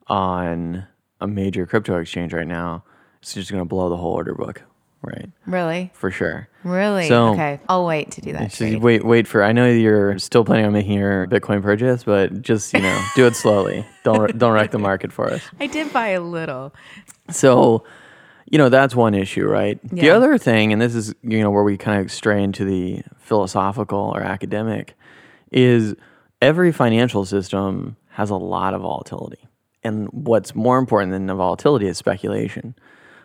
on 0.07 0.85
a 1.21 1.27
major 1.27 1.65
crypto 1.65 1.97
exchange 1.99 2.33
right 2.33 2.47
now, 2.47 2.83
it's 3.21 3.33
just 3.33 3.49
going 3.51 3.61
to 3.61 3.65
blow 3.67 3.87
the 3.89 3.97
whole 3.97 4.11
order 4.13 4.33
book, 4.35 4.61
right? 5.03 5.29
Really? 5.45 5.91
For 5.93 6.09
sure. 6.11 6.47
Really? 6.63 7.07
So- 7.07 7.33
okay. 7.33 7.59
I'll 7.67 7.85
wait 7.85 8.11
to 8.11 8.21
do 8.21 8.33
that. 8.33 8.51
Trade. 8.53 8.81
wait, 8.81 9.05
wait 9.05 9.27
for. 9.27 9.43
I 9.43 9.51
know 9.51 9.67
you're 9.69 10.17
still 10.19 10.43
planning 10.45 10.65
on 10.65 10.73
making 10.73 10.93
your 10.97 11.27
Bitcoin 11.27 11.61
purchase, 11.61 12.03
but 12.03 12.41
just 12.41 12.73
you 12.73 12.81
know, 12.81 13.05
do 13.15 13.25
it 13.27 13.35
slowly. 13.35 13.85
Don't 14.03 14.37
don't 14.37 14.51
wreck 14.51 14.71
the 14.71 14.79
market 14.79 15.13
for 15.13 15.31
us. 15.31 15.41
I 15.61 15.67
did 15.67 15.93
buy 15.93 16.09
a 16.09 16.21
little. 16.21 16.73
So, 17.29 17.85
you 18.51 18.57
know, 18.57 18.67
that's 18.67 18.93
one 18.95 19.13
issue, 19.13 19.47
right? 19.47 19.79
Yeah. 19.93 20.01
The 20.01 20.09
other 20.09 20.37
thing, 20.37 20.73
and 20.73 20.81
this 20.81 20.93
is, 20.93 21.15
you 21.23 21.39
know, 21.39 21.49
where 21.51 21.63
we 21.63 21.77
kind 21.77 22.01
of 22.01 22.11
stray 22.11 22.43
into 22.43 22.65
the 22.65 23.01
philosophical 23.17 24.11
or 24.13 24.19
academic, 24.21 24.95
is 25.53 25.95
every 26.41 26.73
financial 26.73 27.23
system 27.23 27.95
has 28.09 28.29
a 28.29 28.35
lot 28.35 28.73
of 28.73 28.81
volatility. 28.81 29.47
And 29.85 30.07
what's 30.11 30.53
more 30.53 30.77
important 30.77 31.11
than 31.13 31.25
the 31.27 31.35
volatility 31.35 31.87
is 31.87 31.97
speculation. 31.97 32.75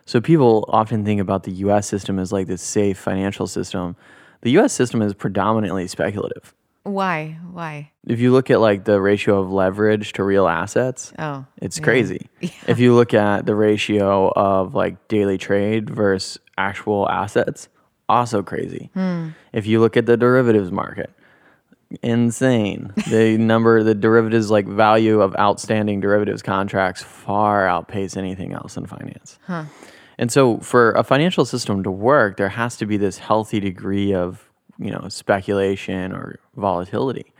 So 0.09 0.23
people 0.23 0.65
often 0.71 1.05
think 1.05 1.21
about 1.21 1.43
the 1.43 1.53
US 1.67 1.87
system 1.87 2.19
as 2.19 2.33
like 2.33 2.47
this 2.47 2.63
safe 2.63 2.97
financial 2.97 3.47
system. 3.47 3.95
The 4.41 4.51
US 4.53 4.73
system 4.73 5.03
is 5.03 5.13
predominantly 5.13 5.87
speculative. 5.87 6.55
Why? 6.85 7.37
Why? 7.53 7.91
If 8.07 8.19
you 8.19 8.33
look 8.33 8.51
at 8.51 8.59
like 8.59 8.85
the 8.85 9.03
ratio 9.03 9.39
of 9.39 9.53
leverage 9.53 10.15
to 10.15 10.25
real 10.25 10.49
assets, 10.49 11.13
Oh, 11.19 11.45
it's 11.61 11.77
yeah. 11.77 11.85
crazy. 11.85 12.31
If 12.67 12.79
you 12.79 12.95
look 12.95 13.13
at 13.13 13.45
the 13.45 13.55
ratio 13.55 14.33
of 14.35 14.75
like 14.75 15.09
daily 15.09 15.37
trade 15.37 15.91
versus 15.91 16.39
actual 16.57 17.07
assets, 17.11 17.69
also 18.09 18.43
crazy. 18.43 18.89
Hmm. 18.95 19.29
If 19.53 19.67
you 19.67 19.79
look 19.79 19.99
at 19.99 20.07
the 20.07 20.17
derivatives 20.17 20.73
market, 20.73 21.11
insane. 22.03 22.95
the 23.11 23.37
number, 23.37 23.83
the 23.83 23.95
derivatives 23.95 24.51
like 24.51 24.67
value 24.67 25.21
of 25.21 25.37
outstanding 25.37 26.01
derivatives 26.01 26.41
contracts 26.41 27.03
far 27.03 27.69
outpace 27.69 28.17
anything 28.17 28.55
else 28.55 28.79
in 28.79 28.87
finance. 28.87 29.39
And 30.19 30.33
so 30.33 30.59
for 30.59 30.93
a 30.93 31.05
financial 31.05 31.45
system 31.45 31.83
to 31.85 31.91
work, 31.91 32.37
there 32.37 32.49
has 32.49 32.77
to 32.79 32.87
be 32.87 32.97
this 32.97 33.19
healthy 33.19 33.61
degree 33.61 34.13
of, 34.13 34.51
you 34.79 34.91
know, 34.91 35.09
speculation 35.09 36.13
or 36.13 36.41
volatility. 36.57 37.33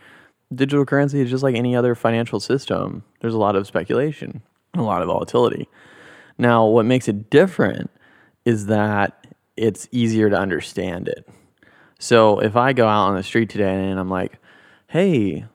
Digital 0.53 0.85
currency 0.85 1.19
is 1.19 1.29
just 1.29 1.43
like 1.43 1.55
any 1.55 1.75
other 1.75 1.93
financial 1.93 2.39
system. 2.39 3.03
There's 3.19 3.33
a 3.33 3.37
lot 3.37 3.55
of 3.55 3.67
speculation, 3.67 4.41
a 4.73 4.81
lot 4.81 5.01
of 5.01 5.07
volatility. 5.07 5.67
Now, 6.37 6.65
what 6.65 6.85
makes 6.85 7.07
it 7.07 7.29
different 7.29 7.91
is 8.45 8.67
that 8.67 9.27
it's 9.57 9.87
easier 9.91 10.29
to 10.29 10.37
understand 10.37 11.09
it. 11.09 11.27
So 11.99 12.39
if 12.39 12.55
I 12.55 12.71
go 12.71 12.87
out 12.87 13.09
on 13.09 13.15
the 13.15 13.23
street 13.23 13.49
today 13.49 13.89
and 13.89 13.99
I'm 13.99 14.09
like, 14.09 14.39
hey, 14.87 15.45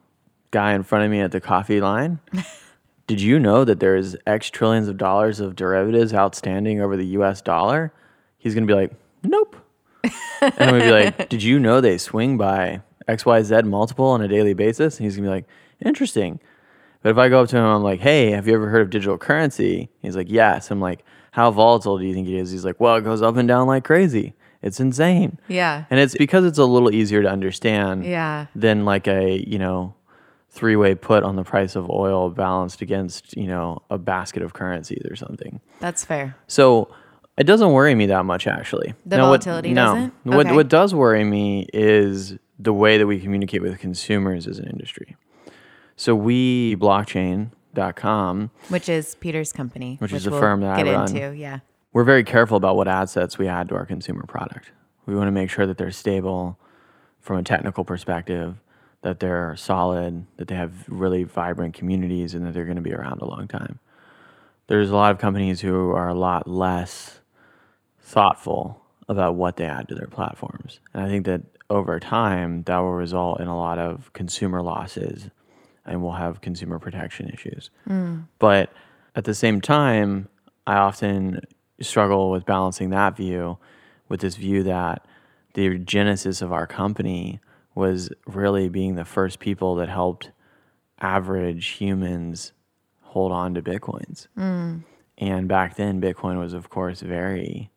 guy 0.51 0.73
in 0.73 0.83
front 0.83 1.03
of 1.05 1.11
me 1.11 1.19
at 1.21 1.31
the 1.31 1.41
coffee 1.41 1.81
line, 1.81 2.19
did 3.07 3.21
you 3.21 3.39
know 3.39 3.63
that 3.65 3.79
there's 3.79 4.15
X 4.25 4.49
trillions 4.49 4.87
of 4.87 4.97
dollars 4.97 5.39
of 5.39 5.55
derivatives 5.55 6.13
outstanding 6.13 6.81
over 6.81 6.97
the 6.97 7.05
US 7.17 7.41
dollar? 7.41 7.93
He's 8.37 8.53
going 8.53 8.67
to 8.67 8.71
be 8.71 8.79
like, 8.79 8.93
nope. 9.23 9.55
and 10.03 10.13
I'm 10.59 10.69
going 10.69 10.81
to 10.81 10.85
be 10.87 10.91
like, 10.91 11.29
did 11.29 11.43
you 11.43 11.59
know 11.59 11.81
they 11.81 11.97
swing 11.97 12.37
by 12.37 12.81
XYZ 13.07 13.65
multiple 13.65 14.05
on 14.05 14.21
a 14.21 14.27
daily 14.27 14.53
basis? 14.53 14.97
And 14.97 15.05
he's 15.05 15.15
going 15.15 15.25
to 15.25 15.29
be 15.29 15.35
like, 15.35 15.45
interesting. 15.83 16.39
But 17.01 17.09
if 17.11 17.17
I 17.17 17.29
go 17.29 17.41
up 17.41 17.49
to 17.49 17.57
him, 17.57 17.63
I'm 17.63 17.83
like, 17.83 17.99
hey, 17.99 18.31
have 18.31 18.47
you 18.47 18.55
ever 18.55 18.69
heard 18.69 18.81
of 18.81 18.89
digital 18.89 19.17
currency? 19.17 19.89
He's 20.01 20.15
like, 20.15 20.29
yes. 20.29 20.71
I'm 20.71 20.81
like, 20.81 21.03
how 21.31 21.51
volatile 21.51 21.99
do 21.99 22.05
you 22.05 22.13
think 22.13 22.27
it 22.27 22.35
is? 22.35 22.49
He's 22.51 22.65
like, 22.65 22.79
well, 22.79 22.95
it 22.95 23.03
goes 23.03 23.21
up 23.21 23.35
and 23.37 23.47
down 23.47 23.67
like 23.67 23.83
crazy. 23.83 24.33
It's 24.63 24.79
insane. 24.79 25.37
Yeah. 25.47 25.85
And 25.91 25.99
it's 25.99 26.15
because 26.17 26.43
it's 26.45 26.57
a 26.57 26.65
little 26.65 26.91
easier 26.91 27.21
to 27.21 27.29
understand 27.29 28.03
Yeah. 28.05 28.47
than 28.55 28.85
like 28.85 29.07
a, 29.07 29.43
you 29.47 29.59
know, 29.59 29.93
three 30.55 30.75
way 30.75 30.95
put 30.95 31.23
on 31.23 31.35
the 31.35 31.43
price 31.43 31.75
of 31.75 31.89
oil 31.89 32.29
balanced 32.29 32.81
against, 32.81 33.35
you 33.35 33.45
know, 33.47 33.81
a 33.89 33.97
basket 33.97 34.41
of 34.41 34.53
currencies 34.53 35.03
or 35.09 35.15
something. 35.15 35.59
That's 35.81 36.03
fair. 36.05 36.35
So 36.47 36.87
it 37.37 37.43
doesn't 37.43 37.71
worry 37.73 37.93
me 37.93 38.05
that 38.07 38.23
much 38.25 38.47
actually. 38.47 38.93
The 39.05 39.17
Now, 39.17 39.25
volatility 39.25 39.73
no. 39.73 39.85
doesn't? 39.93 40.13
What 40.23 40.45
Okay. 40.47 40.55
what 40.55 40.69
does 40.69 40.95
worry 40.95 41.23
me 41.25 41.67
is 41.73 42.37
the 42.57 42.71
way 42.73 42.97
that 42.97 43.05
we 43.05 43.19
communicate 43.19 43.61
with 43.61 43.77
consumers 43.79 44.47
as 44.47 44.57
an 44.57 44.67
industry. 44.67 45.17
So 45.97 46.15
we 46.15 46.75
blockchain.com, 46.77 48.51
Which 48.69 48.89
is 48.89 49.15
Peter's 49.15 49.51
company. 49.51 49.97
Which 49.99 50.13
is 50.13 50.25
a 50.27 50.31
we'll 50.31 50.39
firm 50.39 50.61
that 50.61 50.77
I 50.79 50.83
get 50.83 50.93
run. 50.93 51.09
into. 51.15 51.35
Yeah. 51.35 51.59
we're 51.93 52.03
very 52.05 52.23
careful 52.23 52.57
about 52.57 52.75
what 52.77 52.87
assets 52.87 53.37
we 53.37 53.47
add 53.47 53.69
to 53.69 53.75
our 53.75 53.85
consumer 53.85 54.23
product. 54.27 54.71
We 55.05 55.15
want 55.15 55.27
to 55.27 55.31
make 55.31 55.49
sure 55.49 55.65
that 55.67 55.77
they're 55.77 55.91
stable 55.91 56.57
from 57.21 57.37
a 57.37 57.43
technical 57.43 57.83
perspective, 57.83 58.55
that 59.05 59.19
they're 59.19 59.55
solid, 59.55 60.25
that 60.37 60.47
they 60.47 60.55
have 60.55 60.89
really 60.89 61.23
vibrant 61.23 61.75
communities, 61.75 62.33
and 62.33 62.43
that 62.43 62.55
they're 62.55 62.65
going 62.65 62.75
to 62.75 62.81
be 62.81 62.91
around 62.91 63.21
a 63.21 63.25
long 63.25 63.47
time. 63.47 63.77
There's 64.65 64.89
a 64.89 64.95
lot 64.95 65.11
of 65.11 65.19
companies 65.19 65.61
who 65.61 65.91
are 65.91 66.09
a 66.09 66.15
lot 66.15 66.47
less 66.47 67.19
thoughtful 68.01 68.81
about 69.07 69.35
what 69.35 69.57
they 69.57 69.65
add 69.65 69.87
to 69.89 69.93
their 69.93 70.07
platforms. 70.07 70.79
And 70.91 71.03
I 71.03 71.07
think 71.07 71.27
that 71.27 71.43
over 71.69 71.99
time, 71.99 72.63
that 72.63 72.79
will 72.79 72.93
result 72.93 73.41
in 73.41 73.47
a 73.47 73.55
lot 73.55 73.77
of 73.77 74.11
consumer 74.13 74.63
losses 74.63 75.29
and 75.85 76.01
we'll 76.01 76.13
have 76.13 76.41
consumer 76.41 76.79
protection 76.79 77.29
issues. 77.29 77.69
Mm. 77.87 78.25
But 78.39 78.73
at 79.15 79.25
the 79.25 79.35
same 79.35 79.61
time, 79.61 80.29
I 80.65 80.77
often 80.77 81.41
struggle 81.79 82.31
with 82.31 82.43
balancing 82.43 82.89
that 82.89 83.15
view 83.15 83.59
with 84.09 84.21
this 84.21 84.35
view 84.35 84.63
that 84.63 85.05
the 85.53 85.77
genesis 85.77 86.41
of 86.41 86.51
our 86.51 86.65
company 86.65 87.39
was 87.75 88.09
really 88.25 88.69
being 88.69 88.95
the 88.95 89.05
first 89.05 89.39
people 89.39 89.75
that 89.75 89.89
helped 89.89 90.31
average 90.99 91.67
humans 91.67 92.53
hold 93.01 93.31
on 93.31 93.53
to 93.53 93.61
bitcoins. 93.61 94.27
Mm. 94.37 94.83
And 95.17 95.47
back 95.47 95.75
then, 95.75 96.01
Bitcoin 96.01 96.39
was, 96.39 96.53
of 96.53 96.69
course, 96.69 97.01
very 97.01 97.69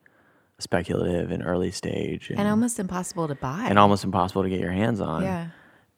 speculative 0.59 1.30
and 1.30 1.44
early 1.44 1.70
stage 1.70 2.30
and, 2.30 2.38
And 2.40 2.49
almost 2.49 2.80
impossible 2.80 3.28
to 3.28 3.34
buy. 3.36 3.66
and 3.68 3.78
almost 3.78 4.03
impossible 4.03 4.42
to 4.42 4.49
get 4.49 4.59
your 4.59 4.72
hands 4.72 5.01
on. 5.01 5.22
Yeah. 5.22 5.49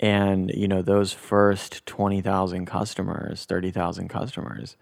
And, 0.01 0.51
you 0.55 0.68
know, 0.68 0.82
those 0.82 1.12
first 1.12 1.84
20,000 1.86 2.66
customers, 2.66 3.44
30,000 3.46 4.09
customers, 4.09 4.76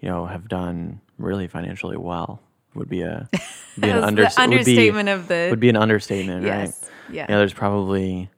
you 0.00 0.08
know, 0.08 0.26
have 0.26 0.48
done 0.48 1.00
really 1.18 1.46
financially 1.46 1.96
well. 1.96 2.40
Would 2.74 2.88
be 2.88 3.02
a, 3.02 3.28
would 3.32 3.40
be 3.82 3.90
an 3.90 4.02
under, 4.02 4.22
would 4.22 4.30
be- 4.30 4.42
understatement 4.42 5.08
of 5.10 5.28
the- 5.28 5.48
would 5.50 5.60
be 5.60 5.68
an 5.68 5.76
understatement, 5.76 6.44
Yes. 6.44 6.80
right? 6.82 6.90
Yeah. 7.14 7.22
You 7.28 7.34
know, 7.34 7.38
there's 7.38 7.52
probably 7.52 8.30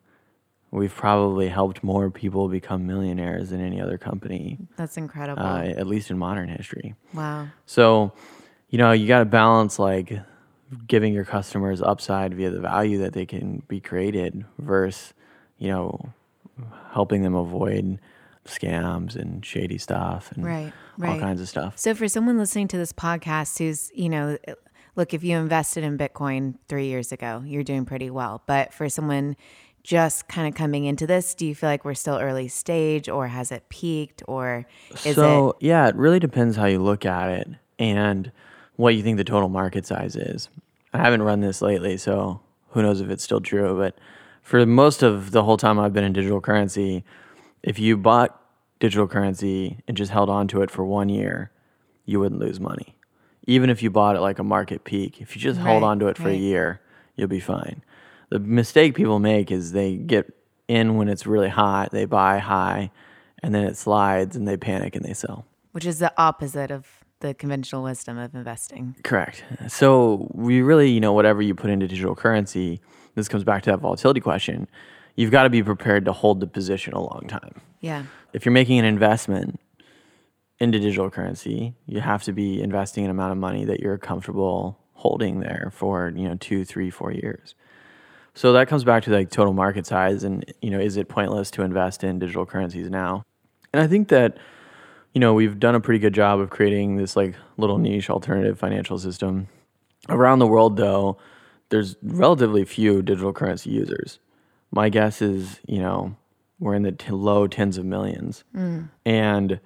we've 0.74 0.94
probably 0.94 1.48
helped 1.48 1.82
more 1.84 2.10
people 2.10 2.48
become 2.48 2.86
millionaires 2.86 3.50
than 3.50 3.60
any 3.60 3.80
other 3.80 3.96
company, 3.96 4.58
That's 4.76 4.96
incredible. 4.96 5.42
uh, 5.42 5.62
at 5.62 5.86
least 5.86 6.10
in 6.10 6.18
modern 6.18 6.48
history. 6.48 6.94
wow. 7.14 7.48
So, 7.66 8.12
you 8.70 8.78
know, 8.78 8.92
you 8.92 9.06
got 9.06 9.20
to 9.20 9.24
balance 9.24 9.78
like 9.78 10.20
giving 10.88 11.14
your 11.14 11.24
customers 11.24 11.80
upside 11.80 12.34
via 12.34 12.50
the 12.50 12.60
value 12.60 12.98
that 12.98 13.12
they 13.12 13.24
can 13.26 13.62
be 13.68 13.80
created 13.80 14.44
versus, 14.58 15.14
you 15.58 15.68
know, 15.68 16.12
helping 16.92 17.22
them 17.22 17.34
avoid 17.34 17.98
scams 18.44 19.16
and 19.16 19.44
shady 19.44 19.78
stuff 19.78 20.32
and 20.32 20.44
Right, 20.44 20.72
all 21.00 21.04
right. 21.04 21.20
kinds 21.20 21.40
of 21.40 21.48
stuff. 21.48 21.78
So 21.78 21.94
for 21.94 22.08
someone 22.08 22.36
listening 22.38 22.68
to 22.68 22.76
this 22.76 22.92
podcast 22.92 23.58
who's, 23.58 23.90
you 23.94 24.08
know, 24.08 24.36
look, 24.96 25.14
if 25.14 25.24
you 25.24 25.36
invested 25.36 25.82
in 25.84 25.96
Bitcoin 25.96 26.56
three 26.68 26.86
years 26.86 27.12
ago, 27.12 27.42
you're 27.46 27.62
doing 27.64 27.84
pretty 27.84 28.10
well. 28.10 28.42
But 28.46 28.72
for 28.74 28.88
someone 28.88 29.36
just 29.84 30.26
kind 30.28 30.48
of 30.48 30.54
coming 30.54 30.86
into 30.86 31.06
this, 31.06 31.34
do 31.34 31.46
you 31.46 31.54
feel 31.54 31.68
like 31.68 31.84
we're 31.84 31.94
still 31.94 32.18
early 32.18 32.48
stage 32.48 33.08
or 33.08 33.28
has 33.28 33.52
it 33.52 33.68
peaked 33.68 34.22
or 34.26 34.66
is 34.90 35.06
it 35.06 35.14
so, 35.14 35.50
it 35.50 35.56
yeah, 35.60 35.86
it 35.88 35.94
really 35.94 36.18
depends 36.18 36.56
how 36.56 36.64
you 36.64 36.82
look 36.82 37.04
at 37.04 37.28
it 37.30 37.48
and 37.78 38.32
what 38.76 38.94
you 38.94 39.02
think 39.02 39.18
the 39.18 39.24
total 39.24 39.48
market 39.50 39.86
size 39.86 40.16
is. 40.16 40.48
I 40.92 40.98
haven't 40.98 41.22
run 41.22 41.40
this 41.40 41.60
lately, 41.60 41.96
so 41.98 42.40
who 42.70 42.82
knows 42.82 43.00
if 43.00 43.10
it's 43.10 43.22
still 43.22 43.40
true. 43.40 43.76
But 43.76 43.98
for 44.42 44.64
most 44.64 45.02
of 45.02 45.30
the 45.32 45.44
whole 45.44 45.56
time 45.58 45.78
I've 45.78 45.92
been 45.92 46.04
in 46.04 46.12
digital 46.14 46.40
currency, 46.40 47.04
if 47.62 47.78
you 47.78 47.96
bought 47.96 48.40
digital 48.80 49.06
currency 49.06 49.78
and 49.86 49.96
just 49.96 50.10
held 50.10 50.30
on 50.30 50.48
to 50.48 50.62
it 50.62 50.70
for 50.70 50.84
one 50.84 51.08
year, 51.08 51.50
you 52.06 52.20
wouldn't 52.20 52.40
lose 52.40 52.58
money. 52.58 52.96
Even 53.46 53.68
if 53.68 53.82
you 53.82 53.90
bought 53.90 54.16
it 54.16 54.20
like 54.20 54.38
a 54.38 54.44
market 54.44 54.84
peak, 54.84 55.20
if 55.20 55.36
you 55.36 55.42
just 55.42 55.60
hold 55.60 55.82
Right, 55.82 55.88
on 55.88 55.98
to 55.98 56.06
it 56.08 56.16
for 56.16 56.28
a 56.30 56.34
year, 56.34 56.80
you'll 57.16 57.28
be 57.28 57.40
fine. 57.40 57.82
The 58.34 58.40
mistake 58.40 58.96
people 58.96 59.20
make 59.20 59.52
is 59.52 59.70
they 59.70 59.94
get 59.94 60.26
in 60.66 60.96
when 60.96 61.08
it's 61.08 61.24
really 61.24 61.48
hot, 61.48 61.92
they 61.92 62.04
buy 62.04 62.38
high, 62.38 62.90
and 63.44 63.54
then 63.54 63.62
it 63.62 63.76
slides 63.76 64.34
and 64.34 64.48
they 64.48 64.56
panic 64.56 64.96
and 64.96 65.04
they 65.04 65.14
sell. 65.14 65.46
which 65.70 65.86
is 65.86 66.00
the 66.00 66.12
opposite 66.20 66.72
of 66.72 66.84
the 67.20 67.32
conventional 67.32 67.84
wisdom 67.84 68.18
of 68.18 68.34
investing? 68.34 68.96
Correct. 69.04 69.44
So 69.68 70.28
we 70.34 70.62
really, 70.62 70.90
you 70.90 70.98
know, 70.98 71.12
whatever 71.12 71.42
you 71.42 71.54
put 71.54 71.70
into 71.70 71.86
digital 71.86 72.16
currency, 72.16 72.80
this 73.14 73.28
comes 73.28 73.44
back 73.44 73.62
to 73.62 73.70
that 73.70 73.78
volatility 73.78 74.18
question. 74.18 74.66
You've 75.14 75.30
got 75.30 75.44
to 75.44 75.50
be 75.50 75.62
prepared 75.62 76.04
to 76.06 76.12
hold 76.12 76.40
the 76.40 76.48
position 76.48 76.92
a 76.92 77.00
long 77.00 77.26
time. 77.28 77.60
Yeah. 77.82 78.02
If 78.32 78.44
you're 78.44 78.52
making 78.52 78.80
an 78.80 78.84
investment 78.84 79.60
into 80.58 80.80
digital 80.80 81.08
currency, 81.08 81.76
you 81.86 82.00
have 82.00 82.24
to 82.24 82.32
be 82.32 82.60
investing 82.60 83.04
an 83.04 83.12
amount 83.12 83.30
of 83.30 83.38
money 83.38 83.64
that 83.64 83.78
you're 83.78 83.96
comfortable 83.96 84.80
holding 84.94 85.38
there 85.38 85.70
for, 85.72 86.12
you 86.16 86.28
know, 86.28 86.34
two, 86.34 86.64
three, 86.64 86.90
four 86.90 87.12
years. 87.12 87.54
So 88.34 88.52
that 88.54 88.66
comes 88.68 88.82
back 88.84 89.04
to 89.04 89.10
like 89.10 89.30
total 89.30 89.52
market 89.52 89.86
size 89.86 90.24
and, 90.24 90.44
you 90.60 90.70
know, 90.70 90.80
is 90.80 90.96
it 90.96 91.08
pointless 91.08 91.50
to 91.52 91.62
invest 91.62 92.02
in 92.02 92.18
digital 92.18 92.44
currencies 92.44 92.90
now? 92.90 93.22
And 93.72 93.80
I 93.82 93.86
think 93.86 94.08
that, 94.08 94.36
you 95.12 95.20
know, 95.20 95.34
we've 95.34 95.58
done 95.60 95.74
a 95.76 95.80
pretty 95.80 96.00
good 96.00 96.14
job 96.14 96.40
of 96.40 96.50
creating 96.50 96.96
this 96.96 97.14
like 97.16 97.36
little 97.56 97.78
niche 97.78 98.10
alternative 98.10 98.58
financial 98.58 98.98
system. 98.98 99.46
Around 100.08 100.40
the 100.40 100.46
world, 100.46 100.76
though, 100.76 101.16
there's 101.70 101.96
relatively 102.02 102.64
few 102.64 103.02
digital 103.02 103.32
currency 103.32 103.70
users. 103.70 104.18
My 104.72 104.88
guess 104.88 105.22
is, 105.22 105.60
you 105.66 105.78
know, 105.78 106.16
we're 106.58 106.74
in 106.74 106.82
the 106.82 106.92
t- 106.92 107.12
low 107.12 107.46
tens 107.46 107.78
of 107.78 107.84
millions. 107.84 108.44
Mm. 108.54 108.90
And 109.06 109.60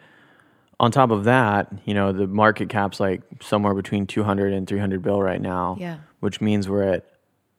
on 0.79 0.93
top 0.93 1.11
of 1.11 1.25
that, 1.25 1.73
you 1.87 1.95
know, 1.95 2.13
the 2.13 2.27
market 2.27 2.69
cap's 2.69 3.01
like 3.01 3.23
somewhere 3.41 3.75
between 3.75 4.07
200 4.07 4.53
and 4.53 4.67
300 4.67 5.03
bill 5.03 5.21
right 5.23 5.41
now, 5.41 5.77
Yeah. 5.81 5.97
which 6.21 6.41
means 6.41 6.69
we're 6.69 6.83
at 6.85 7.05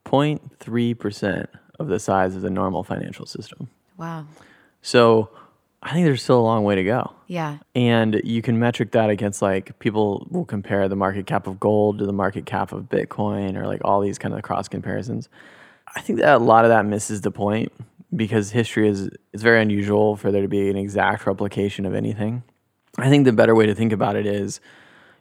0.3% 0.10 1.48
of 1.80 1.88
the 1.88 2.00
size 2.00 2.36
of 2.36 2.42
the 2.42 2.50
normal 2.50 2.84
financial 2.84 3.26
system. 3.26 3.70
Wow. 3.98 4.26
So 4.82 5.30
I 5.82 5.94
think 5.94 6.06
there's 6.06 6.24
still 6.24 6.40
a 6.40 6.42
long 6.42 6.64
way 6.64 6.76
to 6.76 6.84
go. 6.84 7.14
Yeah. 7.28 7.60
And 7.76 8.22
you 8.24 8.42
can 8.42 8.60
metric 8.60 8.92
that 8.92 9.10
against 9.10 9.42
like 9.42 9.78
people 9.80 10.28
will 10.30 10.46
compare 10.46 10.88
the 10.90 10.96
market 10.96 11.26
cap 11.26 11.48
of 11.48 11.60
gold 11.60 12.00
to 12.00 12.06
the 12.06 12.14
market 12.14 12.46
cap 12.46 12.72
of 12.72 12.84
Bitcoin 12.90 13.56
or 13.56 13.66
like 13.66 13.82
all 13.86 14.02
these 14.02 14.18
kind 14.18 14.34
of 14.34 14.42
cross 14.42 14.68
comparisons. 14.68 15.30
I 15.96 16.02
think 16.02 16.20
that 16.20 16.36
a 16.36 16.44
lot 16.44 16.66
of 16.66 16.70
that 16.70 16.86
misses 16.86 17.22
the 17.22 17.32
point 17.32 17.72
because 18.16 18.52
history 18.52 18.90
is 18.90 19.10
it's 19.34 19.44
very 19.44 19.62
unusual 19.62 20.16
for 20.16 20.32
there 20.32 20.42
to 20.42 20.48
be 20.48 20.70
an 20.70 20.78
exact 20.78 21.26
replication 21.26 21.86
of 21.86 21.94
anything. 21.94 22.44
I 22.98 23.10
think 23.10 23.26
the 23.26 23.32
better 23.32 23.56
way 23.56 23.66
to 23.68 23.76
think 23.76 23.94
about 23.94 24.16
it 24.16 24.26
is, 24.26 24.60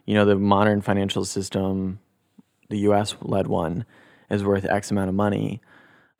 you 0.05 0.15
know, 0.15 0.25
the 0.25 0.35
modern 0.35 0.81
financial 0.81 1.23
system, 1.23 1.99
the 2.69 2.79
US 2.79 3.15
led 3.21 3.47
one, 3.47 3.85
is 4.29 4.43
worth 4.43 4.65
X 4.65 4.91
amount 4.91 5.09
of 5.09 5.15
money. 5.15 5.61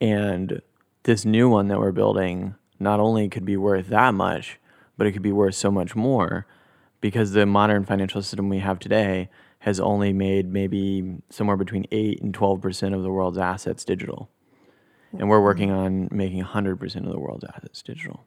And 0.02 0.62
this 1.04 1.26
new 1.26 1.50
one 1.50 1.68
that 1.68 1.80
we're 1.80 1.92
building 1.92 2.56
not 2.80 3.00
only 3.00 3.30
could 3.30 3.46
be 3.46 3.58
worth 3.58 3.88
that 3.88 4.14
much, 4.14 4.60
but 4.98 5.08
it 5.08 5.12
could 5.12 5.22
be 5.22 5.32
worth 5.32 5.56
so 5.56 5.72
much 5.72 5.96
more 5.96 6.46
because 7.02 7.32
the 7.32 7.46
modern 7.46 7.86
financial 7.86 8.22
system 8.22 8.50
we 8.50 8.60
have 8.60 8.80
today 8.80 9.30
has 9.60 9.80
only 9.80 10.14
made 10.14 10.52
maybe 10.52 11.18
somewhere 11.30 11.58
between 11.58 11.86
8 11.92 12.22
and 12.22 12.34
12% 12.34 12.94
of 12.94 13.04
the 13.04 13.12
world's 13.12 13.38
assets 13.38 13.84
digital. 13.84 14.30
And 15.18 15.30
we're 15.30 15.42
working 15.42 15.72
on 15.72 16.08
making 16.12 16.44
100% 16.44 16.96
of 17.06 17.12
the 17.12 17.20
world's 17.20 17.44
assets 17.44 17.82
digital. 17.82 18.26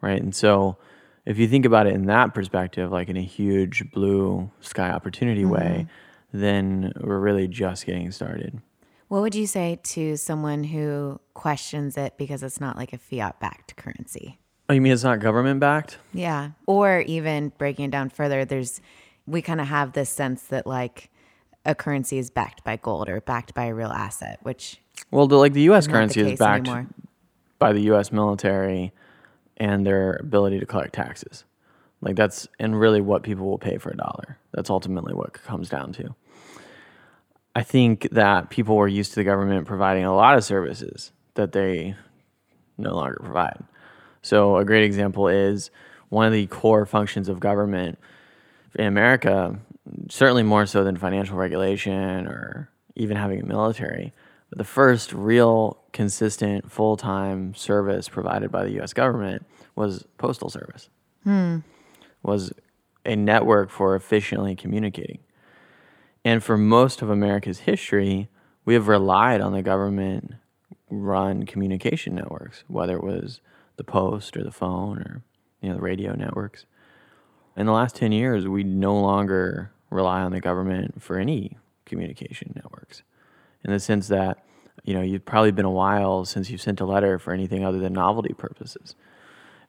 Right? 0.00 0.20
And 0.20 0.34
so 0.34 0.78
if 1.26 1.38
you 1.38 1.46
think 1.46 1.66
about 1.66 1.86
it 1.86 1.94
in 1.94 2.06
that 2.06 2.34
perspective, 2.34 2.90
like 2.90 3.08
in 3.08 3.16
a 3.16 3.22
huge 3.22 3.90
blue 3.90 4.50
sky 4.60 4.90
opportunity 4.90 5.44
way, 5.44 5.86
mm-hmm. 5.86 6.40
then 6.40 6.92
we're 7.00 7.18
really 7.18 7.46
just 7.46 7.84
getting 7.84 8.10
started. 8.10 8.60
What 9.08 9.22
would 9.22 9.34
you 9.34 9.46
say 9.46 9.80
to 9.84 10.16
someone 10.16 10.64
who 10.64 11.18
questions 11.34 11.96
it 11.96 12.18
because 12.18 12.42
it's 12.42 12.60
not 12.60 12.76
like 12.76 12.92
a 12.92 12.98
fiat 12.98 13.40
backed 13.40 13.76
currency? 13.76 14.38
Oh, 14.68 14.74
you 14.74 14.82
mean 14.82 14.92
it's 14.92 15.02
not 15.04 15.20
government 15.20 15.60
backed? 15.60 15.96
Yeah. 16.12 16.50
Or 16.66 17.00
even 17.00 17.52
breaking 17.56 17.86
it 17.86 17.90
down 17.90 18.10
further, 18.10 18.44
there's, 18.44 18.82
we 19.26 19.40
kind 19.40 19.62
of 19.62 19.66
have 19.68 19.94
this 19.94 20.10
sense 20.10 20.42
that 20.48 20.66
like 20.66 21.10
a 21.64 21.74
currency 21.74 22.18
is 22.18 22.28
backed 22.30 22.64
by 22.64 22.76
gold 22.76 23.08
or 23.08 23.22
backed 23.22 23.54
by 23.54 23.64
a 23.64 23.74
real 23.74 23.88
asset, 23.88 24.40
which 24.42 24.78
Well, 25.10 25.26
the, 25.26 25.36
like 25.36 25.54
the 25.54 25.62
U.S. 25.62 25.86
currency 25.86 26.22
the 26.22 26.32
is 26.32 26.38
backed 26.38 26.68
anymore. 26.68 26.88
by 27.58 27.72
the 27.72 27.80
U.S. 27.82 28.12
military 28.12 28.92
and 29.56 29.86
their 29.86 30.16
ability 30.16 30.60
to 30.60 30.66
collect 30.66 30.94
taxes. 30.94 31.44
Like 32.02 32.14
that's 32.14 32.46
and 32.58 32.78
really 32.78 33.00
what 33.00 33.22
people 33.22 33.46
will 33.46 33.58
pay 33.58 33.78
for 33.78 33.90
a 33.90 33.96
dollar. 33.96 34.38
That's 34.52 34.68
ultimately 34.70 35.14
what 35.14 35.28
it 35.28 35.32
comes 35.42 35.68
down 35.70 35.92
to. 35.94 36.14
I 37.58 37.64
think 37.64 38.10
that 38.12 38.50
people 38.50 38.76
were 38.76 38.86
used 38.86 39.14
to 39.14 39.16
the 39.16 39.24
government 39.24 39.66
providing 39.66 40.04
a 40.04 40.14
lot 40.14 40.36
of 40.36 40.44
services 40.44 41.10
that 41.34 41.50
they 41.50 41.96
no 42.76 42.94
longer 42.94 43.18
provide. 43.20 43.64
So, 44.22 44.58
a 44.58 44.64
great 44.64 44.84
example 44.84 45.26
is 45.26 45.72
one 46.08 46.24
of 46.24 46.32
the 46.32 46.46
core 46.46 46.86
functions 46.86 47.28
of 47.28 47.40
government 47.40 47.98
in 48.76 48.86
America, 48.86 49.58
certainly 50.08 50.44
more 50.44 50.66
so 50.66 50.84
than 50.84 50.96
financial 50.96 51.36
regulation 51.36 52.28
or 52.28 52.70
even 52.94 53.16
having 53.16 53.40
a 53.40 53.44
military. 53.44 54.12
But 54.50 54.58
the 54.58 54.64
first 54.64 55.12
real, 55.12 55.82
consistent, 55.92 56.70
full 56.70 56.96
time 56.96 57.54
service 57.54 58.08
provided 58.08 58.52
by 58.52 58.66
the 58.66 58.80
US 58.82 58.92
government 58.92 59.44
was 59.74 60.04
postal 60.16 60.48
service, 60.48 60.90
hmm. 61.24 61.56
was 62.22 62.52
a 63.04 63.16
network 63.16 63.70
for 63.70 63.96
efficiently 63.96 64.54
communicating. 64.54 65.18
And 66.24 66.42
for 66.42 66.58
most 66.58 67.02
of 67.02 67.10
America's 67.10 67.60
history, 67.60 68.28
we 68.64 68.74
have 68.74 68.88
relied 68.88 69.40
on 69.40 69.52
the 69.52 69.62
government 69.62 70.34
run 70.90 71.44
communication 71.46 72.14
networks, 72.14 72.64
whether 72.66 72.96
it 72.96 73.04
was 73.04 73.40
the 73.76 73.84
post 73.84 74.36
or 74.36 74.42
the 74.42 74.50
phone 74.50 74.98
or 74.98 75.22
you 75.60 75.68
know 75.68 75.76
the 75.76 75.80
radio 75.80 76.14
networks. 76.14 76.66
In 77.56 77.66
the 77.66 77.72
last 77.72 77.96
10 77.96 78.12
years, 78.12 78.46
we 78.46 78.62
no 78.62 78.98
longer 79.00 79.72
rely 79.90 80.20
on 80.20 80.32
the 80.32 80.40
government 80.40 81.02
for 81.02 81.18
any 81.18 81.56
communication 81.86 82.52
networks. 82.54 83.02
In 83.64 83.72
the 83.72 83.80
sense 83.80 84.08
that, 84.08 84.44
you 84.84 84.94
know, 84.94 85.02
you've 85.02 85.24
probably 85.24 85.50
been 85.50 85.64
a 85.64 85.70
while 85.70 86.24
since 86.24 86.50
you've 86.50 86.60
sent 86.60 86.80
a 86.80 86.84
letter 86.84 87.18
for 87.18 87.32
anything 87.32 87.64
other 87.64 87.78
than 87.78 87.94
novelty 87.94 88.32
purposes. 88.32 88.94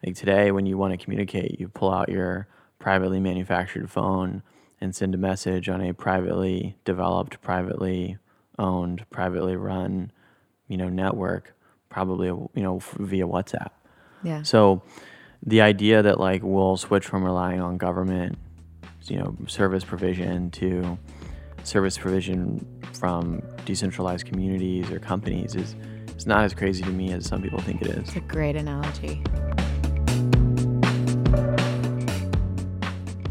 Like 0.05 0.15
today, 0.15 0.51
when 0.51 0.65
you 0.65 0.77
want 0.77 0.91
to 0.91 1.03
communicate, 1.03 1.59
you 1.59 1.67
pull 1.67 1.91
out 1.91 2.09
your 2.09 2.47
privately 2.77 3.19
manufactured 3.19 3.89
phone 3.89 4.43
and 4.81 4.95
send 4.95 5.13
a 5.13 5.17
message 5.17 5.69
on 5.69 5.81
a 5.81 5.93
privately 5.93 6.75
developed, 6.85 7.41
privately 7.41 8.17
owned, 8.57 9.05
privately 9.09 9.55
run, 9.55 10.11
you 10.67 10.77
know, 10.77 10.89
network, 10.89 11.55
probably 11.89 12.27
you 12.27 12.49
know 12.55 12.79
via 12.97 13.27
WhatsApp. 13.27 13.71
Yeah. 14.23 14.43
So 14.43 14.81
the 15.45 15.61
idea 15.61 16.01
that 16.01 16.19
like 16.19 16.41
we'll 16.43 16.77
switch 16.77 17.05
from 17.05 17.23
relying 17.23 17.61
on 17.61 17.77
government, 17.77 18.37
you 19.05 19.17
know, 19.17 19.35
service 19.47 19.83
provision 19.83 20.51
to 20.51 20.97
service 21.63 21.97
provision 21.97 22.65
from 22.93 23.41
decentralized 23.65 24.25
communities 24.25 24.89
or 24.91 24.99
companies 24.99 25.55
is 25.55 25.75
is 26.15 26.25
not 26.25 26.43
as 26.43 26.53
crazy 26.53 26.83
to 26.83 26.91
me 26.91 27.13
as 27.13 27.25
some 27.25 27.41
people 27.41 27.59
think 27.59 27.81
it 27.81 27.87
is. 27.87 28.09
It's 28.09 28.15
a 28.15 28.21
great 28.21 28.55
analogy. 28.55 29.23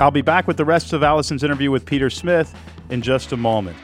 I'll 0.00 0.12
be 0.12 0.22
back 0.22 0.46
with 0.46 0.56
the 0.56 0.64
rest 0.64 0.92
of 0.92 1.02
Allison's 1.02 1.42
interview 1.42 1.72
with 1.72 1.84
Peter 1.84 2.08
Smith 2.08 2.54
in 2.88 3.02
just 3.02 3.32
a 3.32 3.36
moment. 3.36 3.76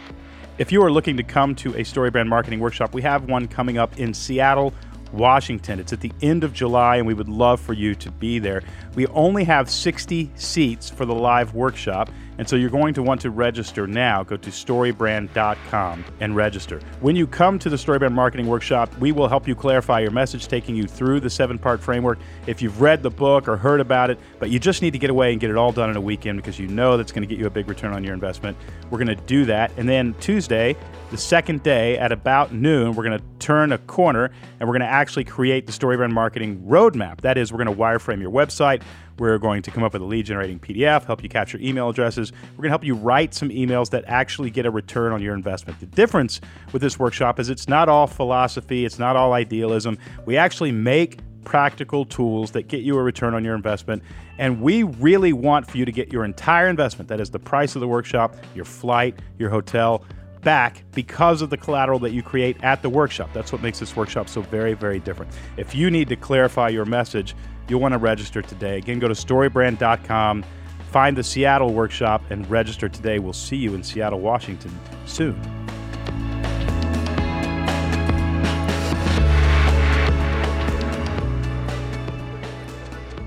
If 0.58 0.70
you 0.70 0.80
are 0.84 0.92
looking 0.92 1.16
to 1.16 1.24
come 1.24 1.56
to 1.56 1.70
a 1.70 1.80
StoryBrand 1.80 2.28
marketing 2.28 2.60
workshop, 2.60 2.94
we 2.94 3.02
have 3.02 3.24
one 3.24 3.48
coming 3.48 3.78
up 3.78 3.98
in 3.98 4.14
Seattle, 4.14 4.72
Washington. 5.12 5.80
It's 5.80 5.92
at 5.92 6.00
the 6.00 6.12
end 6.22 6.44
of 6.44 6.52
July, 6.52 6.98
and 6.98 7.06
we 7.08 7.14
would 7.14 7.28
love 7.28 7.60
for 7.60 7.72
you 7.72 7.96
to 7.96 8.12
be 8.12 8.38
there. 8.38 8.62
We 8.94 9.08
only 9.08 9.42
have 9.42 9.68
60 9.68 10.30
seats 10.36 10.88
for 10.88 11.04
the 11.04 11.14
live 11.14 11.52
workshop, 11.52 12.10
and 12.38 12.48
so 12.48 12.56
you're 12.56 12.70
going 12.70 12.94
to 12.94 13.02
want 13.02 13.20
to 13.22 13.30
register 13.30 13.86
now. 13.86 14.22
Go 14.22 14.36
to 14.36 14.50
storybrand.com 14.50 16.04
and 16.20 16.36
register. 16.36 16.80
When 17.00 17.16
you 17.16 17.26
come 17.26 17.58
to 17.60 17.70
the 17.70 17.76
StoryBrand 17.76 18.12
Marketing 18.12 18.46
Workshop, 18.46 18.96
we 18.98 19.12
will 19.12 19.28
help 19.28 19.46
you 19.46 19.54
clarify 19.54 20.00
your 20.00 20.10
message, 20.10 20.48
taking 20.48 20.74
you 20.74 20.86
through 20.86 21.20
the 21.20 21.30
seven 21.30 21.58
part 21.58 21.80
framework. 21.80 22.18
If 22.46 22.62
you've 22.62 22.80
read 22.80 23.02
the 23.02 23.10
book 23.10 23.48
or 23.48 23.56
heard 23.56 23.80
about 23.80 24.10
it, 24.10 24.18
but 24.38 24.50
you 24.50 24.58
just 24.58 24.82
need 24.82 24.92
to 24.92 24.98
get 24.98 25.10
away 25.10 25.32
and 25.32 25.40
get 25.40 25.50
it 25.50 25.56
all 25.56 25.72
done 25.72 25.90
in 25.90 25.96
a 25.96 26.00
weekend 26.00 26.38
because 26.38 26.58
you 26.58 26.66
know 26.66 26.96
that's 26.96 27.12
going 27.12 27.22
to 27.22 27.28
get 27.28 27.38
you 27.38 27.46
a 27.46 27.50
big 27.50 27.68
return 27.68 27.92
on 27.92 28.04
your 28.04 28.14
investment, 28.14 28.56
we're 28.90 28.98
going 28.98 29.16
to 29.16 29.24
do 29.26 29.44
that. 29.46 29.70
And 29.76 29.88
then 29.88 30.14
Tuesday, 30.20 30.76
the 31.14 31.20
second 31.20 31.62
day 31.62 31.96
at 31.96 32.10
about 32.10 32.52
noon, 32.52 32.92
we're 32.92 33.04
going 33.04 33.16
to 33.16 33.24
turn 33.38 33.70
a 33.70 33.78
corner 33.78 34.32
and 34.58 34.68
we're 34.68 34.72
going 34.72 34.80
to 34.80 34.86
actually 34.86 35.22
create 35.22 35.64
the 35.64 35.70
StoryBrand 35.72 36.10
Marketing 36.10 36.60
Roadmap. 36.66 37.20
That 37.20 37.38
is, 37.38 37.52
we're 37.52 37.62
going 37.62 37.72
to 37.72 37.80
wireframe 37.80 38.20
your 38.20 38.32
website. 38.32 38.82
We're 39.20 39.38
going 39.38 39.62
to 39.62 39.70
come 39.70 39.84
up 39.84 39.92
with 39.92 40.02
a 40.02 40.04
lead 40.04 40.26
generating 40.26 40.58
PDF, 40.58 41.04
help 41.04 41.22
you 41.22 41.28
capture 41.28 41.56
email 41.60 41.88
addresses. 41.88 42.32
We're 42.32 42.62
going 42.62 42.64
to 42.64 42.70
help 42.70 42.82
you 42.82 42.96
write 42.96 43.32
some 43.32 43.50
emails 43.50 43.90
that 43.90 44.02
actually 44.08 44.50
get 44.50 44.66
a 44.66 44.72
return 44.72 45.12
on 45.12 45.22
your 45.22 45.34
investment. 45.34 45.78
The 45.78 45.86
difference 45.86 46.40
with 46.72 46.82
this 46.82 46.98
workshop 46.98 47.38
is 47.38 47.48
it's 47.48 47.68
not 47.68 47.88
all 47.88 48.08
philosophy, 48.08 48.84
it's 48.84 48.98
not 48.98 49.14
all 49.14 49.34
idealism. 49.34 49.98
We 50.26 50.36
actually 50.36 50.72
make 50.72 51.20
practical 51.44 52.04
tools 52.06 52.50
that 52.52 52.66
get 52.66 52.82
you 52.82 52.98
a 52.98 53.02
return 53.04 53.34
on 53.34 53.44
your 53.44 53.54
investment. 53.54 54.02
And 54.38 54.60
we 54.60 54.82
really 54.82 55.32
want 55.32 55.70
for 55.70 55.78
you 55.78 55.84
to 55.84 55.92
get 55.92 56.12
your 56.12 56.24
entire 56.24 56.66
investment 56.66 57.08
that 57.08 57.20
is, 57.20 57.30
the 57.30 57.38
price 57.38 57.76
of 57.76 57.80
the 57.80 57.86
workshop, 57.86 58.34
your 58.56 58.64
flight, 58.64 59.20
your 59.38 59.50
hotel 59.50 60.02
back 60.44 60.84
because 60.92 61.42
of 61.42 61.50
the 61.50 61.56
collateral 61.56 61.98
that 62.00 62.12
you 62.12 62.22
create 62.22 62.62
at 62.62 62.82
the 62.82 62.88
workshop. 62.88 63.30
That's 63.32 63.50
what 63.50 63.62
makes 63.62 63.78
this 63.78 63.96
workshop 63.96 64.28
so 64.28 64.42
very, 64.42 64.74
very 64.74 65.00
different. 65.00 65.32
If 65.56 65.74
you 65.74 65.90
need 65.90 66.08
to 66.10 66.16
clarify 66.16 66.68
your 66.68 66.84
message, 66.84 67.34
you'll 67.68 67.80
want 67.80 67.92
to 67.92 67.98
register 67.98 68.42
today. 68.42 68.78
Again, 68.78 68.98
go 68.98 69.08
to 69.08 69.14
storybrand.com, 69.14 70.44
find 70.90 71.16
the 71.16 71.24
Seattle 71.24 71.72
workshop, 71.72 72.22
and 72.30 72.48
register 72.48 72.88
today. 72.88 73.18
We'll 73.18 73.32
see 73.32 73.56
you 73.56 73.74
in 73.74 73.82
Seattle, 73.82 74.20
Washington 74.20 74.78
soon. 75.06 75.40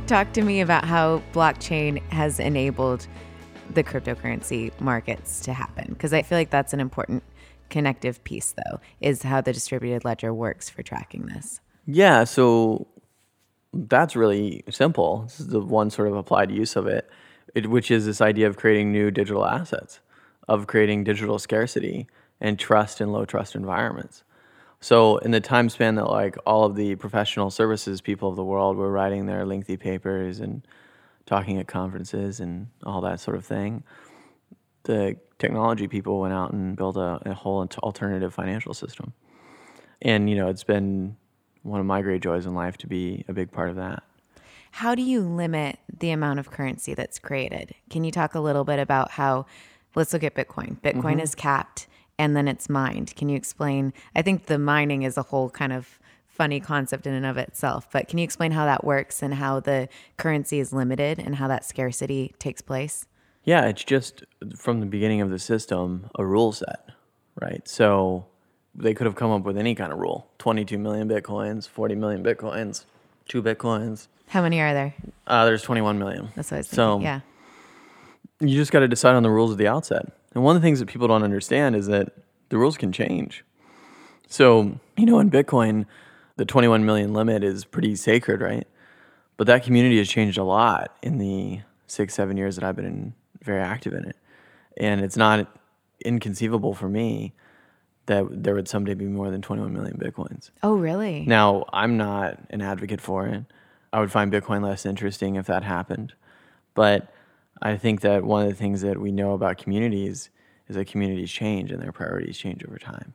Talk 0.08 0.32
to 0.34 0.42
me 0.42 0.62
about 0.62 0.86
how 0.86 1.22
blockchain 1.34 2.02
has 2.12 2.40
enabled 2.40 3.08
the 3.78 3.84
cryptocurrency 3.84 4.72
markets 4.82 5.40
to 5.42 5.54
happen 5.54 5.86
because 5.90 6.12
I 6.12 6.24
feel 6.24 6.36
like 6.40 6.50
that's 6.50 6.74
an 6.74 6.80
important 6.80 7.22
connective 7.70 8.24
piece 8.24 8.56
though 8.58 8.80
is 9.00 9.22
how 9.22 9.40
the 9.40 9.54
distributed 9.54 10.04
ledger 10.04 10.34
works 10.34 10.68
for 10.68 10.82
tracking 10.82 11.28
this. 11.28 11.62
Yeah, 11.86 12.24
so 12.24 12.88
that's 13.72 14.16
really 14.16 14.64
simple. 14.72 15.22
This 15.24 15.42
is 15.42 15.50
the 15.50 15.62
one 15.62 15.92
sort 15.92 16.08
of 16.08 16.16
applied 16.16 16.50
use 16.50 16.76
of 16.76 16.88
it, 16.88 17.08
it, 17.54 17.70
which 17.70 17.92
is 17.92 18.08
this 18.08 18.20
idea 18.20 18.48
of 18.48 18.58
creating 18.58 18.92
new 18.92 19.12
digital 19.12 19.46
assets, 19.46 20.00
of 20.48 20.66
creating 20.66 21.04
digital 21.04 21.38
scarcity 21.38 22.08
and 22.42 22.58
trust 22.58 23.00
in 23.00 23.12
low 23.12 23.26
trust 23.26 23.54
environments. 23.54 24.24
So, 24.80 25.18
in 25.18 25.30
the 25.30 25.40
time 25.40 25.70
span 25.70 25.96
that 25.96 26.10
like 26.10 26.36
all 26.48 26.66
of 26.66 26.76
the 26.76 26.96
professional 26.96 27.52
services 27.52 28.02
people 28.02 28.28
of 28.30 28.36
the 28.36 28.44
world 28.44 28.76
were 28.76 28.92
writing 28.92 29.28
their 29.28 29.46
lengthy 29.46 29.78
papers 29.78 30.40
and 30.40 30.66
talking 31.28 31.60
at 31.60 31.68
conferences 31.68 32.40
and 32.40 32.68
all 32.84 33.02
that 33.02 33.20
sort 33.20 33.38
of 33.38 33.46
thing, 33.46 33.84
the 34.84 35.16
technology 35.38 35.88
people 35.88 36.20
went 36.20 36.34
out 36.34 36.52
and 36.52 36.76
built 36.76 36.98
a, 36.98 37.20
a 37.26 37.34
whole 37.36 37.68
alternative 37.84 38.34
financial 38.34 38.74
system. 38.74 39.14
And 40.02 40.30
you 40.30 40.36
know, 40.36 40.48
it's 40.48 40.64
been 40.64 41.16
one 41.62 41.80
of 41.80 41.86
my 41.86 42.02
great 42.02 42.24
joys 42.24 42.46
in 42.46 42.56
life 42.56 42.78
to 42.78 42.88
be 42.88 43.24
a 43.28 43.34
big 43.34 43.52
part 43.52 43.70
of 43.70 43.76
that. 43.76 44.02
How 44.72 44.96
do 44.96 45.04
you 45.04 45.22
limit 45.22 45.78
the 46.00 46.12
amount 46.12 46.40
of 46.40 46.50
currency 46.50 46.94
that's 46.94 47.20
created? 47.20 47.76
Can 47.90 48.04
you 48.04 48.12
talk 48.12 48.34
a 48.34 48.40
little 48.40 48.64
bit 48.64 48.80
about 48.80 49.12
how 49.12 49.46
let's 49.98 50.14
look 50.14 50.24
at 50.24 50.36
Bitcoin. 50.36 50.80
Bitcoin 50.82 51.14
mm-hmm. 51.14 51.20
is 51.22 51.36
capped 51.36 51.88
and 52.20 52.36
then 52.36 52.48
it's 52.48 52.70
mined. 52.70 53.16
Can 53.16 53.30
you 53.30 53.36
explain? 53.36 53.94
I 54.16 54.22
think 54.22 54.46
the 54.46 54.60
mining 54.60 55.04
is 55.04 55.18
a 55.18 55.24
whole 55.24 55.50
kind 55.50 55.74
of 55.74 56.00
funny 56.38 56.60
concept 56.60 57.08
in 57.08 57.14
and 57.14 57.26
of 57.26 57.38
itself, 57.38 57.88
but 57.92 58.08
can 58.08 58.20
you 58.20 58.24
explain 58.24 58.52
how 58.52 58.66
that 58.66 58.84
works 58.84 59.24
and 59.24 59.34
how 59.34 59.60
the 59.60 59.90
currency 60.18 60.60
is 60.60 60.72
limited 60.72 61.18
and 61.18 61.36
how 61.36 61.48
that 61.48 61.66
scarcity 61.66 62.36
takes 62.38 62.62
place? 62.62 63.08
Yeah, 63.44 63.66
it's 63.66 63.84
just 63.84 64.24
from 64.56 64.80
the 64.80 64.86
beginning 64.86 65.22
of 65.22 65.32
the 65.32 65.40
system 65.40 66.10
a 66.16 66.26
rule 66.26 66.52
set, 66.52 66.90
right? 67.42 67.68
So 67.68 68.28
they 68.76 68.94
could 68.94 69.06
have 69.06 69.16
come 69.16 69.32
up 69.32 69.44
with 69.44 69.58
any 69.58 69.74
kind 69.74 69.92
of 69.92 69.98
rule 69.98 70.28
22 70.38 70.78
million 70.78 71.10
bitcoins, 71.10 71.68
40 71.68 71.96
million 71.96 72.24
bitcoins, 72.24 72.86
two 73.28 73.42
bitcoins. 73.42 74.08
How 74.28 74.42
many 74.42 74.60
are 74.60 74.74
there? 74.74 74.94
Uh, 75.26 75.46
there's 75.46 75.64
21 75.64 75.98
million. 75.98 76.30
That's 76.36 76.52
what 76.52 76.58
I 76.58 76.60
was 76.60 76.68
thinking. 76.68 76.76
So 76.76 77.00
yeah. 77.00 77.20
you 78.40 78.56
just 78.56 78.72
got 78.72 78.80
to 78.82 78.88
decide 78.88 79.16
on 79.16 79.24
the 79.24 79.32
rules 79.32 79.52
at 79.54 79.58
the 79.58 79.68
outset. 79.68 80.06
And 80.36 80.44
one 80.44 80.56
of 80.56 80.62
the 80.62 80.66
things 80.66 80.80
that 80.80 80.88
people 80.88 81.08
don't 81.08 81.24
understand 81.24 81.76
is 81.76 81.88
that 81.88 82.14
the 82.50 82.58
rules 82.58 82.78
can 82.78 82.92
change. 82.92 83.44
So, 84.28 84.80
you 84.98 85.06
know, 85.06 85.20
in 85.20 85.32
Bitcoin, 85.32 85.86
the 86.38 86.46
21 86.46 86.86
million 86.86 87.14
limit 87.14 87.44
is 87.44 87.66
pretty 87.66 87.96
sacred, 87.96 88.42
right? 88.42 88.68
But 89.36 89.48
that 89.48 89.64
community 89.64 89.98
has 89.98 90.08
changed 90.08 90.38
a 90.38 90.44
lot 90.44 90.96
in 91.04 91.18
the 91.18 91.62
six, 91.88 92.14
seven 92.14 92.38
years 92.38 92.56
that 92.56 92.64
I've 92.64 92.76
been 92.76 92.86
in, 92.86 93.14
very 93.44 93.62
active 93.62 93.94
in 93.94 94.06
it. 94.06 94.16
And 94.78 95.02
it's 95.02 95.18
not 95.18 95.48
inconceivable 96.06 96.74
for 96.74 96.88
me 96.88 97.34
that 98.06 98.26
there 98.32 98.56
would 98.56 98.68
someday 98.68 98.94
be 98.94 99.06
more 99.06 99.30
than 99.30 99.42
21 99.42 99.74
million 99.74 99.98
Bitcoins. 99.98 100.50
Oh, 100.64 100.76
really? 100.76 101.26
Now, 101.26 101.66
I'm 101.74 101.98
not 101.98 102.40
an 102.50 102.62
advocate 102.62 103.02
for 103.02 103.28
it. 103.28 103.44
I 103.92 104.00
would 104.00 104.12
find 104.12 104.32
Bitcoin 104.32 104.64
less 104.64 104.86
interesting 104.86 105.36
if 105.36 105.46
that 105.48 105.64
happened. 105.64 106.14
But 106.74 107.12
I 107.62 107.78
think 107.78 108.02
that 108.02 108.24
one 108.24 108.44
of 108.44 108.50
the 108.50 108.56
things 108.56 108.82
that 108.82 109.00
we 109.00 109.12
know 109.12 109.34
about 109.34 109.58
communities 109.58 110.30
is 110.68 110.76
that 110.76 110.88
communities 110.88 111.32
change 111.32 111.72
and 111.72 111.82
their 111.82 111.92
priorities 111.92 112.38
change 112.38 112.64
over 112.64 112.78
time. 112.78 113.14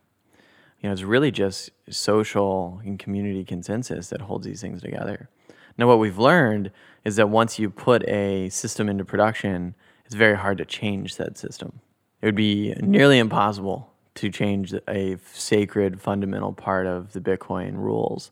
You 0.83 0.89
know, 0.89 0.93
it's 0.93 1.03
really 1.03 1.31
just 1.31 1.71
social 1.89 2.81
and 2.83 2.99
community 2.99 3.45
consensus 3.45 4.09
that 4.09 4.19
holds 4.21 4.45
these 4.45 4.59
things 4.59 4.81
together. 4.81 5.29
Now, 5.77 5.87
what 5.87 5.97
we've 5.97 6.19
learned 6.19 6.71
is 7.05 7.15
that 7.15 7.29
once 7.29 7.57
you 7.57 7.69
put 7.69 8.07
a 8.07 8.49
system 8.49 8.89
into 8.89 9.05
production, 9.05 9.75
it's 10.05 10.13
very 10.13 10.35
hard 10.37 10.57
to 10.57 10.65
change 10.65 11.15
that 11.15 11.37
system. 11.37 11.79
It 12.21 12.25
would 12.25 12.35
be 12.35 12.73
nearly 12.81 13.17
impossible 13.17 13.89
to 14.15 14.29
change 14.29 14.73
a 14.87 15.17
sacred 15.31 16.01
fundamental 16.01 16.51
part 16.53 16.85
of 16.85 17.13
the 17.13 17.21
Bitcoin 17.21 17.77
rules. 17.77 18.31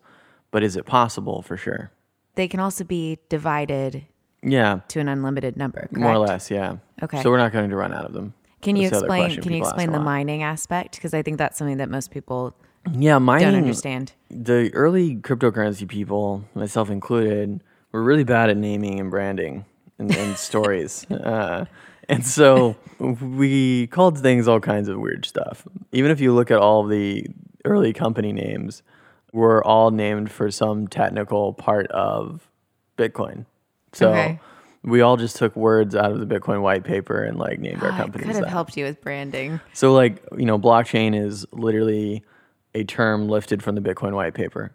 But 0.51 0.61
is 0.61 0.75
it 0.75 0.85
possible 0.85 1.41
for 1.41 1.55
sure? 1.55 1.91
They 2.35 2.49
can 2.49 2.59
also 2.59 2.83
be 2.83 3.19
divided 3.29 4.03
Yeah, 4.43 4.81
to 4.89 4.99
an 4.99 5.07
unlimited 5.07 5.55
number, 5.55 5.79
correct? 5.79 5.95
more 5.97 6.13
or 6.13 6.17
less, 6.19 6.51
yeah. 6.51 6.75
Okay. 7.01 7.21
So 7.23 7.29
we're 7.29 7.37
not 7.37 7.53
going 7.53 7.69
to 7.69 7.75
run 7.77 7.93
out 7.93 8.05
of 8.05 8.11
them. 8.13 8.33
Can 8.61 8.75
you 8.75 8.83
That's 8.83 8.91
the 8.91 8.97
other 8.97 9.05
explain? 9.23 9.41
Can 9.41 9.53
you 9.53 9.59
explain 9.61 9.91
the 9.91 9.99
mining 9.99 10.43
aspect? 10.43 10.95
Because 10.95 11.13
I 11.13 11.21
think 11.21 11.37
that's 11.37 11.57
something 11.57 11.77
that 11.77 11.89
most 11.89 12.11
people 12.11 12.55
Yeah, 12.91 13.17
mining. 13.19 13.47
don't 13.51 13.57
understand. 13.57 14.13
The 14.29 14.71
early 14.73 15.15
cryptocurrency 15.17 15.87
people, 15.87 16.45
myself 16.53 16.89
included, 16.89 17.63
were 17.91 18.03
really 18.03 18.23
bad 18.23 18.49
at 18.49 18.57
naming 18.57 18.99
and 18.99 19.09
branding 19.09 19.65
and, 19.97 20.15
and 20.15 20.37
stories. 20.49 21.09
Uh, 21.09 21.65
and 22.07 22.25
so 22.25 22.75
we 22.99 23.87
called 23.87 24.19
things 24.19 24.47
all 24.47 24.59
kinds 24.59 24.87
of 24.89 24.99
weird 24.99 25.25
stuff. 25.25 25.67
Even 25.91 26.11
if 26.11 26.19
you 26.21 26.33
look 26.33 26.51
at 26.51 26.59
all 26.59 26.83
the 26.83 27.27
early 27.65 27.93
company 27.93 28.31
names, 28.33 28.83
were 29.33 29.65
all 29.65 29.91
named 29.91 30.29
for 30.31 30.51
some 30.51 30.87
technical 30.87 31.53
part 31.53 31.87
of 31.87 32.49
Bitcoin. 32.97 33.45
So 33.93 34.09
Okay. 34.09 34.39
We 34.83 35.01
all 35.01 35.17
just 35.17 35.35
took 35.35 35.55
words 35.55 35.95
out 35.95 36.11
of 36.11 36.19
the 36.19 36.25
Bitcoin 36.25 36.61
white 36.61 36.83
paper 36.83 37.23
and 37.23 37.37
like 37.37 37.59
named 37.59 37.83
our 37.83 37.91
I 37.91 37.97
companies. 37.97 38.25
could 38.27 38.35
have 38.35 38.45
that. 38.45 38.49
helped 38.49 38.75
you 38.77 38.85
with 38.85 39.01
branding. 39.01 39.59
So, 39.73 39.93
like, 39.93 40.23
you 40.37 40.45
know, 40.45 40.57
blockchain 40.57 41.15
is 41.19 41.45
literally 41.51 42.23
a 42.73 42.83
term 42.83 43.27
lifted 43.27 43.61
from 43.61 43.75
the 43.75 43.81
Bitcoin 43.81 44.13
white 44.13 44.33
paper, 44.33 44.73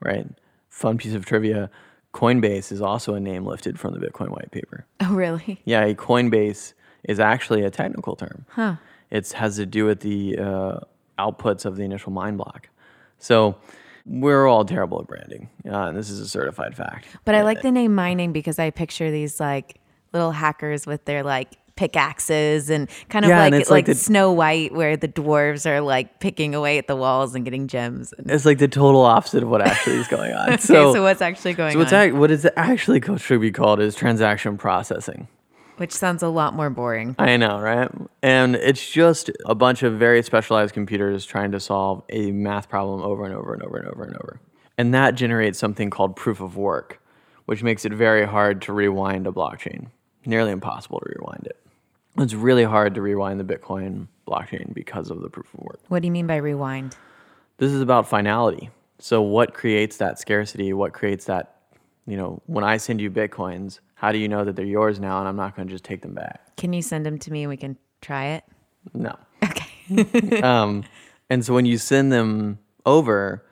right? 0.00 0.26
Fun 0.68 0.98
piece 0.98 1.14
of 1.14 1.24
trivia 1.24 1.70
Coinbase 2.12 2.72
is 2.72 2.80
also 2.82 3.14
a 3.14 3.20
name 3.20 3.46
lifted 3.46 3.78
from 3.78 3.94
the 3.94 4.00
Bitcoin 4.04 4.28
white 4.30 4.50
paper. 4.50 4.86
Oh, 5.02 5.14
really? 5.14 5.60
Yeah, 5.64 5.84
a 5.86 5.94
Coinbase 5.94 6.74
is 7.04 7.18
actually 7.18 7.62
a 7.64 7.70
technical 7.70 8.14
term. 8.16 8.44
Huh. 8.50 8.76
It 9.10 9.32
has 9.32 9.56
to 9.56 9.64
do 9.66 9.86
with 9.86 10.00
the 10.00 10.38
uh, 10.38 10.80
outputs 11.18 11.64
of 11.64 11.76
the 11.76 11.82
initial 11.84 12.12
mine 12.12 12.36
block. 12.36 12.68
So, 13.18 13.56
we're 14.10 14.46
all 14.46 14.64
terrible 14.64 15.00
at 15.00 15.06
branding. 15.06 15.48
Uh, 15.64 15.86
and 15.86 15.96
this 15.96 16.10
is 16.10 16.18
a 16.18 16.28
certified 16.28 16.76
fact. 16.76 17.06
But 17.24 17.36
I 17.36 17.42
like 17.42 17.62
the 17.62 17.70
name 17.70 17.94
mining 17.94 18.32
because 18.32 18.58
I 18.58 18.70
picture 18.70 19.10
these 19.10 19.38
like 19.38 19.80
little 20.12 20.32
hackers 20.32 20.84
with 20.86 21.04
their 21.04 21.22
like 21.22 21.56
pickaxes 21.76 22.68
and 22.68 22.90
kind 23.08 23.24
of 23.24 23.30
Yeah, 23.30 23.38
like 23.40 23.52
like 23.52 23.70
like, 23.70 23.86
the- 23.86 23.94
Snow 23.94 24.32
White, 24.32 24.72
where 24.72 24.96
the 24.96 25.08
dwarves 25.08 25.64
are 25.64 25.80
like 25.80 26.18
picking 26.18 26.54
away 26.54 26.76
at 26.76 26.88
the 26.88 26.96
walls 26.96 27.34
and 27.34 27.44
getting 27.44 27.68
gems. 27.68 28.12
And, 28.18 28.30
It's 28.30 28.44
like 28.44 28.58
the 28.58 28.68
total 28.68 29.02
opposite 29.02 29.44
of 29.44 29.48
what 29.48 29.62
actually 29.62 29.96
is 29.96 30.08
going 30.08 30.32
on. 30.32 30.48
okay, 30.54 30.56
so, 30.60 30.92
so, 30.92 31.02
what's 31.02 31.22
actually 31.22 31.54
going 31.54 31.72
so 31.72 31.78
what's 31.78 31.92
on? 31.92 32.00
ac- 32.00 32.12
what 32.12 32.30
is 32.30 32.46
actually 32.56 33.00
should 33.18 33.40
be 33.40 33.52
called 33.52 33.80
is 33.80 33.94
transaction 33.94 34.58
processing. 34.58 35.28
Which 35.80 35.92
sounds 35.92 36.22
a 36.22 36.28
lot 36.28 36.52
more 36.52 36.68
boring. 36.68 37.16
I 37.18 37.38
know, 37.38 37.58
right? 37.58 37.90
And 38.22 38.54
it's 38.54 38.90
just 38.90 39.30
a 39.46 39.54
bunch 39.54 39.82
of 39.82 39.94
very 39.94 40.22
specialized 40.22 40.74
computers 40.74 41.24
trying 41.24 41.52
to 41.52 41.60
solve 41.60 42.02
a 42.10 42.32
math 42.32 42.68
problem 42.68 43.00
over 43.00 43.24
and 43.24 43.34
over 43.34 43.54
and 43.54 43.62
over 43.62 43.78
and 43.78 43.88
over 43.88 44.04
and 44.04 44.14
over. 44.16 44.40
And 44.76 44.92
that 44.92 45.14
generates 45.14 45.58
something 45.58 45.88
called 45.88 46.16
proof 46.16 46.42
of 46.42 46.54
work, 46.54 47.00
which 47.46 47.62
makes 47.62 47.86
it 47.86 47.94
very 47.94 48.26
hard 48.26 48.60
to 48.62 48.74
rewind 48.74 49.26
a 49.26 49.30
blockchain. 49.30 49.86
Nearly 50.26 50.50
impossible 50.50 51.00
to 51.00 51.14
rewind 51.18 51.46
it. 51.46 51.56
It's 52.18 52.34
really 52.34 52.64
hard 52.64 52.94
to 52.96 53.00
rewind 53.00 53.40
the 53.40 53.44
Bitcoin 53.44 54.08
blockchain 54.28 54.74
because 54.74 55.10
of 55.10 55.22
the 55.22 55.30
proof 55.30 55.46
of 55.54 55.60
work. 55.60 55.80
What 55.88 56.02
do 56.02 56.08
you 56.08 56.12
mean 56.12 56.26
by 56.26 56.36
rewind? 56.36 56.94
This 57.56 57.72
is 57.72 57.80
about 57.80 58.06
finality. 58.06 58.68
So 58.98 59.22
what 59.22 59.54
creates 59.54 59.96
that 59.96 60.18
scarcity? 60.18 60.74
What 60.74 60.92
creates 60.92 61.24
that, 61.24 61.59
you 62.10 62.16
know, 62.16 62.42
when 62.46 62.64
I 62.64 62.76
send 62.76 63.00
you 63.00 63.10
Bitcoins, 63.10 63.80
how 63.94 64.10
do 64.12 64.18
you 64.18 64.28
know 64.28 64.44
that 64.44 64.56
they're 64.56 64.64
yours 64.64 64.98
now 64.98 65.20
and 65.20 65.28
I'm 65.28 65.36
not 65.36 65.54
going 65.54 65.68
to 65.68 65.72
just 65.72 65.84
take 65.84 66.02
them 66.02 66.14
back? 66.14 66.56
Can 66.56 66.72
you 66.72 66.82
send 66.82 67.06
them 67.06 67.18
to 67.18 67.32
me 67.32 67.42
and 67.42 67.50
we 67.50 67.56
can 67.56 67.76
try 68.00 68.26
it? 68.26 68.44
No. 68.94 69.16
Okay. 69.44 70.40
um, 70.42 70.84
and 71.28 71.44
so 71.44 71.54
when 71.54 71.66
you 71.66 71.78
send 71.78 72.10
them 72.10 72.58
over 72.84 73.44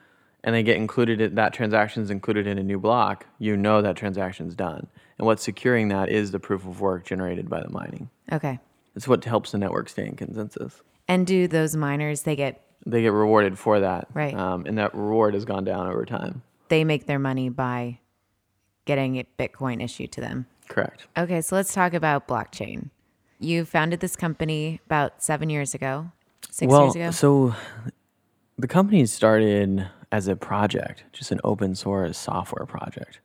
and 0.43 0.53
they 0.55 0.63
get 0.63 0.77
included, 0.77 1.21
in, 1.21 1.35
that 1.35 1.53
transaction 1.53 2.03
is 2.03 2.09
included 2.09 2.47
in 2.47 2.57
a 2.57 2.63
new 2.63 2.79
block, 2.79 3.25
you 3.37 3.55
know 3.55 3.81
that 3.81 3.95
transaction's 3.95 4.55
done. 4.55 4.87
And 5.17 5.25
what's 5.25 5.43
securing 5.43 5.89
that 5.89 6.09
is 6.09 6.31
the 6.31 6.39
proof 6.39 6.65
of 6.65 6.81
work 6.81 7.05
generated 7.05 7.49
by 7.49 7.61
the 7.61 7.69
mining. 7.69 8.09
okay. 8.31 8.59
It's 8.95 9.07
what 9.07 9.23
helps 9.23 9.51
the 9.51 9.57
network 9.57 9.87
stay 9.87 10.05
in 10.05 10.15
consensus. 10.15 10.81
And 11.07 11.25
do 11.25 11.47
those 11.47 11.75
miners 11.75 12.23
they 12.23 12.35
get 12.35 12.61
They 12.85 13.01
get 13.03 13.13
rewarded 13.13 13.57
for 13.57 13.79
that. 13.79 14.07
Right. 14.13 14.33
Um, 14.33 14.65
and 14.65 14.77
that 14.77 14.93
reward 14.93 15.35
has 15.35 15.45
gone 15.45 15.63
down 15.63 15.87
over 15.87 16.05
time. 16.05 16.41
they 16.67 16.83
make 16.83 17.05
their 17.05 17.19
money 17.19 17.49
by 17.49 17.99
getting 18.89 19.17
it 19.17 19.27
Bitcoin 19.37 19.83
issued 19.83 20.11
to 20.11 20.19
them? 20.19 20.47
Correct. 20.67 21.05
Okay, 21.15 21.41
so 21.41 21.55
let's 21.55 21.75
talk 21.75 21.93
about 21.93 22.27
blockchain. 22.27 22.89
You 23.39 23.63
founded 23.63 23.99
this 23.99 24.15
company 24.15 24.81
about 24.87 25.21
seven 25.21 25.51
years 25.51 25.75
ago, 25.75 26.11
six 26.49 26.71
well, 26.71 26.85
years 26.85 26.95
ago. 26.95 27.11
so 27.11 27.55
the 28.57 28.67
company 28.67 29.05
started 29.05 29.87
as 30.11 30.27
a 30.27 30.35
project, 30.35 31.03
just 31.13 31.31
an 31.31 31.39
open 31.43 31.75
source 31.75 32.17
software 32.17 32.65
project, 32.65 33.19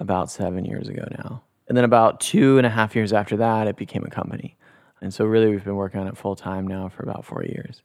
about 0.00 0.32
seven 0.32 0.64
years 0.64 0.88
ago 0.88 1.06
now. 1.12 1.44
And 1.68 1.76
then 1.76 1.84
about 1.84 2.18
two 2.18 2.58
and 2.58 2.66
a 2.66 2.70
half 2.70 2.96
years 2.96 3.12
after 3.12 3.36
that, 3.36 3.68
it 3.68 3.76
became 3.76 4.02
a 4.04 4.10
company. 4.10 4.56
And 5.00 5.14
so, 5.14 5.24
really, 5.24 5.48
we've 5.48 5.64
been 5.64 5.76
working 5.76 6.00
on 6.00 6.08
it 6.08 6.16
full 6.16 6.34
time 6.34 6.66
now 6.66 6.88
for 6.88 7.04
about 7.04 7.24
four 7.24 7.44
years, 7.44 7.82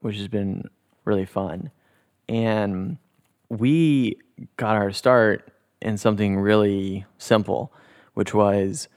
which 0.00 0.16
has 0.16 0.28
been 0.28 0.70
really 1.04 1.26
fun. 1.26 1.72
And 2.28 2.98
we 3.48 4.18
got 4.56 4.76
our 4.76 4.92
start 4.92 5.52
in 5.80 5.96
something 5.98 6.36
really 6.38 7.06
simple, 7.18 7.72
which 8.14 8.34
was, 8.34 8.88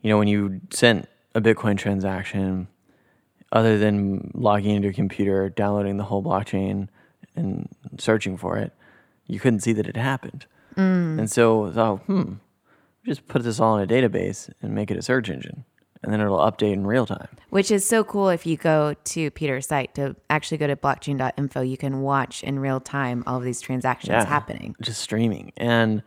you 0.00 0.10
know, 0.10 0.18
when 0.18 0.28
you 0.28 0.60
sent 0.70 1.08
a 1.34 1.40
Bitcoin 1.40 1.76
transaction, 1.78 2.68
other 3.52 3.78
than 3.78 4.30
logging 4.34 4.76
into 4.76 4.88
a 4.88 4.92
computer, 4.92 5.48
downloading 5.50 5.98
the 5.98 6.04
whole 6.04 6.22
blockchain, 6.22 6.88
and 7.36 7.68
searching 7.98 8.36
for 8.36 8.56
it, 8.56 8.72
you 9.26 9.38
couldn't 9.38 9.60
see 9.60 9.72
that 9.74 9.86
it 9.86 9.96
happened. 9.96 10.46
And 11.18 11.30
so, 11.30 11.66
I 11.66 11.72
thought, 11.72 11.98
hmm, 12.04 12.34
just 13.04 13.28
put 13.28 13.42
this 13.42 13.60
all 13.60 13.76
in 13.76 13.82
a 13.82 13.86
database 13.92 14.50
and 14.62 14.74
make 14.74 14.90
it 14.90 14.96
a 14.96 15.02
search 15.02 15.28
engine, 15.28 15.64
and 16.02 16.12
then 16.12 16.20
it'll 16.20 16.38
update 16.38 16.72
in 16.72 16.86
real 16.86 17.06
time. 17.06 17.28
Which 17.50 17.70
is 17.70 17.86
so 17.86 18.02
cool 18.02 18.28
if 18.28 18.44
you 18.44 18.56
go 18.56 18.94
to 19.04 19.30
Peter's 19.30 19.66
site 19.66 19.94
to 19.94 20.16
actually 20.30 20.58
go 20.58 20.66
to 20.66 20.76
blockchain.info, 20.76 21.60
you 21.60 21.76
can 21.76 22.00
watch 22.00 22.42
in 22.42 22.58
real 22.58 22.80
time 22.80 23.22
all 23.26 23.36
of 23.38 23.44
these 23.44 23.60
transactions 23.60 24.24
happening. 24.24 24.74
just 24.80 25.00
streaming. 25.00 25.52
And 25.56 26.02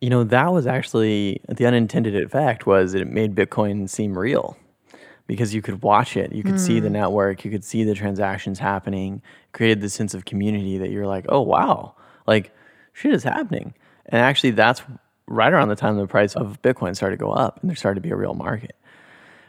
you 0.00 0.10
know 0.10 0.24
that 0.24 0.52
was 0.52 0.66
actually 0.66 1.40
the 1.48 1.64
unintended 1.64 2.20
effect 2.20 2.66
was 2.66 2.94
it 2.94 3.06
made 3.06 3.36
bitcoin 3.36 3.88
seem 3.88 4.18
real 4.18 4.56
because 5.28 5.54
you 5.54 5.62
could 5.62 5.82
watch 5.82 6.16
it. 6.16 6.32
You 6.32 6.42
could 6.42 6.58
see 6.58 6.80
the 6.80 6.88
hmm. 6.88 6.94
network. 6.94 7.44
You 7.44 7.50
could 7.52 7.64
see 7.64 7.84
the 7.84 7.94
transactions 7.94 8.58
happening. 8.58 9.22
Created 9.52 9.80
this 9.80 9.94
sense 9.94 10.12
of 10.12 10.24
community 10.24 10.78
that 10.78 10.90
you're 10.90 11.06
like 11.06 11.26
oh 11.28 11.42
wow. 11.42 11.94
Like 12.26 12.52
shit 12.92 13.14
is 13.14 13.22
happening. 13.22 13.74
And 14.06 14.20
actually 14.20 14.50
that's 14.50 14.82
right 15.28 15.52
around 15.52 15.68
the 15.68 15.76
time 15.76 15.96
the 15.96 16.06
price 16.08 16.34
of 16.34 16.60
bitcoin 16.62 16.96
started 16.96 17.18
to 17.18 17.24
go 17.24 17.30
up 17.30 17.60
and 17.60 17.70
there 17.70 17.76
started 17.76 17.94
to 17.94 18.00
be 18.00 18.10
a 18.10 18.16
real 18.16 18.34
market 18.34 18.74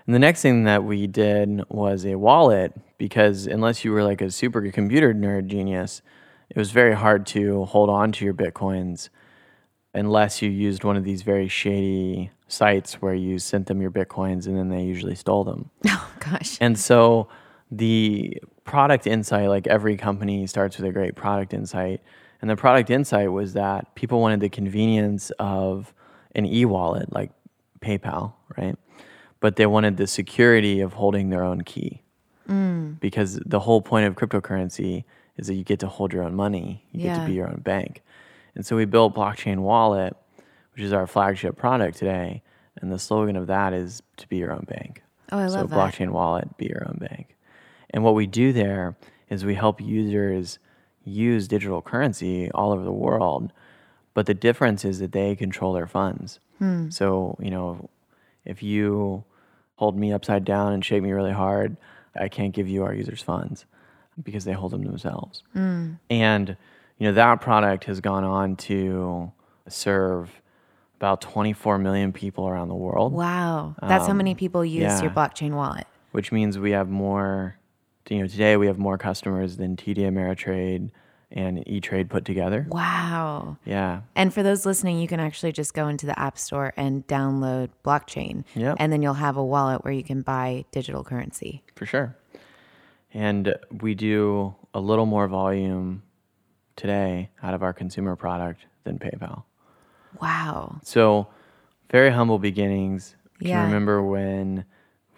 and 0.05 0.15
the 0.15 0.19
next 0.19 0.41
thing 0.41 0.65
that 0.65 0.83
we 0.83 1.07
did 1.07 1.61
was 1.69 2.05
a 2.05 2.15
wallet 2.15 2.73
because 2.97 3.47
unless 3.47 3.85
you 3.85 3.91
were 3.91 4.03
like 4.03 4.21
a 4.21 4.29
super 4.31 4.69
computer 4.71 5.13
nerd 5.13 5.47
genius, 5.47 6.01
it 6.49 6.57
was 6.57 6.71
very 6.71 6.93
hard 6.95 7.25
to 7.27 7.65
hold 7.65 7.89
on 7.89 8.11
to 8.13 8.25
your 8.25 8.33
bitcoins 8.33 9.09
unless 9.93 10.41
you 10.41 10.49
used 10.49 10.83
one 10.83 10.97
of 10.97 11.03
these 11.03 11.21
very 11.21 11.47
shady 11.47 12.31
sites 12.47 12.95
where 12.95 13.13
you 13.13 13.39
sent 13.39 13.67
them 13.67 13.81
your 13.81 13.91
bitcoins 13.91 14.47
and 14.47 14.57
then 14.57 14.69
they 14.69 14.83
usually 14.83 15.15
stole 15.15 15.43
them. 15.43 15.69
Oh 15.87 16.11
gosh. 16.19 16.57
And 16.61 16.79
so 16.79 17.27
the 17.69 18.41
product 18.63 19.07
insight, 19.07 19.49
like 19.49 19.67
every 19.67 19.97
company 19.97 20.47
starts 20.47 20.77
with 20.77 20.87
a 20.87 20.91
great 20.91 21.15
product 21.15 21.53
insight. 21.53 22.01
And 22.41 22.49
the 22.49 22.55
product 22.55 22.89
insight 22.89 23.31
was 23.31 23.53
that 23.53 23.93
people 23.95 24.21
wanted 24.21 24.39
the 24.39 24.49
convenience 24.49 25.31
of 25.39 25.93
an 26.35 26.45
e 26.45 26.65
wallet 26.65 27.11
like 27.11 27.31
PayPal, 27.81 28.33
right? 28.57 28.77
But 29.43 29.57
they 29.57 29.65
wanted 29.65 29.97
the 29.97 30.07
security 30.07 30.79
of 30.79 30.93
holding 30.93 31.29
their 31.29 31.43
own 31.43 31.61
key. 31.61 32.01
Because 33.01 33.41
the 33.45 33.59
whole 33.59 33.81
point 33.81 34.07
of 34.07 34.15
cryptocurrency 34.15 35.03
is 35.35 35.47
that 35.47 35.55
you 35.55 35.65
get 35.65 35.79
to 35.79 35.87
hold 35.87 36.13
your 36.13 36.23
own 36.23 36.33
money, 36.33 36.85
you 36.93 37.01
get 37.01 37.19
to 37.19 37.25
be 37.25 37.33
your 37.33 37.49
own 37.49 37.59
bank. 37.61 38.01
And 38.55 38.65
so 38.65 38.77
we 38.77 38.85
built 38.85 39.13
Blockchain 39.13 39.59
Wallet, 39.59 40.15
which 40.73 40.81
is 40.81 40.93
our 40.93 41.07
flagship 41.07 41.57
product 41.57 41.97
today. 41.97 42.41
And 42.81 42.89
the 42.89 42.99
slogan 42.99 43.35
of 43.35 43.47
that 43.47 43.73
is 43.73 44.01
to 44.17 44.27
be 44.29 44.37
your 44.37 44.53
own 44.53 44.65
bank. 44.65 45.01
Oh, 45.31 45.39
I 45.39 45.47
so 45.47 45.55
love 45.55 45.69
that. 45.69 45.93
So 45.93 46.03
blockchain 46.03 46.11
wallet, 46.11 46.57
be 46.57 46.67
your 46.67 46.87
own 46.87 46.97
bank. 46.99 47.35
And 47.89 48.03
what 48.03 48.15
we 48.15 48.27
do 48.27 48.53
there 48.53 48.95
is 49.29 49.43
we 49.43 49.55
help 49.55 49.81
users 49.81 50.59
use 51.03 51.47
digital 51.49 51.81
currency 51.81 52.49
all 52.51 52.71
over 52.71 52.83
the 52.83 52.91
world, 52.91 53.51
but 54.13 54.25
the 54.25 54.33
difference 54.33 54.85
is 54.85 54.99
that 54.99 55.11
they 55.11 55.35
control 55.35 55.73
their 55.73 55.87
funds. 55.87 56.39
Hmm. 56.59 56.89
So, 56.89 57.37
you 57.41 57.51
know, 57.51 57.89
if 58.45 58.63
you 58.63 59.25
hold 59.75 59.97
me 59.97 60.11
upside 60.13 60.45
down 60.45 60.73
and 60.73 60.83
shake 60.85 61.01
me 61.03 61.11
really 61.11 61.31
hard, 61.31 61.77
I 62.15 62.27
can't 62.27 62.53
give 62.53 62.67
you 62.67 62.83
our 62.83 62.93
users' 62.93 63.21
funds 63.21 63.65
because 64.21 64.45
they 64.45 64.53
hold 64.53 64.71
them 64.71 64.83
themselves. 64.83 65.43
Hmm. 65.53 65.93
And, 66.09 66.55
you 66.99 67.07
know, 67.07 67.13
that 67.13 67.41
product 67.41 67.85
has 67.85 67.99
gone 67.99 68.23
on 68.23 68.55
to 68.57 69.31
serve 69.67 70.29
about 70.97 71.21
24 71.21 71.79
million 71.79 72.13
people 72.13 72.47
around 72.47 72.69
the 72.69 72.75
world 72.75 73.11
Wow. 73.11 73.75
That's 73.81 74.07
how 74.07 74.13
many 74.13 74.35
people 74.35 74.63
use 74.63 74.83
Um, 74.83 74.89
yeah. 74.97 75.01
your 75.03 75.11
blockchain 75.11 75.53
wallet. 75.53 75.87
which 76.11 76.31
means 76.31 76.57
we 76.59 76.71
have 76.71 76.89
more 76.89 77.57
you 78.09 78.19
know, 78.19 78.27
today 78.27 78.57
we 78.57 78.67
have 78.67 78.77
more 78.77 78.97
customers 78.97 79.55
than 79.57 79.75
TD 79.77 79.99
Ameritrade 79.99 80.91
and 81.33 81.67
E 81.67 81.81
Trade 81.81 82.09
put 82.09 82.25
together. 82.25 82.65
Wow. 82.69 83.57
Yeah. 83.65 84.01
And 84.15 84.33
for 84.33 84.43
those 84.43 84.65
listening, 84.65 84.99
you 84.99 85.07
can 85.07 85.19
actually 85.19 85.51
just 85.51 85.73
go 85.73 85.87
into 85.87 86.05
the 86.05 86.17
App 86.17 86.37
Store 86.37 86.73
and 86.77 87.05
download 87.07 87.69
blockchain. 87.83 88.43
Yep. 88.55 88.77
And 88.79 88.93
then 88.93 89.01
you'll 89.01 89.15
have 89.15 89.35
a 89.35 89.43
wallet 89.43 89.83
where 89.83 89.91
you 89.93 90.03
can 90.03 90.21
buy 90.21 90.65
digital 90.71 91.03
currency. 91.03 91.63
For 91.75 91.85
sure. 91.85 92.15
And 93.13 93.55
we 93.81 93.95
do 93.95 94.55
a 94.73 94.79
little 94.79 95.05
more 95.05 95.27
volume 95.27 96.03
today 96.75 97.29
out 97.41 97.53
of 97.53 97.61
our 97.63 97.73
consumer 97.73 98.15
product 98.15 98.61
than 98.83 98.97
PayPal. 98.99 99.43
Wow. 100.21 100.79
So, 100.83 101.27
very 101.91 102.11
humble 102.11 102.39
beginnings. 102.39 103.15
Can 103.39 103.47
Yeah. 103.49 103.59
you 103.61 103.65
remember 103.67 104.01
when 104.03 104.65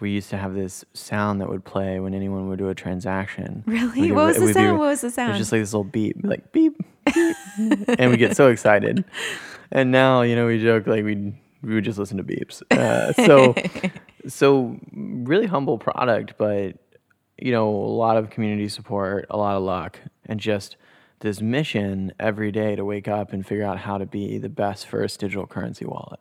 we 0.05 0.11
used 0.11 0.29
to 0.29 0.37
have 0.37 0.53
this 0.53 0.85
sound 0.93 1.41
that 1.41 1.49
would 1.49 1.65
play 1.65 1.99
when 1.99 2.13
anyone 2.13 2.47
would 2.47 2.59
do 2.59 2.69
a 2.69 2.75
transaction? 2.75 3.63
Really? 3.75 4.11
What 4.11 4.27
was 4.27 4.35
it 4.35 4.39
the 4.39 4.45
would 4.45 4.49
be- 4.49 4.53
sound? 4.53 4.77
What 4.77 4.85
was 4.85 5.01
the 5.01 5.09
sound? 5.09 5.29
It 5.29 5.33
was 5.33 5.39
just 5.39 5.51
like 5.51 5.61
this 5.61 5.73
little 5.73 5.83
beep, 5.83 6.17
like 6.21 6.51
beep, 6.51 6.77
beep. 7.11 7.35
and 7.97 8.11
we 8.11 8.17
get 8.17 8.37
so 8.37 8.49
excited. 8.49 9.03
And 9.71 9.89
now, 9.91 10.21
you 10.21 10.35
know, 10.35 10.45
we 10.45 10.61
joke 10.61 10.85
like 10.85 11.03
we 11.03 11.33
we 11.63 11.73
would 11.73 11.83
just 11.83 11.97
listen 11.97 12.17
to 12.17 12.23
beeps. 12.23 12.61
Uh, 12.69 13.13
so, 13.13 13.55
so 14.27 14.79
really 14.93 15.47
humble 15.47 15.79
product, 15.79 16.35
but 16.37 16.77
you 17.39 17.51
know, 17.51 17.67
a 17.67 17.95
lot 17.97 18.15
of 18.15 18.29
community 18.29 18.67
support, 18.67 19.25
a 19.31 19.37
lot 19.37 19.57
of 19.57 19.63
luck, 19.63 19.99
and 20.27 20.39
just 20.39 20.77
this 21.21 21.41
mission 21.41 22.13
every 22.19 22.51
day 22.51 22.75
to 22.75 22.85
wake 22.85 23.07
up 23.07 23.33
and 23.33 23.43
figure 23.43 23.65
out 23.65 23.79
how 23.79 23.97
to 23.97 24.05
be 24.05 24.37
the 24.37 24.49
best 24.49 24.85
first 24.85 25.19
digital 25.19 25.47
currency 25.47 25.83
wallet, 25.83 26.19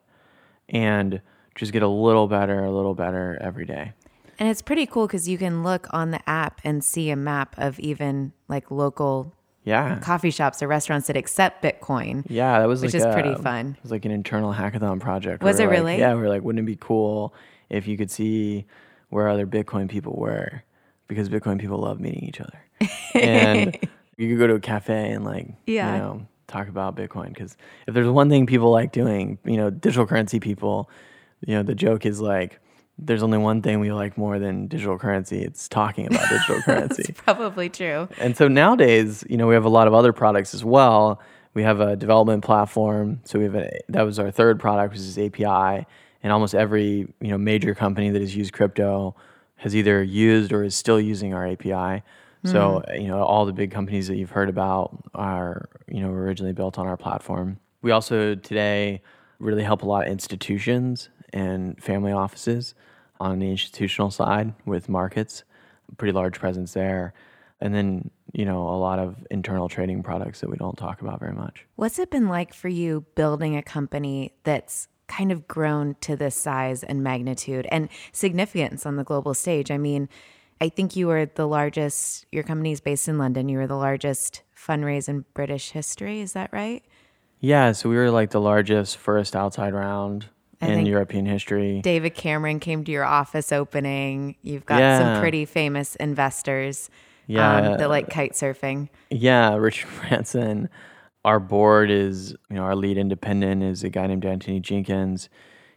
and 0.70 1.20
just 1.54 1.72
get 1.72 1.82
a 1.82 1.88
little 1.88 2.26
better, 2.28 2.64
a 2.64 2.70
little 2.70 2.94
better 2.94 3.38
every 3.40 3.64
day. 3.64 3.92
And 4.38 4.48
it's 4.48 4.62
pretty 4.62 4.86
cool 4.86 5.06
because 5.06 5.28
you 5.28 5.38
can 5.38 5.62
look 5.62 5.86
on 5.92 6.10
the 6.10 6.20
app 6.28 6.60
and 6.64 6.82
see 6.82 7.10
a 7.10 7.16
map 7.16 7.54
of 7.56 7.78
even 7.78 8.32
like 8.48 8.70
local 8.70 9.32
Yeah, 9.64 9.98
coffee 10.00 10.30
shops 10.32 10.60
or 10.62 10.66
restaurants 10.68 11.06
that 11.06 11.16
accept 11.16 11.62
Bitcoin. 11.62 12.24
Yeah, 12.28 12.58
that 12.58 12.66
was 12.66 12.82
Which 12.82 12.94
like 12.94 12.98
is 12.98 13.04
a- 13.04 13.12
pretty 13.12 13.34
fun. 13.36 13.76
It 13.78 13.82
was 13.82 13.92
like 13.92 14.04
an 14.04 14.10
internal 14.10 14.52
hackathon 14.52 14.98
project. 15.00 15.42
Was 15.42 15.60
it 15.60 15.66
like- 15.66 15.70
really? 15.70 15.98
Yeah, 15.98 16.14
we 16.14 16.20
were 16.22 16.28
like, 16.28 16.42
wouldn't 16.42 16.64
it 16.64 16.66
be 16.66 16.76
cool 16.80 17.32
if 17.70 17.86
you 17.86 17.96
could 17.96 18.10
see 18.10 18.66
where 19.10 19.28
other 19.28 19.46
Bitcoin 19.46 19.88
people 19.88 20.14
were? 20.16 20.64
Because 21.06 21.28
Bitcoin 21.28 21.60
people 21.60 21.78
love 21.78 22.00
meeting 22.00 22.24
each 22.24 22.40
other, 22.40 22.58
and 23.14 23.76
you 24.16 24.28
could 24.30 24.38
go 24.38 24.46
to 24.46 24.54
a 24.54 24.60
cafe 24.60 25.10
and 25.12 25.24
like, 25.24 25.48
Yeah. 25.66 25.92
you 25.92 25.98
know, 26.02 26.26
talk 26.48 26.66
about 26.68 26.96
Bitcoin. 26.96 27.28
Because 27.28 27.56
if 27.86 27.94
there's 27.94 28.08
one 28.08 28.28
thing 28.30 28.46
people 28.46 28.70
like 28.70 28.90
doing, 28.90 29.38
you 29.44 29.56
know, 29.56 29.70
digital 29.70 30.06
currency 30.06 30.40
people, 30.40 30.88
you 31.46 31.54
know, 31.54 31.62
the 31.62 31.74
joke 31.74 32.06
is 32.06 32.20
like. 32.20 32.60
There's 32.96 33.24
only 33.24 33.38
one 33.38 33.60
thing 33.60 33.80
we 33.80 33.90
like 33.90 34.16
more 34.16 34.38
than 34.38 34.68
digital 34.68 35.00
currency. 35.00 35.42
It's 35.42 35.68
talking 35.68 36.06
about 36.06 36.28
digital 36.28 36.62
currency. 36.64 37.12
Probably 37.12 37.68
true. 37.68 38.08
And 38.18 38.36
so 38.36 38.46
nowadays, 38.46 39.24
you 39.28 39.36
know, 39.36 39.48
we 39.48 39.54
have 39.54 39.64
a 39.64 39.68
lot 39.68 39.88
of 39.88 39.94
other 39.94 40.12
products 40.12 40.54
as 40.54 40.64
well. 40.64 41.20
We 41.54 41.64
have 41.64 41.80
a 41.80 41.96
development 41.96 42.44
platform. 42.44 43.20
So 43.24 43.40
we 43.40 43.46
have 43.46 43.56
a, 43.56 43.80
that 43.88 44.02
was 44.02 44.20
our 44.20 44.30
third 44.30 44.60
product, 44.60 44.92
which 44.92 45.00
is 45.00 45.18
API. 45.18 45.86
And 46.22 46.32
almost 46.32 46.54
every 46.54 47.12
you 47.20 47.28
know 47.28 47.38
major 47.38 47.74
company 47.74 48.10
that 48.10 48.20
has 48.20 48.34
used 48.34 48.52
crypto 48.52 49.14
has 49.56 49.74
either 49.74 50.02
used 50.02 50.52
or 50.52 50.64
is 50.64 50.74
still 50.74 51.00
using 51.00 51.34
our 51.34 51.46
API. 51.46 52.02
So 52.44 52.82
mm-hmm. 52.86 53.00
you 53.00 53.08
know 53.08 53.22
all 53.22 53.46
the 53.46 53.52
big 53.52 53.70
companies 53.70 54.08
that 54.08 54.16
you've 54.16 54.30
heard 54.30 54.48
about 54.48 55.02
are 55.14 55.68
you 55.88 56.00
know 56.00 56.10
originally 56.10 56.52
built 56.52 56.78
on 56.78 56.86
our 56.86 56.96
platform. 56.96 57.58
We 57.82 57.90
also 57.90 58.34
today 58.34 59.02
really 59.38 59.62
help 59.62 59.82
a 59.82 59.86
lot 59.86 60.06
of 60.06 60.12
institutions 60.12 61.08
and 61.34 61.82
family 61.82 62.12
offices 62.12 62.74
on 63.20 63.40
the 63.40 63.50
institutional 63.50 64.10
side 64.10 64.54
with 64.64 64.88
markets 64.88 65.44
pretty 65.96 66.12
large 66.12 66.38
presence 66.38 66.72
there. 66.72 67.14
And 67.60 67.74
then, 67.74 68.10
you 68.32 68.44
know, 68.44 68.68
a 68.68 68.76
lot 68.76 68.98
of 68.98 69.26
internal 69.30 69.68
trading 69.68 70.02
products 70.02 70.40
that 70.40 70.50
we 70.50 70.56
don't 70.56 70.76
talk 70.76 71.00
about 71.00 71.20
very 71.20 71.32
much. 71.32 71.66
What's 71.76 71.98
it 71.98 72.10
been 72.10 72.28
like 72.28 72.52
for 72.52 72.68
you 72.68 73.06
building 73.14 73.56
a 73.56 73.62
company 73.62 74.34
that's 74.44 74.88
kind 75.06 75.30
of 75.30 75.46
grown 75.46 75.96
to 76.00 76.16
this 76.16 76.34
size 76.34 76.82
and 76.82 77.02
magnitude 77.02 77.66
and 77.70 77.88
significance 78.12 78.86
on 78.86 78.96
the 78.96 79.04
global 79.04 79.34
stage? 79.34 79.70
I 79.70 79.78
mean, 79.78 80.08
I 80.60 80.68
think 80.68 80.96
you 80.96 81.06
were 81.06 81.26
the 81.26 81.46
largest, 81.46 82.26
your 82.32 82.42
company's 82.42 82.80
based 82.80 83.08
in 83.08 83.18
London. 83.18 83.48
You 83.48 83.58
were 83.58 83.66
the 83.66 83.76
largest 83.76 84.42
fundraise 84.56 85.08
in 85.08 85.24
British 85.34 85.70
history. 85.70 86.20
Is 86.20 86.32
that 86.32 86.52
right? 86.52 86.84
Yeah, 87.40 87.72
so 87.72 87.88
we 87.88 87.96
were 87.96 88.10
like 88.10 88.30
the 88.30 88.40
largest 88.40 88.96
first 88.96 89.36
outside 89.36 89.74
round 89.74 90.26
I 90.70 90.72
in 90.72 90.86
European 90.86 91.26
history. 91.26 91.80
David 91.82 92.14
Cameron 92.14 92.60
came 92.60 92.84
to 92.84 92.92
your 92.92 93.04
office 93.04 93.52
opening. 93.52 94.36
You've 94.42 94.66
got 94.66 94.80
Yeah. 94.80 94.98
some 94.98 95.20
pretty 95.20 95.44
famous 95.44 95.94
investors 95.96 96.90
Yeah. 97.26 97.56
um, 97.72 97.78
that 97.78 97.88
like 97.88 98.10
kite 98.10 98.32
surfing. 98.32 98.88
Yeah, 99.10 99.54
Richard 99.56 99.88
Branson. 100.00 100.68
Our 101.24 101.40
board 101.40 101.90
is, 101.90 102.32
you 102.50 102.56
know, 102.56 102.62
our 102.62 102.76
lead 102.76 102.98
independent 102.98 103.62
is 103.62 103.82
a 103.82 103.88
guy 103.90 104.06
named 104.06 104.24
Anthony 104.26 104.60
Jenkins. 104.60 105.28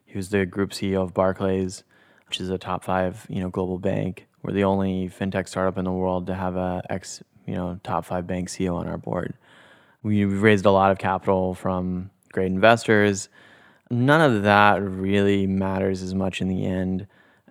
He 0.06 0.18
was 0.18 0.30
the 0.30 0.46
group 0.46 0.72
CEO 0.72 1.02
of 1.04 1.14
Barclays, 1.14 1.84
which 2.28 2.40
is 2.42 2.50
a 2.50 2.58
top 2.58 2.84
five, 2.84 3.26
you 3.30 3.40
know, 3.40 3.50
global 3.50 3.78
bank. 3.80 4.28
We're 4.44 4.54
the 4.54 4.66
only 4.66 5.10
fintech 5.10 5.48
startup 5.48 5.78
in 5.78 5.86
the 5.86 5.92
world 5.92 6.28
to 6.28 6.34
have 6.36 6.56
a 6.58 6.82
ex, 6.90 7.24
you 7.46 7.56
know, 7.56 7.80
top 7.84 8.06
five 8.06 8.28
bank 8.28 8.50
CEO 8.50 8.76
on 8.76 8.88
our 8.88 8.98
board. 8.98 9.36
We've 10.04 10.42
raised 10.42 10.66
a 10.66 10.72
lot 10.72 10.92
of 10.92 10.98
capital 10.98 11.54
from 11.54 12.12
great 12.32 12.48
investors. 12.48 13.30
None 13.90 14.22
of 14.22 14.44
that 14.44 14.82
really 14.82 15.48
matters 15.48 16.02
as 16.02 16.14
much 16.14 16.42
in 16.42 16.48
the 16.48 16.66
end 16.66 17.08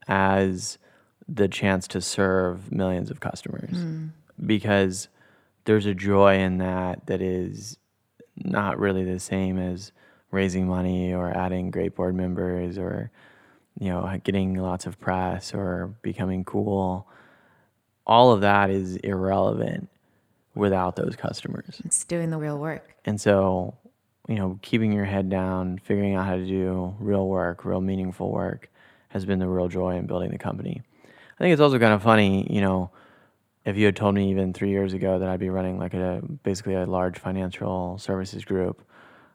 as 0.09 0.79
the 1.29 1.49
chance 1.49 1.89
to 1.89 2.01
serve 2.01 2.71
millions 2.71 3.11
of 3.11 3.21
customers. 3.21 3.77
Hmm. 3.77 4.09
Because 4.45 5.09
there's 5.65 5.87
a 5.87 5.95
joy 5.95 6.39
in 6.39 6.59
that 6.59 7.07
that 7.07 7.21
is 7.21 7.79
not 8.37 8.79
really 8.79 9.05
the 9.05 9.19
same 9.19 9.59
as 9.59 9.93
raising 10.31 10.69
money 10.69 11.15
or 11.15 11.35
adding 11.35 11.71
great 11.71 11.95
board 11.95 12.15
members 12.15 12.77
or 12.77 13.11
you 13.79 13.89
know 13.89 14.21
getting 14.25 14.55
lots 14.55 14.87
of 14.87 15.01
press 15.01 15.55
or 15.55 15.95
becoming 16.03 16.45
cool. 16.45 17.09
All 18.07 18.31
of 18.33 18.43
that 18.43 18.71
is 18.71 18.97
irrelevant 18.97 19.89
without 20.55 20.97
those 20.97 21.17
customers. 21.17 21.81
It's 21.85 22.05
doing 22.05 22.31
the 22.31 22.39
real 22.39 22.59
work. 22.59 22.95
and 23.05 23.21
so 23.21 23.75
you 24.29 24.35
know 24.37 24.59
keeping 24.63 24.93
your 24.93 25.05
head 25.05 25.29
down 25.31 25.79
figuring 25.79 26.15
out 26.15 26.27
how 26.27 26.37
to 26.37 26.47
do 26.47 26.95
real 26.99 27.27
work 27.29 27.65
real 27.65 27.81
meaningful 27.81 28.31
work 28.33 28.69
has 29.09 29.25
been 29.25 29.39
the 29.39 29.49
real 29.49 29.69
joy 29.69 29.97
in 29.97 30.07
building 30.07 30.31
the 30.31 30.39
company 30.39 30.83
i 31.05 31.39
think 31.39 31.53
it's 31.53 31.61
also 31.61 31.79
kind 31.79 31.93
of 31.93 32.03
funny 32.03 32.47
you 32.53 32.61
know 32.61 32.91
if 33.65 33.77
you 33.77 33.85
had 33.85 33.97
told 33.97 34.15
me 34.15 34.31
even 34.31 34.53
three 34.53 34.71
years 34.71 34.93
ago 34.93 35.19
that 35.19 35.29
I'd 35.29 35.41
be 35.41 35.51
running 35.51 35.77
like 35.77 35.93
a 35.93 36.23
basically 36.45 36.75
a 36.75 36.87
large 36.87 37.19
financial 37.19 37.99
services 37.99 38.45
group, 38.45 38.81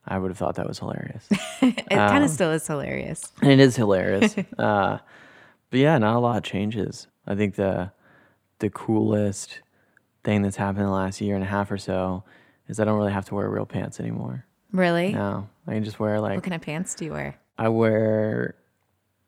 I 0.07 0.17
would 0.17 0.31
have 0.31 0.37
thought 0.37 0.55
that 0.55 0.69
was 0.69 0.79
hilarious. 0.79 1.27
It 1.61 1.85
kind 1.89 1.99
Um, 2.19 2.23
of 2.23 2.29
still 2.29 2.51
is 2.51 2.65
hilarious. 2.65 3.29
and 3.41 3.51
it 3.51 3.59
is 3.59 3.75
hilarious. 3.75 4.37
uh, 4.57 4.99
but 5.69 5.79
yeah, 5.81 5.97
not 5.97 6.15
a 6.15 6.19
lot 6.19 6.45
changes. 6.45 7.07
I 7.27 7.35
think 7.35 7.55
the 7.55 7.91
the 8.59 8.69
coolest 8.69 9.59
thing 10.23 10.43
that's 10.43 10.55
happened 10.55 10.83
in 10.83 10.85
the 10.85 10.91
last 10.93 11.19
year 11.19 11.35
and 11.35 11.43
a 11.43 11.47
half 11.47 11.69
or 11.69 11.77
so 11.77 12.23
is 12.69 12.79
I 12.79 12.85
don't 12.85 12.97
really 12.97 13.11
have 13.11 13.25
to 13.25 13.35
wear 13.35 13.49
real 13.49 13.65
pants 13.65 13.99
anymore. 13.99 14.45
Really? 14.71 15.11
No, 15.13 15.49
I 15.67 15.73
can 15.73 15.83
just 15.83 15.99
wear 15.99 16.19
like 16.19 16.35
What 16.35 16.43
kind 16.43 16.53
of 16.53 16.61
pants 16.61 16.95
do 16.95 17.05
you 17.05 17.11
wear? 17.11 17.35
I 17.57 17.69
wear 17.69 18.55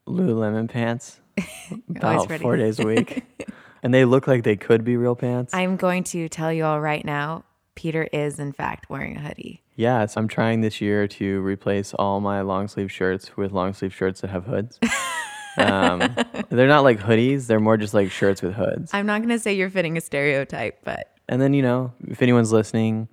Lululemon 0.08 0.70
pants 0.70 1.20
about 1.90 2.32
four 2.40 2.56
days 2.56 2.80
a 2.80 2.86
week, 2.86 3.24
and 3.84 3.94
they 3.94 4.06
look 4.06 4.28
like 4.28 4.44
they 4.44 4.56
could 4.56 4.84
be 4.84 4.98
real 4.98 5.16
pants. 5.16 5.54
I'm 5.54 5.76
going 5.78 6.04
to 6.06 6.30
tell 6.30 6.52
you 6.52 6.66
all 6.66 6.80
right 6.82 7.04
now. 7.04 7.44
Peter 7.76 8.08
is 8.14 8.40
in 8.40 8.54
fact 8.54 8.90
wearing 8.90 9.18
a 9.18 9.20
hoodie. 9.20 9.64
Yes, 9.76 10.16
I'm 10.16 10.28
trying 10.28 10.62
this 10.62 10.80
year 10.80 11.08
to 11.08 11.42
replace 11.42 11.94
all 11.96 12.20
my 12.20 12.42
long 12.42 12.68
sleeve 12.68 12.92
shirts 12.92 13.36
with 13.36 13.52
long 13.52 13.74
sleeve 13.74 13.94
shirts 13.94 14.22
that 14.22 14.30
have 14.30 14.46
hoods. 14.46 14.80
um, 15.58 16.16
they're 16.50 16.68
not 16.68 16.84
like 16.84 17.00
hoodies; 17.00 17.48
they're 17.48 17.60
more 17.60 17.78
just 17.78 17.94
like 17.94 18.12
shirts 18.12 18.42
with 18.42 18.54
hoods. 18.54 18.92
I'm 18.94 19.08
not 19.08 19.20
going 19.20 19.30
to 19.30 19.40
say 19.40 19.54
you're 19.56 19.72
fitting 19.72 19.98
a 19.98 20.02
stereotype, 20.02 20.80
but 20.84 21.12
And 21.28 21.42
then 21.42 21.54
you 21.54 21.64
know, 21.64 21.94
if 22.08 22.22
anyone's 22.22 22.52
listening, 22.52 23.08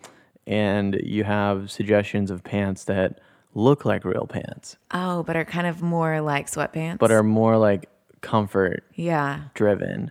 and 0.50 1.00
you 1.04 1.22
have 1.22 1.70
suggestions 1.70 2.28
of 2.28 2.42
pants 2.42 2.84
that 2.84 3.20
look 3.54 3.84
like 3.84 4.04
real 4.04 4.26
pants, 4.26 4.76
oh, 4.90 5.22
but 5.22 5.36
are 5.36 5.44
kind 5.44 5.68
of 5.68 5.80
more 5.80 6.20
like 6.20 6.50
sweatpants. 6.50 6.98
but 6.98 7.12
are 7.12 7.22
more 7.22 7.56
like 7.56 7.88
comfort 8.20 8.82
yeah. 8.94 9.44
driven, 9.54 10.10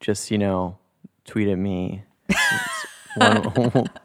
just 0.00 0.30
you 0.30 0.38
know, 0.38 0.78
tweet 1.26 1.46
at 1.48 1.58
me. 1.58 2.02
one, 3.16 3.44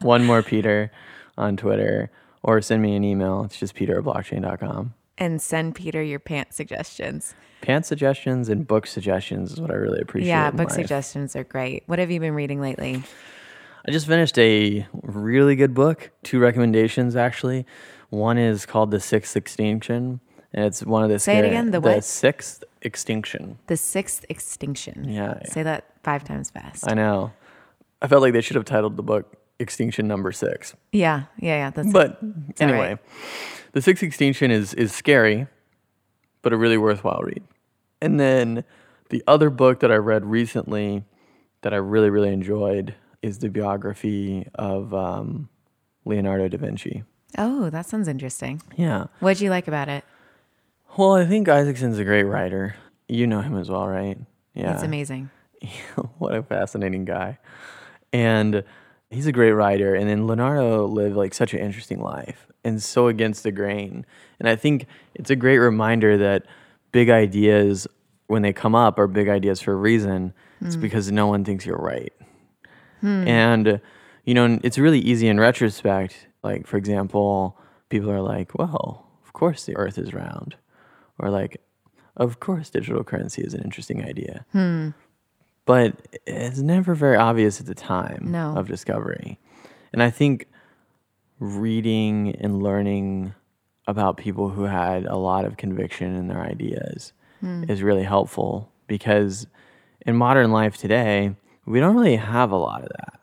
one 0.00 0.24
more 0.26 0.42
Peter 0.42 0.92
on 1.38 1.56
Twitter, 1.56 2.10
or 2.42 2.60
send 2.60 2.82
me 2.82 2.94
an 2.94 3.02
email. 3.02 3.42
It's 3.44 3.58
just 3.58 3.74
peter 3.74 3.98
at 3.98 4.04
blockchain.com. 4.04 4.92
And 5.16 5.40
send 5.40 5.74
Peter 5.74 6.02
your 6.02 6.18
pant 6.18 6.52
suggestions. 6.52 7.34
Pant 7.62 7.86
suggestions 7.86 8.48
and 8.48 8.66
book 8.66 8.86
suggestions 8.86 9.52
is 9.52 9.60
what 9.60 9.70
I 9.70 9.74
really 9.74 10.00
appreciate. 10.00 10.28
yeah, 10.28 10.50
book 10.50 10.68
life. 10.68 10.76
suggestions 10.76 11.34
are 11.36 11.44
great. 11.44 11.84
What 11.86 11.98
have 11.98 12.10
you 12.10 12.20
been 12.20 12.34
reading 12.34 12.60
lately? 12.60 13.02
I 13.86 13.90
just 13.90 14.06
finished 14.06 14.38
a 14.38 14.86
really 15.02 15.56
good 15.56 15.74
book. 15.74 16.10
Two 16.22 16.38
recommendations 16.38 17.16
actually. 17.16 17.66
One 18.10 18.38
is 18.38 18.66
called 18.66 18.90
The 18.90 19.00
Sixth 19.00 19.36
Extinction, 19.36 20.20
and 20.52 20.64
it's 20.66 20.84
one 20.84 21.02
of 21.02 21.08
the 21.10 21.18
Say 21.18 21.32
it 21.32 21.36
scary- 21.36 21.48
again, 21.48 21.70
the 21.70 21.80
what? 21.80 22.04
Sixth 22.04 22.62
Extinction. 22.82 23.58
The 23.68 23.76
Sixth 23.76 24.24
Extinction. 24.28 25.08
Yeah, 25.08 25.42
Say 25.46 25.62
that 25.62 25.86
five 26.02 26.22
times 26.24 26.50
fast. 26.50 26.86
I 26.86 26.94
know. 26.94 27.32
I 28.02 28.08
felt 28.08 28.20
like 28.22 28.32
they 28.34 28.40
should 28.40 28.56
have 28.56 28.64
titled 28.66 28.96
the 28.96 29.02
book 29.02 29.34
Extinction 29.58 30.06
Number 30.06 30.30
Six. 30.32 30.74
yeah, 30.92 31.24
yeah, 31.38 31.56
yeah. 31.56 31.70
That's 31.70 31.90
But 31.92 32.18
all 32.22 32.30
anyway, 32.60 32.78
right. 32.90 32.98
the 33.72 33.80
sixth 33.82 34.02
extinction 34.02 34.50
is 34.50 34.74
is 34.74 34.92
scary, 34.92 35.46
but 36.42 36.52
a 36.52 36.56
really 36.56 36.76
worthwhile 36.78 37.22
read. 37.22 37.42
And 38.00 38.18
then 38.20 38.64
the 39.10 39.22
other 39.26 39.50
book 39.50 39.80
that 39.80 39.90
I 39.92 39.96
read 39.96 40.24
recently 40.26 41.04
that 41.62 41.72
I 41.72 41.76
really 41.76 42.10
really 42.10 42.32
enjoyed 42.32 42.94
is 43.22 43.38
the 43.38 43.48
biography 43.48 44.46
of 44.56 44.92
um, 44.92 45.48
Leonardo 46.04 46.48
da 46.48 46.58
Vinci. 46.58 47.04
oh, 47.38 47.70
that 47.70 47.86
sounds 47.86 48.08
interesting. 48.08 48.60
Yeah. 48.76 49.06
What'd 49.20 49.40
you 49.40 49.50
like 49.50 49.68
about 49.68 49.88
it? 49.88 50.04
Well, 50.96 51.14
I 51.14 51.24
think 51.24 51.48
Isaacson's 51.48 51.98
a 51.98 52.04
great 52.04 52.24
writer. 52.24 52.74
You 53.08 53.26
know 53.26 53.40
him 53.40 53.56
as 53.56 53.70
well, 53.70 53.86
right? 53.86 54.18
Yeah. 54.54 54.74
It's 54.74 54.82
amazing. 54.82 55.30
what 56.18 56.34
a 56.34 56.42
fascinating 56.42 57.04
guy. 57.04 57.38
And 58.12 58.64
he's 59.10 59.26
a 59.26 59.32
great 59.32 59.52
writer. 59.52 59.94
And 59.94 60.08
then 60.08 60.26
Leonardo 60.26 60.86
lived 60.86 61.16
like 61.16 61.32
such 61.32 61.54
an 61.54 61.60
interesting 61.60 62.00
life 62.00 62.46
and 62.64 62.82
so 62.82 63.08
against 63.08 63.42
the 63.42 63.52
grain. 63.52 64.04
And 64.38 64.48
I 64.48 64.56
think 64.56 64.86
it's 65.14 65.30
a 65.30 65.36
great 65.36 65.58
reminder 65.58 66.18
that 66.18 66.44
big 66.92 67.08
ideas, 67.08 67.86
when 68.26 68.42
they 68.42 68.52
come 68.52 68.74
up, 68.74 68.98
are 68.98 69.06
big 69.06 69.28
ideas 69.28 69.60
for 69.60 69.72
a 69.72 69.76
reason. 69.76 70.34
It's 70.60 70.76
because 70.76 71.10
no 71.10 71.26
one 71.26 71.44
thinks 71.44 71.66
you're 71.66 71.76
right. 71.76 72.12
Hmm. 73.02 73.28
And, 73.28 73.80
you 74.24 74.32
know, 74.32 74.58
it's 74.62 74.78
really 74.78 75.00
easy 75.00 75.28
in 75.28 75.38
retrospect. 75.38 76.28
Like, 76.42 76.66
for 76.66 76.78
example, 76.78 77.58
people 77.90 78.10
are 78.10 78.22
like, 78.22 78.58
well, 78.58 79.06
of 79.24 79.34
course 79.34 79.66
the 79.66 79.76
earth 79.76 79.98
is 79.98 80.14
round. 80.14 80.56
Or 81.18 81.28
like, 81.28 81.60
of 82.16 82.40
course 82.40 82.70
digital 82.70 83.04
currency 83.04 83.42
is 83.42 83.54
an 83.54 83.62
interesting 83.62 84.04
idea 84.04 84.44
hmm. 84.52 84.90
but 85.64 85.96
it's 86.26 86.58
never 86.58 86.94
very 86.94 87.16
obvious 87.16 87.60
at 87.60 87.66
the 87.66 87.74
time 87.74 88.26
No. 88.30 88.54
of 88.56 88.68
discovery. 88.68 89.38
And 89.92 90.02
I 90.02 90.10
think 90.10 90.46
reading 91.38 92.34
and 92.38 92.62
learning 92.62 93.34
about 93.86 94.16
people 94.16 94.48
who 94.48 94.64
had 94.64 95.06
a 95.06 95.16
lot 95.16 95.44
of 95.44 95.56
conviction 95.56 96.14
in 96.14 96.28
their 96.28 96.40
ideas 96.40 97.12
hmm. 97.40 97.64
is 97.68 97.82
really 97.82 98.04
helpful 98.04 98.70
because 98.86 99.46
in 100.06 100.16
modern 100.16 100.52
life 100.52 100.76
today, 100.76 101.34
we 101.66 101.80
don't 101.80 101.94
really 101.94 102.16
have 102.16 102.50
a 102.50 102.56
lot 102.56 102.82
of 102.82 102.88
that. 102.88 103.20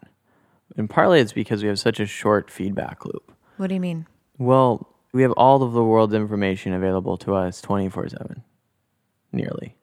And 0.77 0.89
partly 0.89 1.19
it's 1.19 1.33
because 1.33 1.61
we 1.61 1.67
have 1.67 1.79
such 1.79 1.99
a 1.99 2.05
short 2.05 2.49
feedback 2.49 3.05
loop. 3.05 3.33
What 3.57 3.67
do 3.67 3.73
you 3.73 3.81
mean? 3.81 4.07
Well, 4.37 4.95
we 5.11 5.23
have 5.23 5.31
all 5.33 5.63
of 5.63 5.73
the 5.73 5.83
world's 5.83 6.13
information 6.13 6.73
available 6.73 7.17
to 7.17 7.35
us 7.35 7.61
24 7.61 8.09
7, 8.09 8.43
nearly. 9.31 9.75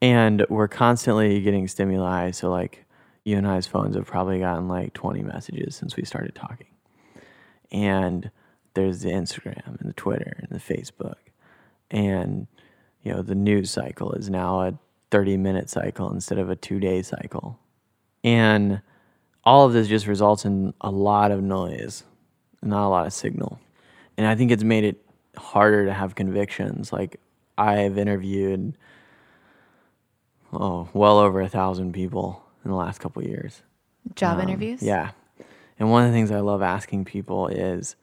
And 0.00 0.46
we're 0.48 0.68
constantly 0.68 1.40
getting 1.40 1.68
stimuli. 1.68 2.30
So, 2.30 2.50
like, 2.50 2.84
you 3.24 3.36
and 3.36 3.46
I's 3.46 3.66
phones 3.66 3.96
have 3.96 4.06
probably 4.06 4.38
gotten 4.38 4.68
like 4.68 4.92
20 4.92 5.22
messages 5.22 5.74
since 5.74 5.96
we 5.96 6.04
started 6.04 6.34
talking. 6.34 6.68
And 7.72 8.30
there's 8.74 9.00
the 9.00 9.10
Instagram 9.10 9.80
and 9.80 9.88
the 9.88 9.94
Twitter 9.94 10.36
and 10.38 10.48
the 10.48 10.62
Facebook. 10.62 11.16
And, 11.90 12.46
you 13.02 13.12
know, 13.12 13.22
the 13.22 13.34
news 13.34 13.70
cycle 13.70 14.12
is 14.12 14.30
now 14.30 14.60
a 14.60 14.78
30 15.10 15.36
minute 15.36 15.70
cycle 15.70 16.10
instead 16.12 16.38
of 16.38 16.50
a 16.50 16.56
two 16.56 16.80
day 16.80 17.02
cycle. 17.02 17.58
And 18.24 18.80
all 19.44 19.64
of 19.66 19.72
this 19.72 19.86
just 19.88 20.06
results 20.06 20.44
in 20.44 20.74
a 20.80 20.90
lot 20.90 21.30
of 21.30 21.42
noise, 21.42 22.02
not 22.62 22.86
a 22.86 22.88
lot 22.88 23.06
of 23.06 23.12
signal. 23.12 23.60
And 24.16 24.26
I 24.26 24.34
think 24.34 24.50
it's 24.50 24.64
made 24.64 24.84
it 24.84 25.04
harder 25.36 25.86
to 25.86 25.92
have 25.92 26.14
convictions. 26.14 26.92
Like 26.92 27.20
I've 27.56 27.98
interviewed 27.98 28.76
oh, 30.52 30.88
well 30.92 31.18
over 31.18 31.40
a 31.40 31.48
thousand 31.48 31.92
people 31.92 32.42
in 32.64 32.70
the 32.70 32.76
last 32.76 32.98
couple 33.00 33.22
of 33.22 33.28
years. 33.28 33.62
Job 34.14 34.38
Um, 34.38 34.48
interviews? 34.48 34.82
Yeah. 34.82 35.10
And 35.78 35.90
one 35.90 36.04
of 36.04 36.10
the 36.10 36.14
things 36.16 36.30
I 36.30 36.40
love 36.40 36.62
asking 36.62 37.04
people 37.04 37.48
is 37.48 37.96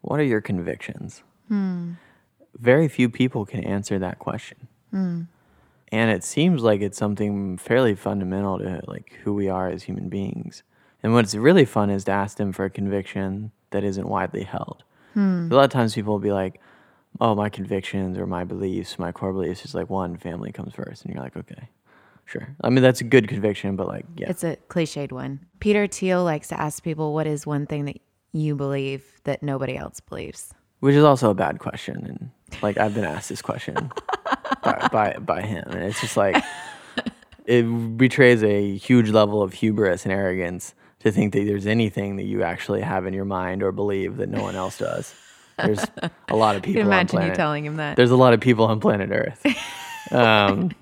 what 0.00 0.18
are 0.18 0.24
your 0.24 0.40
convictions? 0.40 1.22
Very 1.50 2.88
few 2.88 3.08
people 3.08 3.44
can 3.44 3.62
answer 3.64 3.98
that 3.98 4.18
question. 4.18 4.66
And 5.94 6.10
it 6.10 6.24
seems 6.24 6.62
like 6.62 6.80
it's 6.80 6.98
something 6.98 7.56
fairly 7.56 7.94
fundamental 7.94 8.58
to 8.58 8.80
like 8.88 9.16
who 9.22 9.32
we 9.32 9.48
are 9.48 9.68
as 9.68 9.84
human 9.84 10.08
beings. 10.08 10.64
And 11.04 11.12
what's 11.12 11.36
really 11.36 11.64
fun 11.64 11.88
is 11.88 12.02
to 12.04 12.10
ask 12.10 12.36
them 12.36 12.50
for 12.50 12.64
a 12.64 12.70
conviction 12.70 13.52
that 13.70 13.84
isn't 13.84 14.08
widely 14.08 14.42
held. 14.42 14.82
Hmm. 15.12 15.48
A 15.52 15.54
lot 15.54 15.64
of 15.64 15.70
times 15.70 15.94
people 15.94 16.12
will 16.14 16.18
be 16.18 16.32
like, 16.32 16.60
"Oh, 17.20 17.36
my 17.36 17.48
convictions 17.48 18.18
or 18.18 18.26
my 18.26 18.42
beliefs, 18.42 18.98
my 18.98 19.12
core 19.12 19.32
beliefs 19.32 19.64
is 19.64 19.72
like 19.72 19.88
one, 19.88 20.16
family 20.16 20.50
comes 20.50 20.74
first. 20.74 21.04
and 21.04 21.14
you're 21.14 21.22
like, 21.22 21.36
"Okay, 21.36 21.68
sure." 22.24 22.56
I 22.64 22.70
mean, 22.70 22.82
that's 22.82 23.00
a 23.00 23.04
good 23.04 23.28
conviction, 23.28 23.76
but 23.76 23.86
like, 23.86 24.06
yeah, 24.16 24.30
It's 24.30 24.42
a 24.42 24.56
cliched 24.68 25.12
one. 25.12 25.46
Peter 25.60 25.86
Thiel 25.86 26.24
likes 26.24 26.48
to 26.48 26.60
ask 26.60 26.82
people, 26.82 27.14
what 27.14 27.28
is 27.28 27.46
one 27.46 27.66
thing 27.66 27.84
that 27.84 28.00
you 28.32 28.56
believe 28.56 29.04
that 29.22 29.44
nobody 29.44 29.76
else 29.76 30.00
believes? 30.00 30.52
which 30.80 30.94
is 30.96 31.04
also 31.04 31.30
a 31.30 31.34
bad 31.34 31.60
question. 31.60 32.04
And 32.04 32.30
like, 32.62 32.78
I've 32.78 32.94
been 32.94 33.04
asked 33.04 33.28
this 33.28 33.42
question 33.42 33.90
by, 34.62 34.88
by 34.92 35.16
by 35.18 35.42
him, 35.42 35.64
and 35.68 35.82
it's 35.82 36.00
just 36.00 36.16
like 36.16 36.42
it 37.46 37.62
betrays 37.96 38.42
a 38.42 38.76
huge 38.76 39.10
level 39.10 39.42
of 39.42 39.52
hubris 39.54 40.04
and 40.04 40.12
arrogance 40.12 40.74
to 41.00 41.10
think 41.12 41.32
that 41.34 41.44
there's 41.44 41.66
anything 41.66 42.16
that 42.16 42.24
you 42.24 42.42
actually 42.42 42.80
have 42.80 43.04
in 43.06 43.12
your 43.12 43.26
mind 43.26 43.62
or 43.62 43.72
believe 43.72 44.16
that 44.16 44.28
no 44.28 44.42
one 44.42 44.54
else 44.56 44.78
does. 44.78 45.14
There's 45.58 45.84
a 46.28 46.34
lot 46.36 46.56
of 46.56 46.62
people. 46.62 46.80
on 46.82 46.86
Imagine 46.88 47.16
you 47.16 47.20
planet- 47.20 47.36
telling 47.36 47.64
him 47.64 47.76
that. 47.76 47.96
There's 47.96 48.10
a 48.10 48.16
lot 48.16 48.32
of 48.34 48.40
people 48.40 48.64
on 48.64 48.80
planet 48.80 49.10
Earth. 49.12 49.44
Um, 50.10 50.72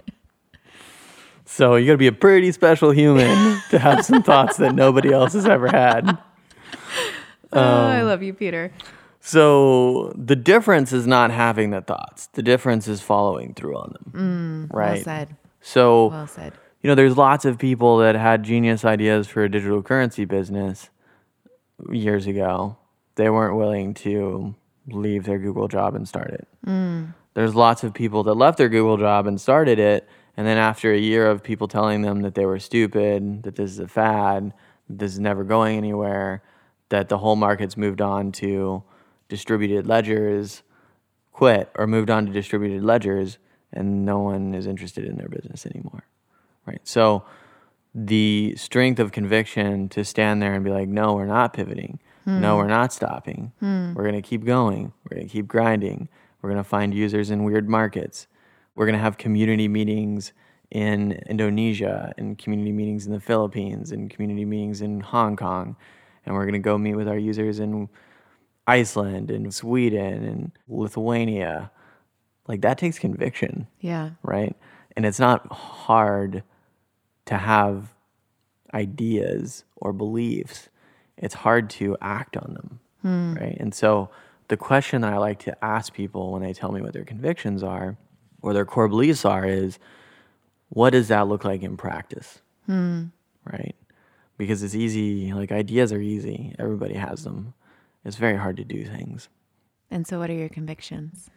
so 1.45 1.75
you 1.77 1.87
got 1.87 1.93
to 1.93 1.99
be 1.99 2.07
a 2.07 2.13
pretty 2.13 2.51
special 2.53 2.91
human 2.93 3.61
to 3.71 3.79
have 3.79 4.05
some 4.05 4.23
thoughts 4.23 4.57
that 4.57 4.75
nobody 4.75 5.13
else 5.13 5.35
has 5.35 5.45
ever 5.47 5.69
had. 5.69 6.09
oh, 7.53 7.61
Um, 7.61 7.91
I 7.91 8.03
love 8.03 8.23
you, 8.23 8.33
Peter. 8.33 8.73
So 9.25 10.13
the 10.17 10.35
difference 10.35 10.93
is 10.93 11.07
not 11.07 11.31
having 11.31 11.71
the 11.71 11.81
thoughts. 11.81 12.27
The 12.33 12.43
difference 12.43 12.89
is 12.89 13.01
following 13.01 13.55
through 13.55 13.77
on 13.77 13.95
them. 13.95 14.69
Mm, 14.69 14.77
right. 14.77 14.95
Well 14.95 15.05
said. 15.05 15.37
So 15.61 16.07
Well 16.09 16.27
said. 16.27 16.55
you 16.81 16.89
know, 16.89 16.97
there's 16.97 17.17
lots 17.17 17.45
of 17.45 17.57
people 17.57 17.99
that 17.99 18.17
had 18.17 18.43
genius 18.43 18.85
ideas 18.85 19.29
for 19.29 19.45
a 19.45 19.49
digital 19.49 19.81
currency 19.81 20.25
business 20.25 20.91
years 21.89 22.27
ago. 22.27 22.77
They 23.15 23.31
weren't 23.31 23.57
willing 23.57 23.95
to 23.95 24.57
leave 24.89 25.23
their 25.23 25.39
Google 25.39 25.69
job 25.69 25.95
and 25.95 26.09
start 26.09 26.31
it. 26.33 26.49
Mm. 26.67 27.15
There's 27.35 27.55
lots 27.55 27.85
of 27.85 27.95
people 27.95 28.25
that 28.25 28.35
left 28.35 28.59
their 28.59 28.69
Google 28.69 28.97
job 28.97 29.29
and 29.29 29.41
started 29.41 29.79
it, 29.79 30.09
and 30.37 30.49
then 30.49 30.59
after 30.59 30.93
a 30.93 30.99
year 30.99 31.31
of 31.31 31.45
people 31.45 31.69
telling 31.69 32.03
them 32.03 32.23
that 32.23 32.35
they 32.35 32.45
were 32.45 32.59
stupid, 32.59 33.45
that 33.45 33.55
this 33.55 33.71
is 33.71 33.79
a 33.79 33.87
fad, 33.87 34.53
this 34.89 35.13
is 35.13 35.21
never 35.21 35.45
going 35.45 35.77
anywhere, 35.77 36.43
that 36.89 37.09
the 37.09 37.19
whole 37.19 37.37
market's 37.37 37.77
moved 37.77 38.01
on 38.01 38.33
to 38.33 38.83
distributed 39.37 39.87
ledgers, 39.87 40.63
quit 41.33 41.71
or 41.75 41.87
moved 41.87 42.11
on 42.11 42.27
to 42.27 42.33
distributed 42.33 42.85
ledgers, 42.85 43.39
and 43.73 44.05
no 44.05 44.19
one 44.19 44.55
is 44.55 44.67
interested 44.67 45.05
in 45.05 45.17
their 45.17 45.29
business 45.29 45.65
anymore 45.67 46.05
right? 46.67 46.81
So 46.85 47.25
the 47.95 48.55
strength 48.57 48.99
of 48.99 49.13
conviction 49.13 49.89
to 49.91 50.05
stand 50.05 50.41
there 50.41 50.55
and 50.55 50.65
be 50.65 50.71
like, 50.71 50.89
no, 50.89 51.15
we're 51.15 51.27
not 51.27 51.53
pivoting. 51.53 51.99
No, 52.25 52.53
hmm. 52.55 52.59
we're 52.59 52.69
not 52.69 52.93
stopping. 52.93 53.53
Hmm. 53.59 53.95
We're 53.95 54.05
going 54.05 54.21
to 54.21 54.23
keep 54.23 54.45
going. 54.45 54.93
We're 55.05 55.17
going 55.17 55.27
to 55.27 55.33
keep 55.33 55.49
grinding. 55.49 56.09
We're 56.41 56.51
going 56.51 56.63
to 56.63 56.69
find 56.69 56.95
users 56.95 57.31
in 57.31 57.45
weird 57.45 57.69
markets. 57.69 58.29
We're 58.75 58.87
going 58.87 58.97
to 58.97 59.03
have 59.03 59.19
community 59.19 59.69
meetings 59.69 60.33
in 60.71 61.13
Indonesia 61.29 62.13
and 62.17 62.39
community 62.39 62.73
meetings 62.73 63.07
in 63.07 63.13
the 63.13 63.21
Philippines 63.21 63.93
and 63.93 64.09
community 64.09 64.45
meetings 64.45 64.81
in 64.81 65.01
Hong 65.01 65.37
Kong. 65.37 65.77
And 66.25 66.35
we're 66.35 66.45
going 66.45 66.55
to 66.55 66.61
go 66.61 66.79
meet 66.79 66.95
with 66.95 67.09
our 67.09 67.19
users 67.19 67.59
in 67.59 67.89
Iceland 68.67 69.31
and 69.31 69.53
Sweden 69.55 70.25
and 70.25 70.53
Lithuania. 70.69 71.71
Like 72.47 72.61
that 72.63 72.79
takes 72.79 72.99
conviction 72.99 73.67
Yeah. 73.81 74.11
right? 74.23 74.57
And 74.97 75.07
it's 75.07 75.21
not 75.21 75.51
hard 75.53 76.43
to 77.27 77.37
have 77.37 77.95
ideas 78.75 79.65
or 79.77 79.93
beliefs. 79.93 80.69
It's 81.17 81.35
hard 81.35 81.71
to 81.71 81.97
act 82.01 82.37
on 82.37 82.55
them, 82.55 82.81
hmm. 83.03 83.35
right? 83.35 83.57
And 83.59 83.75
so 83.75 84.11
the 84.49 84.57
question 84.57 85.03
that 85.03 85.13
I 85.13 85.19
like 85.19 85.39
to 85.41 85.65
ask 85.65 85.93
people 85.93 86.33
when 86.33 86.43
they 86.43 86.53
tell 86.53 86.73
me 86.73 86.81
what 86.81 86.93
their 86.93 87.05
convictions 87.05 87.63
are 87.63 87.97
or 88.43 88.53
their 88.53 88.65
core 88.65 88.89
beliefs 88.89 89.25
are 89.25 89.47
is 89.47 89.79
what 90.69 90.91
does 90.91 91.09
that 91.09 91.29
look 91.29 91.45
like 91.45 91.63
in 91.63 91.77
practice? 91.77 92.41
Hmm. 92.67 93.05
Right? 93.51 93.75
Because 94.37 94.63
it's 94.63 94.75
easy, 94.75 95.33
like 95.33 95.53
ideas 95.53 95.93
are 95.93 96.01
easy, 96.01 96.55
everybody 96.59 96.95
has 96.95 97.25
them. 97.25 97.55
It's 98.05 98.17
very 98.17 98.37
hard 98.37 98.57
to 98.57 98.65
do 98.65 98.85
things. 98.85 99.29
And 99.91 100.07
so, 100.07 100.19
what 100.19 100.31
are 100.31 100.35
your 100.35 100.49
convictions? 100.49 101.31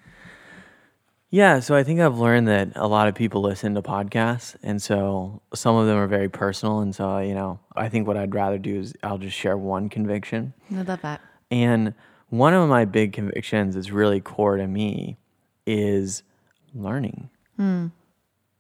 Yeah, 1.30 1.60
so 1.60 1.76
I 1.76 1.84
think 1.84 2.00
I've 2.00 2.18
learned 2.18 2.48
that 2.48 2.70
a 2.76 2.88
lot 2.88 3.08
of 3.08 3.16
people 3.16 3.42
listen 3.42 3.76
to 3.76 3.82
podcasts, 3.82 4.56
and 4.64 4.82
so 4.82 5.42
some 5.54 5.76
of 5.76 5.86
them 5.88 5.98
are 5.98 6.08
very 6.08 6.30
personal. 6.30 6.80
And 6.80 6.96
so, 6.96 7.18
you 7.18 7.34
know, 7.34 7.60
I 7.76 7.90
think 7.90 8.08
what 8.08 8.16
I'd 8.16 8.34
rather 8.34 8.58
do 8.58 8.80
is 8.80 8.94
I'll 9.04 9.18
just 9.18 9.36
share 9.36 9.58
one 9.58 9.90
conviction. 9.90 10.54
I 10.72 10.84
love 10.84 11.02
that. 11.02 11.22
And 11.52 11.94
one 12.30 12.54
of 12.54 12.70
my 12.70 12.86
big 12.86 13.12
convictions 13.12 13.76
that's 13.76 13.90
really 13.92 14.22
core 14.22 14.56
to 14.58 14.68
me 14.68 15.18
is 15.66 16.24
learning. 16.74 17.30
Hmm. 17.58 17.88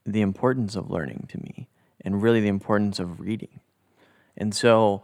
The 0.05 0.21
importance 0.21 0.75
of 0.75 0.91
learning 0.91 1.27
to 1.29 1.37
me. 1.37 1.67
and 2.01 2.21
really 2.21 2.39
the 2.39 2.47
importance 2.49 2.99
of 2.99 3.19
reading. 3.19 3.59
And 4.37 4.53
so 4.53 5.01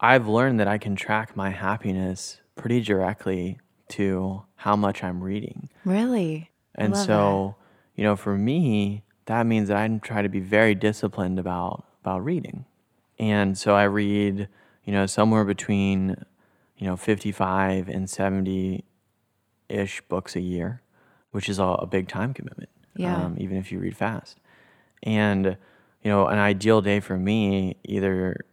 I've 0.00 0.26
learned 0.26 0.58
that 0.60 0.68
I 0.68 0.78
can 0.78 0.96
track 0.96 1.36
my 1.36 1.50
happiness 1.50 2.40
pretty 2.56 2.80
directly 2.80 3.58
to 3.90 4.44
how 4.56 4.76
much 4.76 5.04
I'm 5.04 5.22
reading. 5.22 5.68
Really? 5.84 6.50
And 6.74 6.96
so, 6.96 7.56
you 7.94 8.04
know, 8.04 8.16
for 8.16 8.36
me, 8.36 9.02
that 9.26 9.46
means 9.46 9.68
that 9.68 9.76
I 9.76 9.88
try 10.02 10.22
to 10.22 10.28
be 10.28 10.40
very 10.40 10.74
disciplined 10.74 11.38
about 11.38 11.84
about 12.02 12.24
reading. 12.24 12.64
And 13.18 13.58
so 13.58 13.74
I 13.74 13.84
read, 13.84 14.48
you 14.84 14.92
know, 14.92 15.04
somewhere 15.04 15.44
between, 15.44 16.16
you 16.78 16.86
know, 16.86 16.96
55 16.96 17.88
and 17.88 18.08
70 18.08 18.84
ish 19.68 20.00
books 20.08 20.34
a 20.34 20.40
year, 20.40 20.80
which 21.30 21.48
is 21.48 21.58
a, 21.58 21.64
a 21.64 21.86
big 21.86 22.08
time 22.08 22.32
commitment. 22.32 22.70
Yeah. 22.96 23.16
Um, 23.16 23.36
even 23.38 23.58
if 23.58 23.70
you 23.70 23.78
read 23.78 23.96
fast. 23.96 24.38
And, 25.02 25.58
you 26.02 26.10
know, 26.10 26.26
an 26.26 26.38
ideal 26.38 26.80
day 26.80 27.00
for 27.00 27.18
me 27.18 27.76
either, 27.84 28.44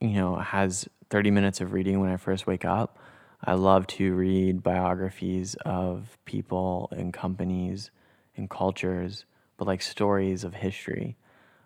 you 0.00 0.14
know, 0.14 0.36
has 0.36 0.88
30 1.10 1.30
minutes 1.30 1.60
of 1.60 1.72
reading 1.72 2.00
when 2.00 2.10
I 2.10 2.16
first 2.16 2.46
wake 2.46 2.64
up. 2.64 2.98
I 3.44 3.54
love 3.54 3.86
to 3.88 4.14
read 4.14 4.62
biographies 4.62 5.54
of 5.64 6.18
people 6.24 6.88
and 6.92 7.12
companies 7.12 7.90
and 8.36 8.50
cultures, 8.50 9.24
but 9.56 9.66
like 9.66 9.82
stories 9.82 10.42
of 10.44 10.54
history 10.54 11.16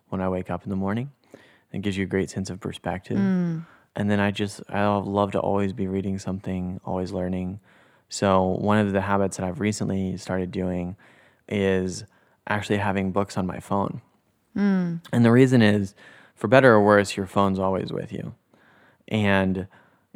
when 0.09 0.21
I 0.21 0.29
wake 0.29 0.51
up 0.51 0.65
in 0.65 0.71
the 0.71 0.77
morning. 0.77 1.11
It 1.73 1.83
gives 1.83 1.97
you 1.97 2.05
a 2.05 2.09
great 2.09 2.31
sense 2.31 2.51
of 2.51 2.61
perspective. 2.61 3.17
Mm. 3.17 3.65
And 3.97 4.11
then 4.11 4.21
I 4.21 4.31
just, 4.31 4.61
I 4.69 4.87
love 4.97 5.33
to 5.33 5.41
always 5.41 5.73
be 5.73 5.87
reading 5.87 6.19
something, 6.19 6.81
always 6.85 7.13
learning. 7.13 7.61
So, 8.09 8.45
one 8.45 8.79
of 8.79 8.93
the 8.93 9.01
habits 9.01 9.37
that 9.37 9.47
I've 9.47 9.61
recently 9.61 10.17
started 10.17 10.51
doing 10.51 10.97
is 11.49 12.05
actually 12.49 12.79
having 12.79 13.13
books 13.13 13.37
on 13.37 13.47
my 13.47 13.61
phone. 13.61 14.03
Mm. 14.57 15.01
And 15.13 15.25
the 15.25 15.31
reason 15.31 15.63
is, 15.63 15.95
for 16.35 16.49
better 16.49 16.73
or 16.73 16.85
worse, 16.85 17.17
your 17.17 17.27
phone's 17.27 17.59
always 17.59 17.93
with 17.93 18.13
you. 18.13 18.35
And, 19.11 19.67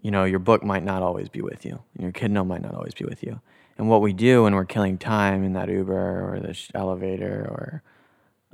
you 0.03 0.11
know, 0.11 0.25
your 0.25 0.39
book 0.39 0.63
might 0.63 0.85
not 0.85 1.03
always 1.03 1.29
be 1.29 1.41
with 1.41 1.65
you. 1.65 1.81
And 1.95 2.03
your 2.03 2.13
Kindle 2.13 2.45
might 2.45 2.63
not 2.63 2.75
always 2.75 2.95
be 2.95 3.05
with 3.05 3.23
you. 3.23 3.41
And 3.77 3.89
what 3.89 4.03
we 4.03 4.13
do 4.13 4.45
when 4.45 4.55
we're 4.55 4.65
killing 4.65 4.99
time 4.99 5.43
in 5.43 5.53
that 5.55 5.69
Uber 5.69 5.93
or 6.33 6.41
the 6.41 6.57
elevator 6.75 7.47
or 7.49 7.83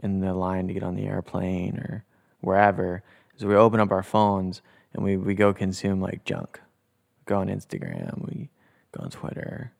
in 0.02 0.20
the 0.20 0.32
line 0.32 0.66
to 0.68 0.74
get 0.74 0.82
on 0.82 0.94
the 0.94 1.06
airplane 1.06 1.76
or 1.76 2.04
wherever 2.40 3.02
is 3.36 3.44
we 3.44 3.54
open 3.54 3.80
up 3.80 3.90
our 3.90 4.02
phones 4.02 4.62
and 4.94 5.04
we, 5.04 5.16
we 5.16 5.34
go 5.34 5.52
consume 5.52 6.00
like 6.00 6.24
junk. 6.24 6.60
we 7.18 7.24
Go 7.26 7.36
on 7.38 7.48
Instagram, 7.48 8.26
we 8.26 8.48
go 8.92 9.04
on 9.04 9.10
Twitter. 9.10 9.72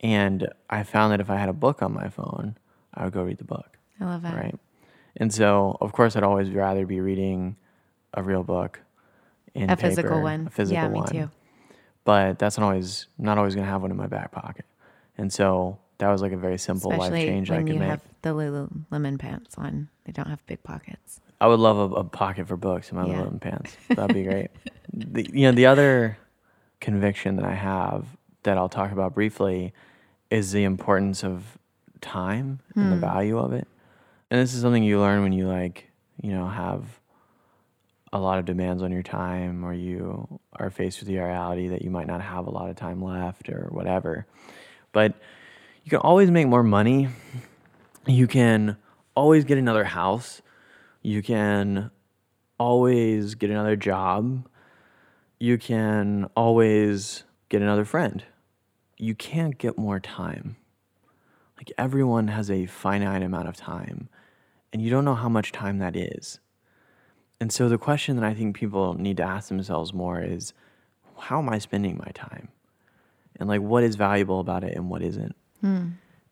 And 0.00 0.48
I 0.68 0.82
found 0.82 1.12
that 1.12 1.20
if 1.20 1.30
I 1.30 1.36
had 1.36 1.48
a 1.48 1.54
book 1.54 1.82
on 1.82 1.92
my 1.92 2.08
phone, 2.08 2.56
I 2.94 3.04
would 3.04 3.12
go 3.12 3.22
read 3.22 3.38
the 3.38 3.44
book 3.44 3.78
I 4.00 4.04
love 4.04 4.22
that. 4.22 4.34
right? 4.34 4.58
And 5.16 5.32
so, 5.32 5.76
of 5.80 5.92
course, 5.92 6.16
I'd 6.16 6.22
always 6.22 6.50
rather 6.50 6.86
be 6.86 7.00
reading 7.00 7.56
a 8.14 8.22
real 8.22 8.42
book 8.42 8.80
in 9.54 9.70
A 9.70 9.76
physical 9.76 10.22
one. 10.22 10.46
a 10.46 10.50
physical 10.50 10.82
yeah, 10.82 10.88
me 10.88 11.00
one. 11.00 11.08
too. 11.08 11.30
But 12.04 12.38
that's 12.38 12.58
not 12.58 12.64
always 12.64 13.06
not 13.18 13.38
always 13.38 13.54
going 13.54 13.66
to 13.66 13.70
have 13.70 13.82
one 13.82 13.90
in 13.90 13.96
my 13.96 14.06
back 14.06 14.32
pocket. 14.32 14.64
And 15.18 15.32
so 15.32 15.78
that 15.98 16.08
was 16.08 16.22
like 16.22 16.32
a 16.32 16.36
very 16.36 16.58
simple 16.58 16.90
life 16.90 17.02
Especially 17.02 17.26
change 17.26 17.50
I 17.50 17.56
when 17.56 17.66
could 17.66 17.74
you 17.74 17.80
make. 17.80 17.90
have 17.90 18.02
the 18.22 18.30
Lululemon 18.30 19.18
pants 19.18 19.54
on. 19.58 19.88
They 20.04 20.12
don't 20.12 20.28
have 20.28 20.44
big 20.46 20.62
pockets. 20.62 21.20
I 21.40 21.46
would 21.46 21.60
love 21.60 21.92
a, 21.92 21.94
a 21.96 22.04
pocket 22.04 22.48
for 22.48 22.56
books 22.56 22.90
in 22.90 22.96
my 22.96 23.06
Yeah. 23.06 23.22
Lululemon 23.22 23.40
pants. 23.40 23.76
That'd 23.88 24.14
be 24.14 24.24
great. 24.24 24.48
the, 24.92 25.28
you 25.32 25.42
know, 25.42 25.52
the 25.52 25.66
other 25.66 26.18
conviction 26.80 27.36
that 27.36 27.44
I 27.44 27.54
have 27.54 28.06
that 28.42 28.56
I'll 28.56 28.68
talk 28.68 28.92
about 28.92 29.14
briefly 29.14 29.74
is 30.30 30.52
the 30.52 30.64
importance 30.64 31.22
of 31.22 31.58
time 32.00 32.60
and 32.74 32.92
the 32.92 32.96
hmm. 32.96 33.00
value 33.00 33.38
of 33.38 33.52
it. 33.52 33.68
And 34.30 34.40
this 34.40 34.54
is 34.54 34.62
something 34.62 34.82
you 34.82 35.00
learn 35.00 35.22
when 35.22 35.32
you 35.32 35.48
like, 35.48 35.90
you 36.22 36.32
know, 36.32 36.46
have 36.46 36.99
a 38.12 38.18
lot 38.18 38.38
of 38.38 38.44
demands 38.44 38.82
on 38.82 38.90
your 38.90 39.02
time 39.02 39.64
or 39.64 39.72
you 39.72 40.40
are 40.54 40.70
faced 40.70 41.00
with 41.00 41.08
the 41.08 41.18
reality 41.18 41.68
that 41.68 41.82
you 41.82 41.90
might 41.90 42.06
not 42.06 42.20
have 42.20 42.46
a 42.46 42.50
lot 42.50 42.68
of 42.68 42.76
time 42.76 43.02
left 43.02 43.48
or 43.48 43.68
whatever. 43.70 44.26
But 44.92 45.14
you 45.84 45.90
can 45.90 46.00
always 46.00 46.30
make 46.30 46.48
more 46.48 46.62
money. 46.62 47.08
You 48.06 48.26
can 48.26 48.76
always 49.14 49.44
get 49.44 49.58
another 49.58 49.84
house. 49.84 50.42
You 51.02 51.22
can 51.22 51.90
always 52.58 53.34
get 53.36 53.50
another 53.50 53.76
job. 53.76 54.46
You 55.38 55.56
can 55.56 56.28
always 56.36 57.24
get 57.48 57.62
another 57.62 57.84
friend. 57.84 58.24
You 58.98 59.14
can't 59.14 59.56
get 59.56 59.78
more 59.78 60.00
time. 60.00 60.56
Like 61.56 61.72
everyone 61.78 62.28
has 62.28 62.50
a 62.50 62.66
finite 62.66 63.22
amount 63.22 63.48
of 63.48 63.56
time, 63.56 64.08
and 64.72 64.82
you 64.82 64.90
don't 64.90 65.04
know 65.04 65.14
how 65.14 65.28
much 65.28 65.52
time 65.52 65.78
that 65.78 65.94
is. 65.96 66.38
And 67.40 67.50
so 67.52 67.68
the 67.68 67.78
question 67.78 68.16
that 68.16 68.24
I 68.24 68.34
think 68.34 68.54
people 68.54 68.94
need 68.94 69.16
to 69.16 69.22
ask 69.22 69.48
themselves 69.48 69.94
more 69.94 70.20
is 70.20 70.52
how 71.18 71.38
am 71.38 71.48
I 71.48 71.58
spending 71.58 71.96
my 71.96 72.10
time? 72.14 72.48
And 73.38 73.48
like 73.48 73.62
what 73.62 73.82
is 73.82 73.96
valuable 73.96 74.40
about 74.40 74.62
it 74.62 74.76
and 74.76 74.90
what 74.90 75.02
isn't? 75.02 75.34
Hmm. 75.60 75.88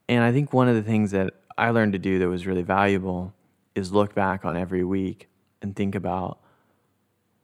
And 0.08 0.22
I 0.22 0.32
think 0.32 0.52
one 0.52 0.68
of 0.68 0.74
the 0.74 0.82
things 0.82 1.10
that 1.12 1.34
I 1.56 1.70
learned 1.70 1.92
to 1.94 1.98
do 1.98 2.18
that 2.18 2.28
was 2.28 2.46
really 2.46 2.62
valuable 2.62 3.32
is 3.74 3.92
look 3.92 4.14
back 4.14 4.44
on 4.44 4.56
every 4.56 4.84
week 4.84 5.28
and 5.62 5.74
think 5.74 5.94
about 5.94 6.38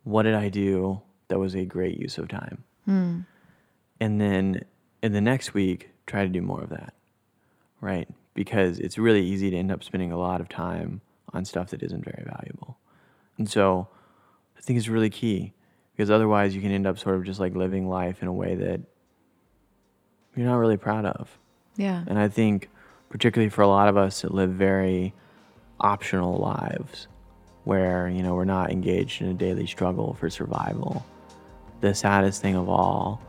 what 0.04 0.22
did 0.22 0.34
I 0.34 0.48
do 0.48 1.00
that 1.28 1.38
was 1.38 1.54
a 1.54 1.64
great 1.64 1.98
use 1.98 2.18
of 2.18 2.28
time? 2.28 2.64
Hmm. 2.84 3.20
And 4.00 4.20
then 4.20 4.64
in 5.02 5.12
the 5.12 5.20
next 5.20 5.54
week, 5.54 5.90
try 6.06 6.22
to 6.22 6.28
do 6.28 6.42
more 6.42 6.62
of 6.62 6.70
that, 6.70 6.94
right? 7.80 8.08
Because 8.34 8.78
it's 8.78 8.98
really 8.98 9.22
easy 9.22 9.50
to 9.50 9.56
end 9.56 9.72
up 9.72 9.82
spending 9.82 10.12
a 10.12 10.18
lot 10.18 10.40
of 10.40 10.48
time 10.48 11.00
on 11.32 11.44
stuff 11.44 11.70
that 11.70 11.82
isn't 11.82 12.04
very 12.04 12.24
valuable. 12.26 12.78
And 13.38 13.48
so 13.48 13.88
I 14.56 14.60
think 14.60 14.78
it's 14.78 14.88
really 14.88 15.10
key 15.10 15.52
because 15.94 16.10
otherwise 16.10 16.54
you 16.54 16.60
can 16.60 16.70
end 16.70 16.86
up 16.86 16.98
sort 16.98 17.16
of 17.16 17.24
just 17.24 17.40
like 17.40 17.54
living 17.54 17.88
life 17.88 18.22
in 18.22 18.28
a 18.28 18.32
way 18.32 18.54
that 18.54 18.80
you're 20.36 20.46
not 20.46 20.56
really 20.56 20.76
proud 20.76 21.04
of. 21.04 21.38
Yeah. 21.76 22.04
And 22.06 22.18
I 22.18 22.28
think, 22.28 22.70
particularly 23.10 23.50
for 23.50 23.62
a 23.62 23.68
lot 23.68 23.88
of 23.88 23.96
us 23.96 24.22
that 24.22 24.34
live 24.34 24.50
very 24.50 25.12
optional 25.80 26.38
lives, 26.38 27.08
where 27.64 28.08
you 28.08 28.22
know 28.22 28.34
we're 28.34 28.44
not 28.44 28.70
engaged 28.70 29.22
in 29.22 29.28
a 29.28 29.34
daily 29.34 29.66
struggle 29.66 30.14
for 30.14 30.28
survival, 30.30 31.04
the 31.80 31.94
saddest 31.94 32.42
thing 32.42 32.56
of 32.56 32.68
all 32.68 33.20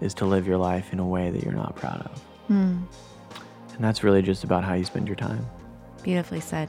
is 0.00 0.14
to 0.14 0.26
live 0.26 0.46
your 0.46 0.58
life 0.58 0.92
in 0.92 0.98
a 0.98 1.06
way 1.06 1.30
that 1.30 1.42
you're 1.42 1.52
not 1.52 1.76
proud 1.76 2.00
of. 2.00 2.18
Hmm. 2.48 2.78
And 3.74 3.84
that's 3.84 4.02
really 4.02 4.22
just 4.22 4.44
about 4.44 4.64
how 4.64 4.74
you 4.74 4.84
spend 4.84 5.06
your 5.06 5.16
time. 5.16 5.46
Beautifully 6.02 6.40
said. 6.40 6.68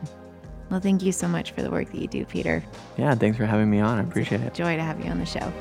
Well, 0.73 0.81
thank 0.81 1.03
you 1.03 1.11
so 1.11 1.27
much 1.27 1.51
for 1.51 1.61
the 1.61 1.69
work 1.69 1.91
that 1.91 2.01
you 2.01 2.07
do, 2.07 2.25
Peter. 2.25 2.63
Yeah, 2.97 3.13
thanks 3.13 3.37
for 3.37 3.45
having 3.45 3.69
me 3.69 3.79
on. 3.79 3.99
I 3.99 4.01
appreciate 4.01 4.41
it. 4.41 4.55
Joy 4.55 4.75
to 4.75 4.81
have 4.81 4.99
you 5.05 5.11
on 5.11 5.19
the 5.19 5.25
show. 5.27 5.53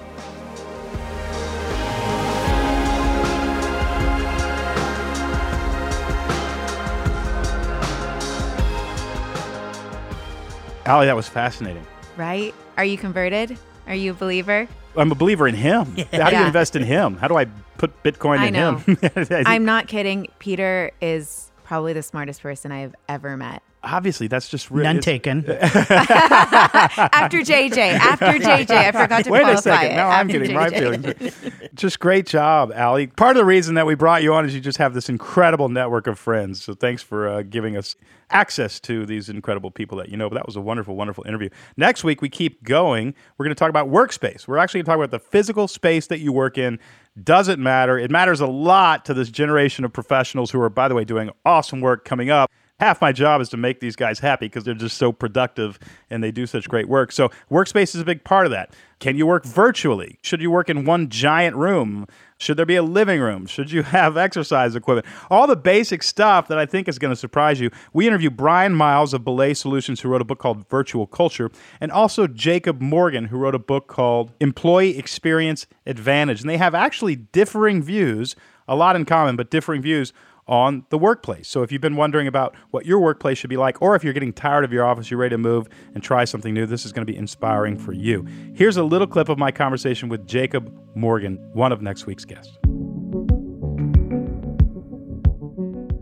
Allie, 10.86 11.04
that 11.06 11.14
was 11.14 11.28
fascinating. 11.28 11.86
Right? 12.16 12.54
Are 12.78 12.84
you 12.86 12.96
converted? 12.96 13.58
Are 13.86 13.94
you 13.94 14.12
a 14.12 14.14
believer? 14.14 14.66
I'm 14.96 15.12
a 15.12 15.14
believer 15.14 15.46
in 15.46 15.54
him. 15.54 15.84
How 16.12 16.30
do 16.30 16.36
you 16.36 16.42
Yeah. 16.42 16.46
invest 16.46 16.74
in 16.74 16.84
him? 16.84 17.18
How 17.18 17.28
do 17.28 17.36
I 17.36 17.44
put 17.76 18.02
Bitcoin 18.02 18.38
I 18.38 18.46
in 18.46 18.54
know. 18.54 18.76
him? 18.78 19.44
I'm 19.46 19.66
not 19.66 19.88
kidding. 19.88 20.28
Peter 20.38 20.90
is 21.02 21.50
probably 21.64 21.92
the 21.92 22.02
smartest 22.02 22.40
person 22.42 22.72
I've 22.72 22.94
ever 23.10 23.36
met. 23.36 23.62
Obviously, 23.84 24.28
that's 24.28 24.48
just 24.48 24.70
really. 24.70 24.84
None 24.84 25.00
taken. 25.00 25.44
After 25.50 27.38
JJ, 27.38 27.76
after 27.94 28.26
JJ, 28.26 28.70
I 28.70 28.92
forgot 28.92 29.24
to 29.24 29.30
Wait 29.30 29.40
a 29.40 29.42
qualify 29.42 29.60
second. 29.60 29.92
it. 29.92 29.96
Now 29.96 30.08
I'm 30.08 30.28
After 30.30 30.38
getting 30.38 30.54
my 30.56 30.68
JJ. 30.68 31.22
feelings. 31.22 31.70
just 31.74 31.98
great 31.98 32.26
job, 32.26 32.72
Allie. 32.74 33.08
Part 33.08 33.32
of 33.32 33.40
the 33.40 33.44
reason 33.44 33.74
that 33.74 33.86
we 33.86 33.94
brought 33.94 34.22
you 34.22 34.34
on 34.34 34.44
is 34.44 34.54
you 34.54 34.60
just 34.60 34.78
have 34.78 34.94
this 34.94 35.08
incredible 35.08 35.68
network 35.68 36.06
of 36.06 36.18
friends. 36.18 36.62
So 36.62 36.74
thanks 36.74 37.02
for 37.02 37.28
uh, 37.28 37.42
giving 37.42 37.76
us 37.76 37.96
access 38.30 38.78
to 38.80 39.04
these 39.04 39.28
incredible 39.28 39.70
people 39.70 39.98
that 39.98 40.08
you 40.08 40.16
know. 40.16 40.28
But 40.28 40.36
that 40.36 40.46
was 40.46 40.56
a 40.56 40.60
wonderful, 40.60 40.94
wonderful 40.94 41.24
interview. 41.26 41.48
Next 41.76 42.04
week, 42.04 42.22
we 42.22 42.28
keep 42.28 42.62
going. 42.62 43.14
We're 43.36 43.44
going 43.44 43.54
to 43.54 43.58
talk 43.58 43.70
about 43.70 43.88
workspace. 43.88 44.46
We're 44.46 44.58
actually 44.58 44.78
going 44.78 44.84
to 44.84 44.90
talk 44.90 44.96
about 44.96 45.10
the 45.10 45.18
physical 45.18 45.66
space 45.66 46.06
that 46.06 46.20
you 46.20 46.32
work 46.32 46.56
in. 46.56 46.78
Doesn't 47.22 47.60
matter. 47.60 47.98
It 47.98 48.10
matters 48.10 48.40
a 48.40 48.46
lot 48.46 49.04
to 49.06 49.14
this 49.14 49.28
generation 49.28 49.84
of 49.84 49.92
professionals 49.92 50.50
who 50.50 50.60
are, 50.60 50.70
by 50.70 50.88
the 50.88 50.94
way, 50.94 51.04
doing 51.04 51.30
awesome 51.44 51.80
work 51.80 52.04
coming 52.04 52.30
up 52.30 52.50
half 52.82 53.00
my 53.00 53.12
job 53.12 53.40
is 53.40 53.48
to 53.48 53.56
make 53.56 53.78
these 53.78 53.94
guys 53.94 54.18
happy 54.18 54.46
because 54.46 54.64
they're 54.64 54.74
just 54.74 54.98
so 54.98 55.12
productive 55.12 55.78
and 56.10 56.22
they 56.22 56.32
do 56.32 56.46
such 56.46 56.68
great 56.68 56.88
work. 56.88 57.12
So, 57.12 57.30
workspace 57.48 57.94
is 57.94 58.00
a 58.00 58.04
big 58.04 58.24
part 58.24 58.44
of 58.44 58.50
that. 58.50 58.74
Can 58.98 59.16
you 59.16 59.24
work 59.24 59.44
virtually? 59.44 60.18
Should 60.22 60.40
you 60.40 60.50
work 60.50 60.68
in 60.68 60.84
one 60.84 61.08
giant 61.08 61.54
room? 61.54 62.06
Should 62.38 62.56
there 62.56 62.66
be 62.66 62.74
a 62.74 62.82
living 62.82 63.20
room? 63.20 63.46
Should 63.46 63.70
you 63.70 63.82
have 63.84 64.16
exercise 64.16 64.74
equipment? 64.74 65.06
All 65.30 65.46
the 65.46 65.54
basic 65.54 66.02
stuff 66.02 66.48
that 66.48 66.58
I 66.58 66.66
think 66.66 66.88
is 66.88 66.98
going 66.98 67.12
to 67.12 67.16
surprise 67.16 67.60
you. 67.60 67.70
We 67.92 68.08
interviewed 68.08 68.36
Bryan 68.36 68.74
Miles 68.74 69.14
of 69.14 69.24
Belay 69.24 69.54
Solutions, 69.54 70.00
who 70.00 70.08
wrote 70.08 70.20
a 70.20 70.24
book 70.24 70.40
called 70.40 70.68
Virtual 70.68 71.06
Culture, 71.06 71.52
and 71.80 71.92
also 71.92 72.26
Jacob 72.26 72.80
Morgan, 72.80 73.26
who 73.26 73.36
wrote 73.36 73.54
a 73.54 73.60
book 73.60 73.86
called 73.86 74.32
Employee 74.40 74.98
Experience 74.98 75.68
Advantage. 75.86 76.40
And 76.40 76.50
they 76.50 76.56
have 76.56 76.74
actually 76.74 77.14
differing 77.14 77.80
views, 77.80 78.34
a 78.66 78.74
lot 78.74 78.96
in 78.96 79.04
common, 79.04 79.36
but 79.36 79.50
differing 79.50 79.82
views 79.82 80.12
on 80.46 80.84
the 80.90 80.98
workplace. 80.98 81.48
So 81.48 81.62
if 81.62 81.72
you've 81.72 81.80
been 81.80 81.96
wondering 81.96 82.26
about 82.26 82.54
what 82.70 82.86
your 82.86 83.00
workplace 83.00 83.38
should 83.38 83.50
be 83.50 83.56
like, 83.56 83.80
or 83.80 83.94
if 83.94 84.04
you're 84.04 84.12
getting 84.12 84.32
tired 84.32 84.64
of 84.64 84.72
your 84.72 84.84
office, 84.84 85.10
you're 85.10 85.20
ready 85.20 85.34
to 85.34 85.38
move 85.38 85.68
and 85.94 86.02
try 86.02 86.24
something 86.24 86.52
new, 86.52 86.66
this 86.66 86.84
is 86.84 86.92
going 86.92 87.06
to 87.06 87.12
be 87.12 87.18
inspiring 87.18 87.78
for 87.78 87.92
you. 87.92 88.26
Here's 88.54 88.76
a 88.76 88.84
little 88.84 89.06
clip 89.06 89.28
of 89.28 89.38
my 89.38 89.52
conversation 89.52 90.08
with 90.08 90.26
Jacob 90.26 90.72
Morgan, 90.94 91.36
one 91.52 91.72
of 91.72 91.82
next 91.82 92.06
week's 92.06 92.24
guests. 92.24 92.56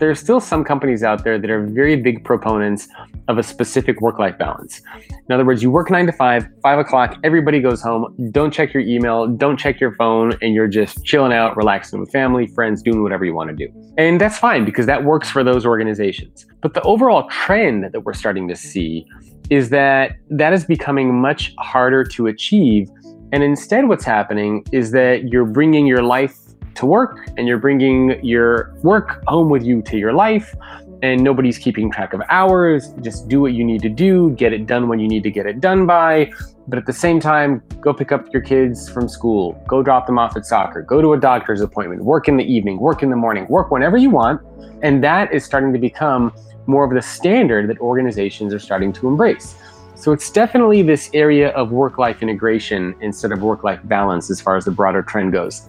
there 0.01 0.11
are 0.11 0.15
still 0.15 0.41
some 0.41 0.65
companies 0.65 1.05
out 1.05 1.25
there 1.25 1.39
that 1.39 1.51
are 1.51 1.67
very 1.67 1.95
big 1.95 2.25
proponents 2.25 2.89
of 3.31 3.39
a 3.39 3.43
specific 3.43 4.01
work 4.01 4.19
life 4.19 4.37
balance. 4.37 4.83
In 5.09 5.33
other 5.33 5.45
words, 5.45 5.63
you 5.63 5.71
work 5.71 5.91
nine 5.91 6.07
to 6.07 6.13
five, 6.13 6.47
five 6.63 6.79
o'clock, 6.79 7.17
everybody 7.23 7.61
goes 7.61 7.81
home, 7.81 8.15
don't 8.33 8.53
check 8.53 8.75
your 8.75 8.83
email, 8.83 9.29
don't 9.29 9.57
check 9.57 9.81
your 9.81 9.95
phone, 9.95 10.37
and 10.43 10.53
you're 10.53 10.67
just 10.67 11.05
chilling 11.05 11.33
out, 11.33 11.57
relaxing 11.57 12.01
with 12.01 12.11
family, 12.11 12.49
friends, 12.49 12.83
doing 12.83 13.03
whatever 13.03 13.25
you 13.25 13.33
want 13.33 13.49
to 13.51 13.57
do. 13.57 13.73
And 13.97 14.21
that's 14.21 14.37
fine 14.37 14.65
because 14.65 14.87
that 14.87 15.05
works 15.05 15.31
for 15.31 15.45
those 15.45 15.65
organizations. 15.65 16.45
But 16.61 16.75
the 16.75 16.83
overall 16.83 17.29
trend 17.29 17.85
that 17.93 18.05
we're 18.05 18.15
starting 18.15 18.49
to 18.49 18.57
see 18.57 19.07
is 19.49 19.71
that 19.71 20.17
that 20.29 20.53
is 20.53 20.65
becoming 20.65 21.21
much 21.21 21.55
harder 21.59 22.03
to 22.05 22.27
achieve. 22.27 22.89
And 23.33 23.43
instead, 23.43 23.87
what's 23.87 24.05
happening 24.05 24.65
is 24.73 24.91
that 24.91 25.29
you're 25.29 25.45
bringing 25.45 25.87
your 25.87 26.03
life 26.03 26.37
to 26.75 26.87
work 26.87 27.29
and 27.37 27.47
you're 27.47 27.59
bringing 27.59 28.25
your 28.25 28.75
work 28.83 29.23
home 29.27 29.51
with 29.51 29.63
you 29.63 29.83
to 29.83 29.99
your 29.99 30.13
life 30.13 30.55
and 31.03 31.23
nobody's 31.23 31.59
keeping 31.59 31.91
track 31.91 32.13
of 32.13 32.23
hours. 32.29 32.93
Just 33.01 33.29
do 33.29 33.41
what 33.41 33.53
you 33.53 33.65
need 33.65 33.83
to 33.83 33.89
do, 33.89 34.31
get 34.31 34.53
it 34.53 34.67
done 34.67 34.89
when 34.89 34.99
you 34.99 35.09
need 35.09 35.23
to 35.23 35.31
get 35.31 35.47
it 35.47 35.61
done 35.61 35.87
by. 35.87 36.31
But 36.69 36.79
at 36.79 36.87
the 36.87 36.93
same 36.93 37.21
time, 37.21 37.63
go 37.81 37.93
pick 37.93 38.13
up 38.13 38.33
your 38.33 38.43
kids 38.43 38.89
from 38.89 39.09
school, 39.09 39.63
go 39.67 39.83
drop 39.83 40.07
them 40.07 40.19
off 40.19 40.37
at 40.37 40.47
soccer, 40.47 40.83
go 40.83 41.01
to 41.01 41.15
a 41.15 41.19
doctor's 41.19 41.61
appointment, 41.61 42.05
work 42.05 42.29
in 42.29 42.37
the 42.37 42.45
evening, 42.45 42.79
work 42.79 43.03
in 43.03 43.11
the 43.11 43.17
morning, 43.17 43.47
work 43.49 43.71
whenever 43.71 43.97
you 43.97 44.11
want. 44.11 44.41
And 44.83 45.03
that 45.03 45.33
is 45.33 45.45
starting 45.45 45.73
to 45.73 45.79
become 45.79 46.33
more 46.67 46.85
of 46.85 46.93
the 46.93 47.03
standard 47.03 47.69
that 47.69 47.79
organizations 47.79 48.55
are 48.55 48.59
starting 48.59 48.93
to 48.95 49.09
embrace. 49.09 49.57
So 49.97 50.13
it's 50.13 50.31
definitely 50.31 50.83
this 50.83 51.11
area 51.13 51.51
of 51.51 51.73
work 51.73 51.99
life 51.99 52.23
integration 52.23 52.95
instead 53.01 53.33
of 53.33 53.43
work 53.43 53.65
life 53.65 53.81
balance 53.85 54.31
as 54.31 54.41
far 54.41 54.57
as 54.57 54.65
the 54.65 54.71
broader 54.71 55.03
trend 55.03 55.33
goes. 55.33 55.69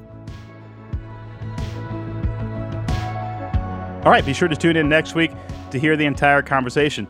All 4.04 4.10
right, 4.10 4.26
be 4.26 4.34
sure 4.34 4.48
to 4.48 4.56
tune 4.56 4.78
in 4.78 4.90
next 4.90 5.14
week 5.14 5.30
to 5.70 5.78
hear 5.78 5.96
the 5.96 6.06
entire 6.06 6.42
conversation. 6.42 7.08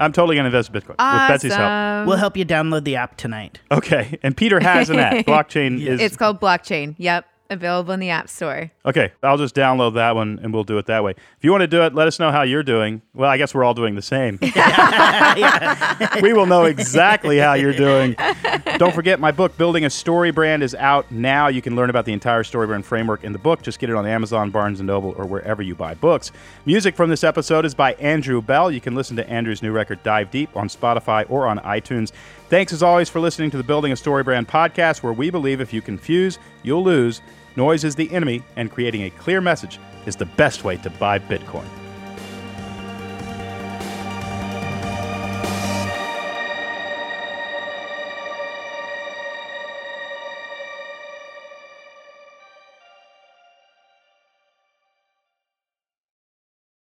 I'm 0.00 0.10
totally 0.10 0.34
going 0.34 0.42
to 0.42 0.48
invest 0.48 0.70
in 0.70 0.80
Bitcoin 0.80 0.88
with 0.88 1.28
Betsy's 1.28 1.54
help. 1.54 2.08
We'll 2.08 2.16
help 2.16 2.36
you 2.36 2.44
download 2.44 2.82
the 2.82 2.96
app 2.96 3.16
tonight. 3.16 3.60
Okay, 3.70 4.18
and 4.24 4.36
Peter 4.36 4.58
has 4.58 4.90
an 4.90 4.98
app. 4.98 5.14
Blockchain 5.26 5.80
is 5.80 6.00
It's 6.00 6.16
called 6.16 6.40
blockchain. 6.40 6.96
Yep. 6.98 7.26
Available 7.48 7.92
in 7.92 8.00
the 8.00 8.10
App 8.10 8.28
Store. 8.28 8.72
Okay, 8.84 9.12
I'll 9.22 9.38
just 9.38 9.54
download 9.54 9.94
that 9.94 10.16
one 10.16 10.40
and 10.42 10.52
we'll 10.52 10.64
do 10.64 10.76
it 10.78 10.86
that 10.86 11.04
way. 11.04 11.12
If 11.12 11.42
you 11.42 11.52
want 11.52 11.60
to 11.60 11.68
do 11.68 11.82
it, 11.82 11.94
let 11.94 12.08
us 12.08 12.18
know 12.18 12.32
how 12.32 12.42
you're 12.42 12.64
doing. 12.64 13.00
Well, 13.14 13.30
I 13.30 13.36
guess 13.36 13.54
we're 13.54 13.62
all 13.62 13.74
doing 13.74 13.94
the 13.94 14.02
same. 14.02 14.40
we 16.22 16.32
will 16.32 16.46
know 16.46 16.64
exactly 16.64 17.38
how 17.38 17.54
you're 17.54 17.72
doing. 17.72 18.16
Don't 18.78 18.92
forget, 18.92 19.20
my 19.20 19.30
book, 19.30 19.56
Building 19.56 19.84
a 19.84 19.88
StoryBrand, 19.88 20.62
is 20.62 20.74
out 20.74 21.12
now. 21.12 21.46
You 21.46 21.62
can 21.62 21.76
learn 21.76 21.90
about 21.90 22.06
the 22.06 22.12
entire 22.12 22.42
StoryBrand 22.42 22.84
framework 22.84 23.22
in 23.22 23.32
the 23.32 23.38
book. 23.38 23.62
Just 23.62 23.78
get 23.78 23.88
it 23.88 23.94
on 23.94 24.04
Amazon, 24.04 24.50
Barnes 24.50 24.80
& 24.80 24.82
Noble, 24.82 25.14
or 25.16 25.26
wherever 25.26 25.62
you 25.62 25.76
buy 25.76 25.94
books. 25.94 26.32
Music 26.66 26.96
from 26.96 27.08
this 27.08 27.22
episode 27.22 27.64
is 27.64 27.76
by 27.76 27.92
Andrew 27.94 28.42
Bell. 28.42 28.68
You 28.68 28.80
can 28.80 28.96
listen 28.96 29.16
to 29.16 29.30
Andrew's 29.30 29.62
new 29.62 29.70
record, 29.70 30.02
Dive 30.02 30.32
Deep, 30.32 30.56
on 30.56 30.68
Spotify 30.68 31.24
or 31.30 31.46
on 31.46 31.60
iTunes. 31.60 32.10
Thanks, 32.48 32.72
as 32.72 32.82
always, 32.82 33.08
for 33.08 33.20
listening 33.20 33.52
to 33.52 33.56
the 33.56 33.62
Building 33.62 33.92
a 33.92 33.94
StoryBrand 33.94 34.46
podcast, 34.46 35.04
where 35.04 35.12
we 35.12 35.30
believe 35.30 35.60
if 35.60 35.72
you 35.72 35.80
confuse, 35.80 36.40
you'll 36.64 36.82
lose. 36.82 37.22
Noise 37.56 37.84
is 37.84 37.94
the 37.94 38.10
enemy, 38.12 38.42
and 38.56 38.70
creating 38.70 39.02
a 39.02 39.10
clear 39.10 39.40
message 39.40 39.78
is 40.06 40.16
the 40.16 40.26
best 40.26 40.64
way 40.64 40.76
to 40.78 40.90
buy 40.90 41.18
Bitcoin. 41.18 41.81